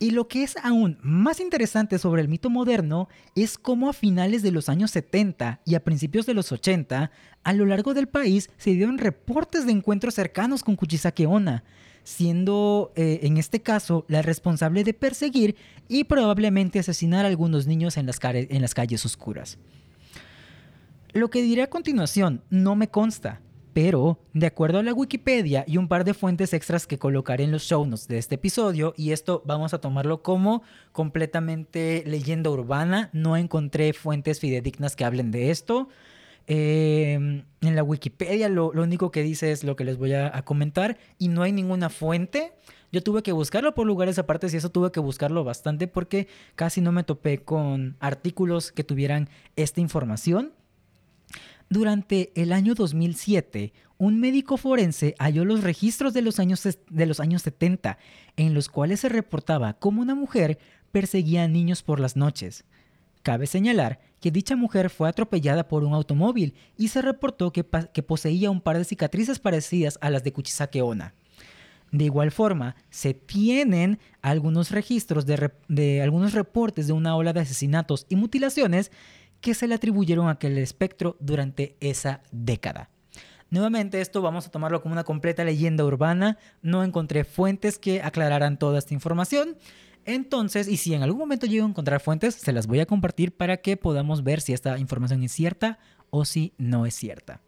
Y 0.01 0.11
lo 0.11 0.27
que 0.27 0.41
es 0.41 0.57
aún 0.63 0.97
más 1.03 1.39
interesante 1.39 1.99
sobre 1.99 2.23
el 2.23 2.27
mito 2.27 2.49
moderno 2.49 3.07
es 3.35 3.59
cómo 3.59 3.87
a 3.87 3.93
finales 3.93 4.41
de 4.41 4.49
los 4.49 4.67
años 4.67 4.89
70 4.91 5.61
y 5.63 5.75
a 5.75 5.83
principios 5.83 6.25
de 6.25 6.33
los 6.33 6.51
80, 6.51 7.11
a 7.43 7.53
lo 7.53 7.65
largo 7.67 7.93
del 7.93 8.07
país 8.07 8.49
se 8.57 8.71
dieron 8.71 8.97
reportes 8.97 9.67
de 9.67 9.73
encuentros 9.73 10.15
cercanos 10.15 10.63
con 10.63 10.75
Kuchisake 10.75 11.27
Onna, 11.27 11.63
siendo 12.03 12.91
eh, 12.95 13.19
en 13.23 13.37
este 13.37 13.61
caso 13.61 14.05
la 14.07 14.21
responsable 14.21 14.83
de 14.83 14.93
perseguir 14.93 15.55
y 15.87 16.03
probablemente 16.05 16.79
asesinar 16.79 17.25
a 17.25 17.27
algunos 17.29 17.67
niños 17.67 17.97
en 17.97 18.05
las, 18.05 18.19
en 18.23 18.61
las 18.61 18.73
calles 18.73 19.05
oscuras. 19.05 19.57
Lo 21.13 21.29
que 21.29 21.41
diré 21.41 21.63
a 21.63 21.69
continuación 21.69 22.41
no 22.49 22.75
me 22.75 22.87
consta, 22.87 23.41
pero 23.73 24.19
de 24.33 24.47
acuerdo 24.47 24.79
a 24.79 24.83
la 24.83 24.93
Wikipedia 24.93 25.63
y 25.67 25.77
un 25.77 25.87
par 25.87 26.03
de 26.03 26.13
fuentes 26.13 26.53
extras 26.53 26.87
que 26.87 26.97
colocaré 26.97 27.43
en 27.43 27.51
los 27.51 27.63
show 27.63 27.85
notes 27.85 28.07
de 28.07 28.17
este 28.17 28.35
episodio, 28.35 28.93
y 28.97 29.11
esto 29.11 29.41
vamos 29.45 29.73
a 29.73 29.81
tomarlo 29.81 30.21
como 30.23 30.63
completamente 30.91 32.03
leyenda 32.05 32.49
urbana, 32.49 33.09
no 33.13 33.37
encontré 33.37 33.93
fuentes 33.93 34.39
fidedignas 34.39 34.95
que 34.95 35.05
hablen 35.05 35.31
de 35.31 35.51
esto, 35.51 35.89
Em, 36.53 37.45
en 37.61 37.75
la 37.77 37.81
Wikipedia 37.81 38.49
lo, 38.49 38.71
único 38.71 39.09
que 39.09 39.23
dice 39.23 39.53
es 39.53 39.63
lo 39.63 39.77
que 39.77 39.85
les 39.85 39.97
voy 39.97 40.11
a, 40.11 40.41
comentar 40.41 40.97
y 41.17 41.29
no 41.29 41.43
hay 41.43 41.53
ninguna 41.53 41.89
fuente. 41.89 42.51
Yo 42.91 43.01
tuve 43.01 43.23
que 43.23 43.31
buscarlo 43.31 43.73
por 43.73 43.87
lugares 43.87 44.19
aparte 44.19 44.47
y 44.51 44.57
eso 44.57 44.69
tuve 44.69 44.91
que 44.91 44.99
buscarlo 44.99 45.45
bastante 45.45 45.87
porque 45.87 46.27
casi 46.55 46.81
no 46.81 46.91
me 46.91 47.05
topé 47.05 47.41
con 47.41 47.95
artículos 48.01 48.73
que 48.73 48.83
tuvieran 48.83 49.29
esta 49.55 49.79
información. 49.79 50.51
Durante 51.69 52.33
el 52.35 52.51
año 52.51 52.75
2007, 52.75 53.71
un 53.97 54.19
médico 54.19 54.57
forense 54.57 55.15
halló 55.19 55.45
los 55.45 55.63
registros 55.63 56.13
de 56.13 56.21
los, 56.21 56.37
años, 56.37 56.67
de 56.89 57.05
los 57.05 57.21
años 57.21 57.43
70 57.43 57.97
en 58.35 58.53
los 58.53 58.67
cuales 58.67 58.99
se 58.99 59.07
reportaba 59.07 59.75
cómo 59.75 60.01
una 60.01 60.15
mujer 60.15 60.59
perseguía 60.91 61.43
a 61.43 61.47
niños 61.47 61.81
por 61.81 62.01
las 62.01 62.17
noches. 62.17 62.65
Cabe 63.23 63.47
señalar 63.47 64.10
que 64.21 64.31
dicha 64.31 64.55
mujer 64.55 64.89
fue 64.89 65.09
atropellada 65.09 65.67
por 65.67 65.83
un 65.83 65.93
automóvil 65.93 66.53
y 66.77 66.87
se 66.87 67.01
reportó 67.01 67.51
que, 67.51 67.63
poseía 67.63 68.51
un 68.51 68.61
par 68.61 68.77
de 68.77 68.85
cicatrices 68.85 69.39
parecidas 69.39 69.97
a 69.99 70.09
las 70.09 70.23
de 70.23 70.31
Kuchisake 70.31 70.81
Onna. 70.81 71.15
De 71.91 72.05
igual 72.05 72.31
forma, 72.31 72.77
se 72.89 73.13
tienen 73.13 73.99
algunos 74.21 74.71
registros 74.71 75.25
de, 75.25 75.51
de, 75.67 76.01
algunos 76.01 76.33
reportes 76.33 76.87
de 76.87 76.93
una 76.93 77.17
ola 77.17 77.33
de 77.33 77.41
asesinatos 77.41 78.05
y 78.07 78.15
mutilaciones 78.15 78.91
que 79.41 79.55
se 79.55 79.67
le 79.67 79.75
atribuyeron 79.75 80.27
a 80.27 80.31
aquel 80.31 80.57
espectro 80.59 81.17
durante 81.19 81.75
esa 81.81 82.21
década. 82.31 82.89
Nuevamente 83.49 83.99
esto 83.99 84.21
vamos 84.21 84.47
a 84.47 84.51
tomarlo 84.51 84.81
como 84.81 84.93
una 84.93 85.03
completa 85.03 85.43
leyenda 85.43 85.83
urbana, 85.83 86.37
no 86.61 86.85
encontré 86.85 87.25
fuentes 87.25 87.77
que 87.77 88.01
aclararan 88.01 88.57
toda 88.57 88.79
esta 88.79 88.93
información, 88.93 89.57
entonces, 90.13 90.67
y 90.67 90.77
si 90.77 90.93
en 90.93 91.03
algún 91.03 91.19
momento 91.19 91.45
llego 91.45 91.65
a 91.65 91.69
encontrar 91.69 92.01
fuentes, 92.01 92.35
se 92.35 92.51
las 92.51 92.67
voy 92.67 92.79
a 92.79 92.85
compartir 92.85 93.35
para 93.35 93.57
que 93.57 93.77
podamos 93.77 94.23
ver 94.23 94.41
si 94.41 94.53
esta 94.53 94.77
información 94.79 95.23
es 95.23 95.31
cierta 95.31 95.79
o 96.09 96.25
si 96.25 96.53
no 96.57 96.85
es 96.85 96.95
cierta. 96.95 97.41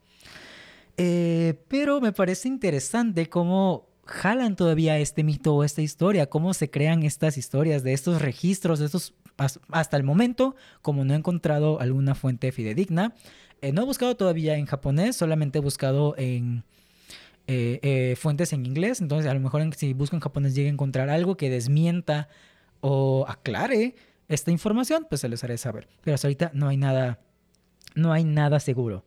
Eh, 0.98 1.60
pero 1.68 2.02
me 2.02 2.12
parece 2.12 2.48
interesante 2.48 3.28
cómo 3.28 3.88
jalan 4.06 4.56
todavía 4.56 5.00
este 5.00 5.24
mito 5.24 5.56
o 5.56 5.64
esta 5.64 5.82
historia, 5.82 6.28
cómo 6.28 6.54
se 6.54 6.70
crean 6.70 7.04
estas 7.04 7.38
historias 7.38 7.84
de 7.84 7.94
estos 7.94 8.22
registros, 8.22 8.80
de 8.80 8.86
estos 8.86 9.14
hasta 9.70 9.98
el 9.98 10.04
momento, 10.04 10.56
como 10.84 11.06
no 11.06 11.14
he 11.14 11.18
encontrado 11.18 11.80
alguna 11.80 12.14
fuente 12.14 12.52
fidedigna, 12.52 13.16
eh, 13.62 13.72
no 13.72 13.82
he 13.82 13.86
buscado 13.86 14.16
todavía 14.16 14.58
en 14.58 14.68
japonés, 14.68 15.16
solamente 15.16 15.58
he 15.58 15.62
buscado 15.62 16.14
en 16.18 16.64
eh, 17.48 18.16
fuentes 18.20 18.54
en 18.54 18.66
inglés, 18.68 19.02
entonces 19.02 19.30
a 19.30 19.34
lo 19.34 19.40
mejor 19.40 19.68
si 19.76 19.94
busco 19.94 20.16
en 20.16 20.22
japonés 20.22 20.54
llegue 20.54 20.70
a 20.70 20.74
encontrar 20.74 21.10
algo 21.10 21.36
que 21.36 21.50
desmienta 21.50 22.30
o 22.86 23.26
aclare 23.30 23.96
esta 24.28 24.52
información, 24.52 25.08
pues 25.08 25.22
se 25.22 25.30
les 25.30 25.42
haré 25.44 25.58
saber. 25.58 25.88
Pero 26.04 26.16
hasta 26.16 26.28
ahorita 26.28 26.52
no 26.54 26.68
hay 26.68 26.76
nada, 26.76 27.22
no 27.96 28.12
hay 28.12 28.26
nada 28.26 28.60
seguro. 28.60 29.06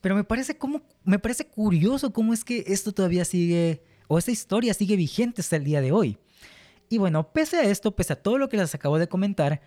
Pero 0.00 0.16
me 0.16 0.24
parece 0.24 0.58
como, 0.58 0.82
me 1.04 1.20
parece 1.20 1.46
curioso 1.46 2.12
cómo 2.12 2.34
es 2.34 2.44
que 2.44 2.64
esto 2.66 2.90
todavía 2.92 3.24
sigue, 3.24 3.84
o 4.08 4.18
esta 4.18 4.32
historia 4.32 4.74
sigue 4.74 4.96
vigente 4.96 5.42
hasta 5.42 5.54
el 5.54 5.62
día 5.62 5.80
de 5.80 5.92
hoy. 5.92 6.18
Y 6.88 6.98
bueno, 6.98 7.32
pese 7.32 7.58
a 7.58 7.62
esto, 7.62 7.94
pese 7.94 8.14
a 8.14 8.22
todo 8.22 8.36
lo 8.36 8.48
que 8.48 8.56
les 8.56 8.74
acabo 8.74 8.98
de 8.98 9.06
comentar, 9.06 9.62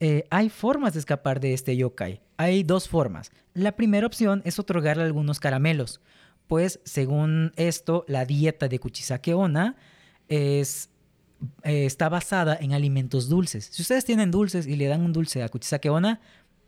eh, 0.00 0.24
hay 0.28 0.48
formas 0.48 0.94
de 0.94 0.98
escapar 0.98 1.38
de 1.38 1.54
este 1.54 1.76
yokai. 1.76 2.20
Hay 2.36 2.64
dos 2.64 2.88
formas. 2.88 3.30
La 3.54 3.76
primera 3.76 4.08
opción 4.08 4.42
es 4.44 4.58
otorgarle 4.58 5.04
algunos 5.04 5.38
caramelos, 5.38 6.00
pues 6.48 6.80
según 6.82 7.52
esto, 7.54 8.04
la 8.08 8.24
dieta 8.24 8.66
de 8.66 8.80
Kuchisake 8.80 9.34
Onna 9.34 9.76
es, 10.28 10.90
eh, 11.62 11.86
está 11.86 12.08
basada 12.08 12.56
en 12.60 12.72
alimentos 12.72 13.28
dulces. 13.28 13.68
Si 13.72 13.82
ustedes 13.82 14.04
tienen 14.04 14.30
dulces 14.30 14.66
y 14.66 14.76
le 14.76 14.86
dan 14.86 15.02
un 15.02 15.12
dulce 15.12 15.42
a 15.42 15.48
Kuchisake 15.48 15.90
Onna, 15.90 16.20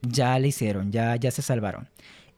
ya 0.03 0.39
le 0.39 0.49
hicieron, 0.49 0.93
ya, 0.93 1.17
ya 1.17 1.31
se 1.31 1.43
salvaron. 1.43 1.89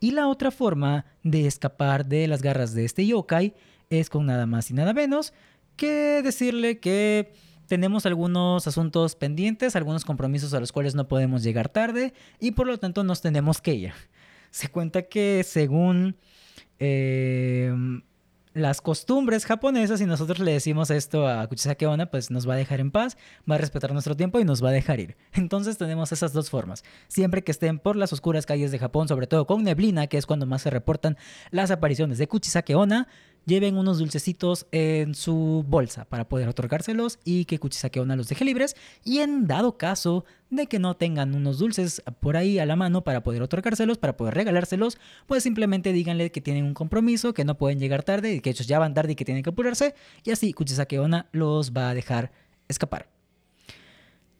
Y 0.00 0.12
la 0.12 0.28
otra 0.28 0.50
forma 0.50 1.04
de 1.22 1.46
escapar 1.46 2.06
de 2.06 2.26
las 2.26 2.42
garras 2.42 2.74
de 2.74 2.84
este 2.84 3.06
yokai 3.06 3.54
es 3.90 4.10
con 4.10 4.26
nada 4.26 4.46
más 4.46 4.70
y 4.70 4.74
nada 4.74 4.92
menos 4.92 5.32
que 5.76 6.22
decirle 6.22 6.80
que 6.80 7.32
tenemos 7.66 8.04
algunos 8.04 8.66
asuntos 8.66 9.14
pendientes, 9.14 9.76
algunos 9.76 10.04
compromisos 10.04 10.52
a 10.54 10.60
los 10.60 10.72
cuales 10.72 10.94
no 10.94 11.08
podemos 11.08 11.42
llegar 11.42 11.68
tarde 11.68 12.12
y 12.40 12.52
por 12.52 12.66
lo 12.66 12.78
tanto 12.78 13.04
nos 13.04 13.20
tenemos 13.20 13.60
que 13.60 13.74
ir. 13.74 13.92
Se 14.50 14.68
cuenta 14.68 15.02
que 15.02 15.44
según 15.46 16.16
eh, 16.78 17.72
las 18.54 18.80
costumbres 18.80 19.46
japonesas, 19.46 20.00
y 20.00 20.06
nosotros 20.06 20.38
le 20.38 20.52
decimos 20.52 20.90
esto 20.90 21.26
a 21.26 21.46
Kuchisake 21.46 21.86
Onna, 21.86 22.06
pues 22.06 22.30
nos 22.30 22.48
va 22.48 22.54
a 22.54 22.56
dejar 22.56 22.80
en 22.80 22.90
paz, 22.90 23.16
va 23.50 23.54
a 23.54 23.58
respetar 23.58 23.92
nuestro 23.92 24.16
tiempo 24.16 24.40
y 24.40 24.44
nos 24.44 24.62
va 24.62 24.68
a 24.68 24.72
dejar 24.72 25.00
ir. 25.00 25.16
Entonces 25.32 25.78
tenemos 25.78 26.12
esas 26.12 26.32
dos 26.32 26.50
formas. 26.50 26.84
Siempre 27.08 27.42
que 27.42 27.52
estén 27.52 27.78
por 27.78 27.96
las 27.96 28.12
oscuras 28.12 28.46
calles 28.46 28.70
de 28.70 28.78
Japón, 28.78 29.08
sobre 29.08 29.26
todo 29.26 29.46
con 29.46 29.64
neblina, 29.64 30.06
que 30.06 30.18
es 30.18 30.26
cuando 30.26 30.46
más 30.46 30.62
se 30.62 30.70
reportan 30.70 31.16
las 31.50 31.70
apariciones 31.70 32.18
de 32.18 32.28
Kuchisake 32.28 32.74
Onna, 32.74 33.08
lleven 33.46 33.76
unos 33.76 33.98
dulcecitos 33.98 34.66
en 34.72 35.14
su 35.14 35.64
bolsa 35.66 36.04
para 36.04 36.28
poder 36.28 36.48
otorgárselos 36.48 37.18
y 37.24 37.44
que 37.44 37.58
Kuchisake 37.58 38.00
Onna 38.00 38.16
los 38.16 38.28
deje 38.28 38.44
libres. 38.44 38.76
Y 39.04 39.18
en 39.18 39.46
dado 39.46 39.78
caso 39.78 40.24
de 40.50 40.66
que 40.66 40.78
no 40.78 40.96
tengan 40.96 41.34
unos 41.34 41.58
dulces 41.58 42.02
por 42.20 42.36
ahí 42.36 42.58
a 42.58 42.66
la 42.66 42.76
mano 42.76 43.04
para 43.04 43.22
poder 43.22 43.42
otorgárselos, 43.42 43.98
para 43.98 44.16
poder 44.16 44.34
regalárselos, 44.34 44.98
pues 45.26 45.42
simplemente 45.42 45.92
díganle 45.92 46.30
que 46.30 46.40
tienen 46.40 46.64
un 46.64 46.74
compromiso, 46.74 47.34
que 47.34 47.44
no 47.44 47.56
pueden 47.56 47.78
llegar 47.78 48.02
tarde 48.02 48.34
y 48.34 48.40
que 48.40 48.50
ellos 48.50 48.66
ya 48.66 48.78
van 48.78 48.94
tarde 48.94 49.12
y 49.12 49.16
que 49.16 49.24
tienen 49.24 49.42
que 49.42 49.50
apurarse. 49.50 49.94
Y 50.24 50.30
así 50.30 50.52
Kuchisake 50.52 50.98
Onna 50.98 51.28
los 51.32 51.72
va 51.72 51.90
a 51.90 51.94
dejar 51.94 52.32
escapar. 52.68 53.08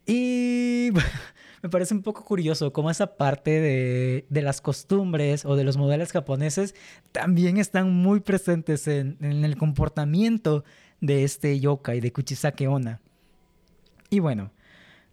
Y 0.06 0.90
me 1.62 1.68
parece 1.68 1.94
un 1.94 2.02
poco 2.02 2.24
curioso 2.24 2.72
cómo 2.72 2.90
esa 2.90 3.16
parte 3.16 3.60
de, 3.60 4.42
las 4.42 4.60
costumbres 4.60 5.44
o 5.44 5.54
de 5.54 5.62
los 5.62 5.76
modales 5.76 6.10
japoneses 6.10 6.74
también 7.12 7.56
están 7.56 7.92
muy 7.92 8.20
presentes 8.20 8.88
en, 8.88 9.16
el 9.20 9.56
comportamiento 9.56 10.64
de 11.00 11.22
este 11.22 11.60
yokai, 11.60 12.00
de 12.00 12.12
Kuchisake 12.12 12.66
Onna. 12.66 13.00
Y 14.10 14.18
bueno, 14.18 14.50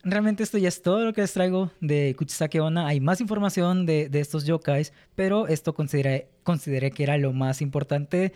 realmente 0.04 0.42
esto 0.42 0.58
ya 0.58 0.68
es 0.68 0.82
todo 0.82 1.06
lo 1.06 1.14
que 1.14 1.22
les 1.22 1.34
traigo 1.34 1.72
de 1.82 2.16
Kuchisake 2.18 2.60
Onna. 2.60 2.88
Hay 2.88 3.00
más 3.00 3.22
información 3.22 3.86
de, 3.86 4.10
estos 4.14 4.46
yokais, 4.46 4.92
pero 5.16 5.48
esto 5.48 5.76
consideré, 5.76 6.30
consideré 6.44 6.90
que 6.90 7.04
era 7.04 7.18
lo 7.20 7.32
más 7.32 7.62
importante. 7.62 8.34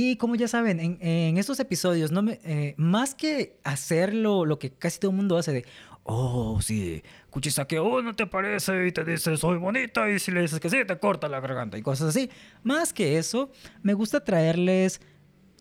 Y 0.00 0.14
como 0.14 0.36
ya 0.36 0.46
saben, 0.46 0.78
en, 0.78 1.38
estos 1.38 1.58
episodios, 1.58 2.12
no 2.12 2.22
me, 2.22 2.38
eh, 2.44 2.74
más 2.76 3.16
que 3.16 3.58
hacerlo 3.64 4.44
lo 4.44 4.56
que 4.56 4.70
casi 4.70 5.00
todo 5.00 5.10
el 5.10 5.16
mundo 5.16 5.36
hace 5.36 5.50
de, 5.50 5.64
oh, 6.04 6.60
sí, 6.62 7.02
Kuchisake, 7.30 7.80
oh, 7.80 8.00
no 8.00 8.14
te 8.14 8.28
parece 8.28 8.86
y 8.86 8.92
te 8.92 9.04
dice 9.04 9.36
soy 9.36 9.58
bonita 9.58 10.08
y 10.08 10.20
si 10.20 10.30
le 10.30 10.42
dices 10.42 10.60
que 10.60 10.70
sí, 10.70 10.76
te 10.86 11.00
corta 11.00 11.28
la 11.28 11.40
garganta 11.40 11.78
y 11.78 11.82
cosas 11.82 12.10
así. 12.10 12.30
Más 12.62 12.92
que 12.92 13.18
eso, 13.18 13.50
me 13.82 13.92
gusta 13.92 14.22
traerles 14.22 15.00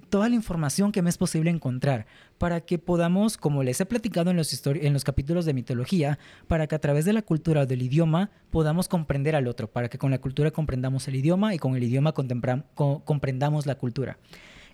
toda 0.10 0.30
la 0.30 0.36
información 0.36 0.92
que 0.92 1.02
me 1.02 1.10
es 1.10 1.18
posible 1.18 1.50
encontrar 1.50 2.06
para 2.38 2.62
que 2.62 2.78
podamos, 2.78 3.38
como 3.38 3.64
les 3.64 3.80
he 3.82 3.86
platicado 3.86 4.32
en 4.32 4.38
los, 4.38 4.66
en 4.66 4.94
los 4.94 5.04
capítulos 5.04 5.46
de 5.46 5.54
mitología, 5.54 6.20
para 6.48 6.68
que 6.68 6.76
a 6.76 6.80
través 6.80 7.06
de 7.06 7.14
la 7.14 7.22
cultura 7.22 7.62
o 7.62 7.66
del 7.66 7.82
idioma 7.82 8.30
podamos 8.52 8.88
comprender 8.88 9.36
al 9.36 9.48
otro, 9.48 9.68
para 9.68 9.90
que 9.90 9.98
con 9.98 10.12
la 10.12 10.20
cultura 10.20 10.52
comprendamos 10.52 11.08
el 11.08 11.16
idioma 11.16 11.54
y 11.54 11.60
con 11.60 11.76
el 11.76 11.84
idioma 11.84 12.14
comprendamos 12.14 13.66
la 13.66 13.76
cultura. 13.76 14.18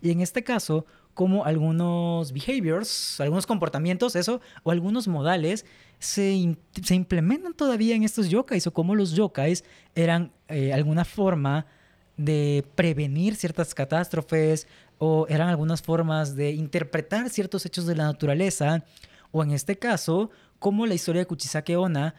Y 0.01 0.11
en 0.11 0.19
este 0.19 0.43
caso, 0.43 0.85
como 1.13 1.45
algunos 1.45 2.33
behaviors, 2.33 3.21
algunos 3.21 3.45
comportamientos, 3.45 4.15
eso, 4.15 4.41
o 4.63 4.71
algunos 4.71 5.07
modales 5.07 5.65
se, 5.99 6.33
implementan 6.89 7.53
todavía 7.53 7.95
en 7.95 8.03
estos 8.03 8.29
yokais, 8.29 8.67
o 8.67 8.73
como 8.73 8.95
los 8.95 9.13
yokais 9.13 9.63
eran 9.95 10.31
eh, 10.49 10.73
alguna 10.73 11.05
forma 11.05 11.65
de 12.17 12.65
prevenir 12.75 13.35
ciertas 13.35 13.73
catástrofes, 13.73 14.67
o 15.05 15.27
eran 15.27 15.49
algunas 15.49 15.81
formas 15.81 16.33
de 16.37 16.51
interpretar 16.53 17.29
ciertos 17.29 17.65
hechos 17.65 17.85
de 17.85 17.93
la 17.93 18.05
naturaleza, 18.05 18.85
o 19.31 19.43
en 19.43 19.51
este 19.51 19.77
caso, 19.77 20.29
como 20.59 20.85
la 20.85 20.93
historia 20.93 21.19
de 21.19 21.25
Kuchisake 21.25 21.75
Onna 21.75 22.15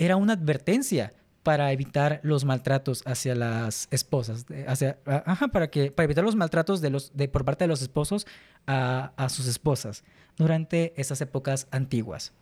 era 0.00 0.16
una 0.16 0.32
advertencia 0.32 1.12
para 1.44 1.70
evitar 1.70 2.18
los 2.24 2.44
maltratos 2.44 3.04
hacia 3.06 3.36
las 3.36 3.86
esposas, 3.92 4.46
hacia, 4.66 4.98
ajá, 5.06 5.46
para, 5.46 5.70
que, 5.70 5.92
para 5.92 6.06
evitar 6.06 6.24
los 6.24 6.34
maltratos 6.34 6.80
de 6.80 6.90
los, 6.90 7.16
de, 7.16 7.28
por 7.28 7.44
parte 7.44 7.62
de 7.64 7.68
los 7.68 7.82
esposos 7.82 8.26
a, 8.66 9.12
a 9.16 9.28
sus 9.28 9.46
esposas 9.46 10.02
durante 10.36 10.92
esas 11.00 11.20
épocas 11.20 11.68
antiguas. 11.70 12.32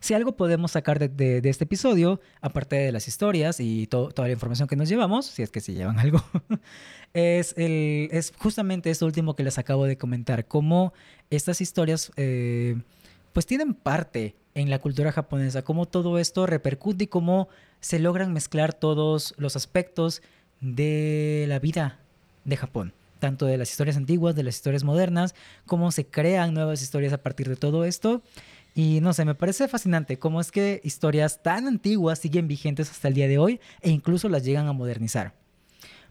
Si 0.00 0.14
algo 0.14 0.32
podemos 0.32 0.72
sacar 0.72 0.98
de, 0.98 1.40
este 1.44 1.64
episodio, 1.64 2.20
aparte 2.40 2.76
de 2.76 2.92
las 2.92 3.08
historias 3.08 3.60
y 3.60 3.86
toda 3.86 4.26
la 4.26 4.32
información 4.32 4.68
que 4.68 4.76
nos 4.76 4.88
llevamos, 4.88 5.26
si 5.26 5.42
es 5.42 5.50
que 5.50 5.60
se 5.60 5.72
llevan 5.72 5.98
algo, 6.00 6.22
es 7.12 8.32
justamente 8.38 8.90
esto 8.90 9.06
último 9.06 9.36
que 9.36 9.42
les 9.42 9.58
acabo 9.58 9.86
de 9.86 9.96
comentar, 9.96 10.46
cómo 10.46 10.92
estas 11.30 11.60
historias 11.60 12.12
eh, 12.16 12.76
pues 13.32 13.46
tienen 13.46 13.74
parte 13.74 14.34
en 14.54 14.70
la 14.70 14.78
cultura 14.78 15.12
japonesa, 15.12 15.62
cómo 15.62 15.86
todo 15.86 16.18
esto 16.18 16.46
repercute 16.46 17.04
y 17.04 17.06
cómo 17.06 17.48
se 17.80 17.98
logran 17.98 18.32
mezclar 18.32 18.74
todos 18.74 19.34
los 19.38 19.56
aspectos 19.56 20.22
de 20.60 21.46
la 21.48 21.58
vida 21.58 21.98
de 22.44 22.56
Japón, 22.56 22.92
tanto 23.18 23.46
de 23.46 23.58
las 23.58 23.70
historias 23.70 23.96
antiguas, 23.96 24.34
de 24.34 24.42
las 24.42 24.56
historias 24.56 24.84
modernas, 24.84 25.34
cómo 25.66 25.92
se 25.92 26.06
crean 26.06 26.54
nuevas 26.54 26.82
historias 26.82 27.12
a 27.12 27.22
partir 27.22 27.48
de 27.48 27.56
todo 27.56 27.84
esto. 27.84 28.22
Y 28.74 29.00
no 29.00 29.12
sé, 29.12 29.24
me 29.24 29.34
parece 29.34 29.68
fascinante 29.68 30.18
cómo 30.18 30.40
es 30.40 30.52
que 30.52 30.80
historias 30.84 31.42
tan 31.42 31.66
antiguas 31.66 32.18
siguen 32.18 32.48
vigentes 32.48 32.90
hasta 32.90 33.08
el 33.08 33.14
día 33.14 33.28
de 33.28 33.38
hoy 33.38 33.60
e 33.80 33.90
incluso 33.90 34.28
las 34.28 34.44
llegan 34.44 34.68
a 34.68 34.72
modernizar. 34.72 35.34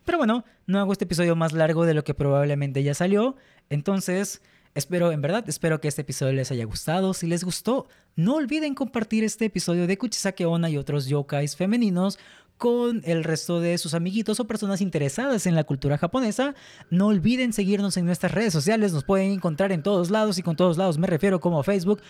Pero 0.05 0.17
bueno, 0.17 0.43
no 0.65 0.79
hago 0.79 0.91
este 0.91 1.05
episodio 1.05 1.35
más 1.35 1.53
largo 1.53 1.85
de 1.85 1.93
lo 1.93 2.03
que 2.03 2.13
probablemente 2.13 2.83
ya 2.83 2.93
salió, 2.93 3.35
entonces 3.69 4.41
Espero, 4.75 5.11
en 5.11 5.21
verdad, 5.21 5.43
espero 5.49 5.81
que 5.81 5.87
este 5.87 6.03
episodio 6.03 6.33
les 6.33 6.51
haya 6.51 6.63
gustado. 6.63 7.13
Si 7.13 7.25
les 7.25 7.43
gustó, 7.43 7.87
no 8.15 8.35
olviden 8.35 8.75
compartir 8.75 9.23
este 9.23 9.45
episodio 9.45 9.87
de 9.87 9.97
Kuchisake 9.97 10.45
Onna 10.45 10.69
y 10.69 10.77
otros 10.77 11.07
yokais 11.07 11.55
femeninos 11.55 12.19
con 12.59 13.01
el 13.05 13.23
resto 13.23 13.61
de 13.61 13.77
sus 13.77 13.93
amiguitos 13.93 14.39
o 14.41 14.45
personas 14.45 14.81
interesadas 14.81 15.47
en 15.47 15.55
la 15.55 15.63
cultura 15.63 15.97
japonesa. 15.97 16.53
No 16.89 17.07
olviden 17.07 17.53
seguirnos 17.53 17.95
en 17.95 18.05
nuestras 18.05 18.33
redes 18.33 18.51
sociales, 18.51 18.91
nos 18.91 19.05
pueden 19.05 19.31
encontrar 19.31 19.71
en 19.71 19.81
todos 19.81 20.11
lados 20.11 20.37
y 20.37 20.43
con 20.43 20.57
todos 20.57 20.77
lados 20.77 20.97
me 20.97 21.07
refiero 21.07 21.39
como 21.39 21.63
Facebook 21.63 22.01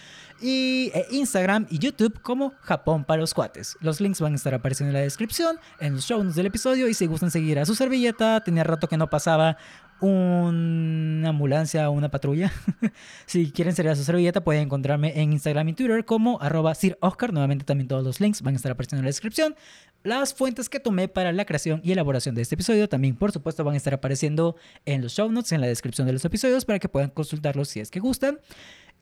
y 0.41 0.91
eh, 0.95 1.05
Instagram 1.11 1.67
y 1.69 1.77
YouTube 1.77 2.19
como 2.21 2.53
Japón 2.61 3.05
para 3.05 3.21
los 3.21 3.35
cuates. 3.35 3.77
Los 3.79 4.01
links 4.01 4.21
van 4.21 4.33
a 4.33 4.37
estar 4.37 4.55
apareciendo 4.55 4.89
en 4.89 4.95
la 4.95 5.03
descripción, 5.03 5.59
en 5.79 5.93
los 5.93 6.05
show 6.05 6.17
notes 6.17 6.35
del 6.35 6.47
episodio 6.47 6.87
y 6.87 6.95
si 6.95 7.05
gustan 7.05 7.29
seguir 7.29 7.59
a 7.59 7.65
su 7.65 7.75
servilleta, 7.75 8.43
tenía 8.43 8.63
rato 8.63 8.87
que 8.87 8.97
no 8.97 9.07
pasaba 9.07 9.55
una 10.01 11.29
ambulancia 11.29 11.89
o 11.89 11.93
una 11.93 12.09
patrulla. 12.09 12.51
si 13.25 13.51
quieren 13.51 13.75
ser 13.75 13.87
a 13.87 13.95
su 13.95 14.03
servilleta, 14.03 14.43
pueden 14.43 14.63
encontrarme 14.63 15.21
en 15.21 15.33
Instagram 15.33 15.69
y 15.69 15.73
Twitter 15.73 16.05
como 16.05 16.41
arroba 16.41 16.73
Sir 16.75 16.97
Oscar. 17.01 17.33
Nuevamente 17.33 17.65
también 17.65 17.87
todos 17.87 18.03
los 18.03 18.19
links 18.19 18.41
van 18.41 18.55
a 18.55 18.57
estar 18.57 18.71
apareciendo 18.71 19.01
en 19.01 19.05
la 19.05 19.09
descripción. 19.09 19.55
Las 20.03 20.33
fuentes 20.33 20.69
que 20.69 20.79
tomé 20.79 21.09
para 21.09 21.33
la 21.33 21.43
creación 21.43 21.81
y 21.83 21.91
elaboración 21.91 22.33
de 22.33 22.41
este 22.41 22.55
episodio 22.55 22.87
también, 22.87 23.17
por 23.17 23.33
supuesto, 23.33 23.65
van 23.65 23.73
a 23.73 23.77
estar 23.77 23.93
apareciendo 23.93 24.55
en 24.85 25.01
los 25.01 25.13
show 25.13 25.29
notes, 25.29 25.51
en 25.51 25.59
la 25.59 25.67
descripción 25.67 26.07
de 26.07 26.13
los 26.13 26.23
episodios, 26.23 26.63
para 26.63 26.79
que 26.79 26.87
puedan 26.87 27.09
consultarlos 27.09 27.67
si 27.67 27.81
es 27.81 27.91
que 27.91 27.99
gustan. 27.99 28.39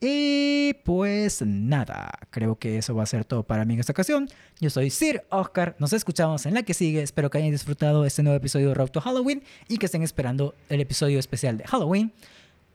Y 0.00 0.74
pues 0.84 1.42
nada, 1.42 2.10
creo 2.30 2.56
que 2.56 2.78
eso 2.78 2.94
va 2.94 3.02
a 3.02 3.06
ser 3.06 3.24
todo 3.24 3.42
para 3.42 3.64
mí 3.64 3.74
en 3.74 3.80
esta 3.80 3.92
ocasión. 3.92 4.28
Yo 4.60 4.70
soy 4.70 4.90
Sir 4.90 5.24
Oscar, 5.28 5.74
nos 5.80 5.92
escuchamos 5.92 6.46
en 6.46 6.54
la 6.54 6.62
que 6.62 6.72
sigue. 6.72 7.02
Espero 7.02 7.30
que 7.30 7.38
hayan 7.38 7.50
disfrutado 7.50 8.04
este 8.04 8.22
nuevo 8.22 8.36
episodio 8.36 8.68
de 8.68 8.74
Road 8.74 8.90
to 8.90 9.00
Halloween 9.00 9.42
y 9.66 9.78
que 9.78 9.86
estén 9.86 10.02
esperando 10.02 10.54
el 10.68 10.80
episodio 10.80 11.18
especial 11.18 11.58
de 11.58 11.64
Halloween. 11.64 12.12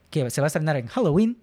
que 0.09 0.29
se 0.29 0.41
va 0.41 0.47
a 0.47 0.47
estrenar 0.47 0.75
en 0.75 0.87
Halloween. 0.87 1.37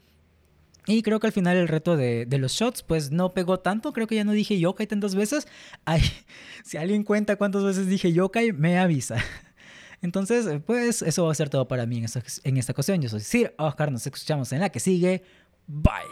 Y 0.86 1.02
creo 1.02 1.18
que 1.18 1.26
al 1.26 1.32
final 1.32 1.56
el 1.56 1.68
reto 1.68 1.96
de, 1.96 2.26
los 2.30 2.52
shots, 2.52 2.82
pues 2.82 3.10
no 3.10 3.32
pegó 3.32 3.60
tanto. 3.60 3.92
Creo 3.92 4.06
que 4.06 4.16
ya 4.16 4.24
no 4.24 4.32
dije 4.32 4.58
yokai 4.58 4.86
tantas 4.86 5.14
veces. 5.14 5.48
Ay, 5.86 6.02
si 6.64 6.76
alguien 6.76 7.04
cuenta 7.04 7.36
cuántas 7.36 7.64
veces 7.64 7.86
dije 7.86 8.12
yokai, 8.12 8.52
me 8.52 8.78
avisa. 8.78 9.16
Entonces, 10.02 10.46
pues 10.66 11.02
eso 11.02 11.24
va 11.24 11.32
a 11.32 11.34
ser 11.34 11.48
todo 11.48 11.68
para 11.68 11.86
mí 11.86 11.98
en 11.98 12.04
esta, 12.04 12.22
en 12.44 12.56
esta 12.58 12.72
ocasión. 12.72 13.00
Yo 13.00 13.08
soy 13.08 13.20
Sir 13.20 13.54
Oscar, 13.58 13.90
nos 13.90 14.06
escuchamos 14.06 14.52
en 14.52 14.60
la 14.60 14.68
que 14.70 14.80
sigue. 14.80 15.22
Bye. 15.70 16.10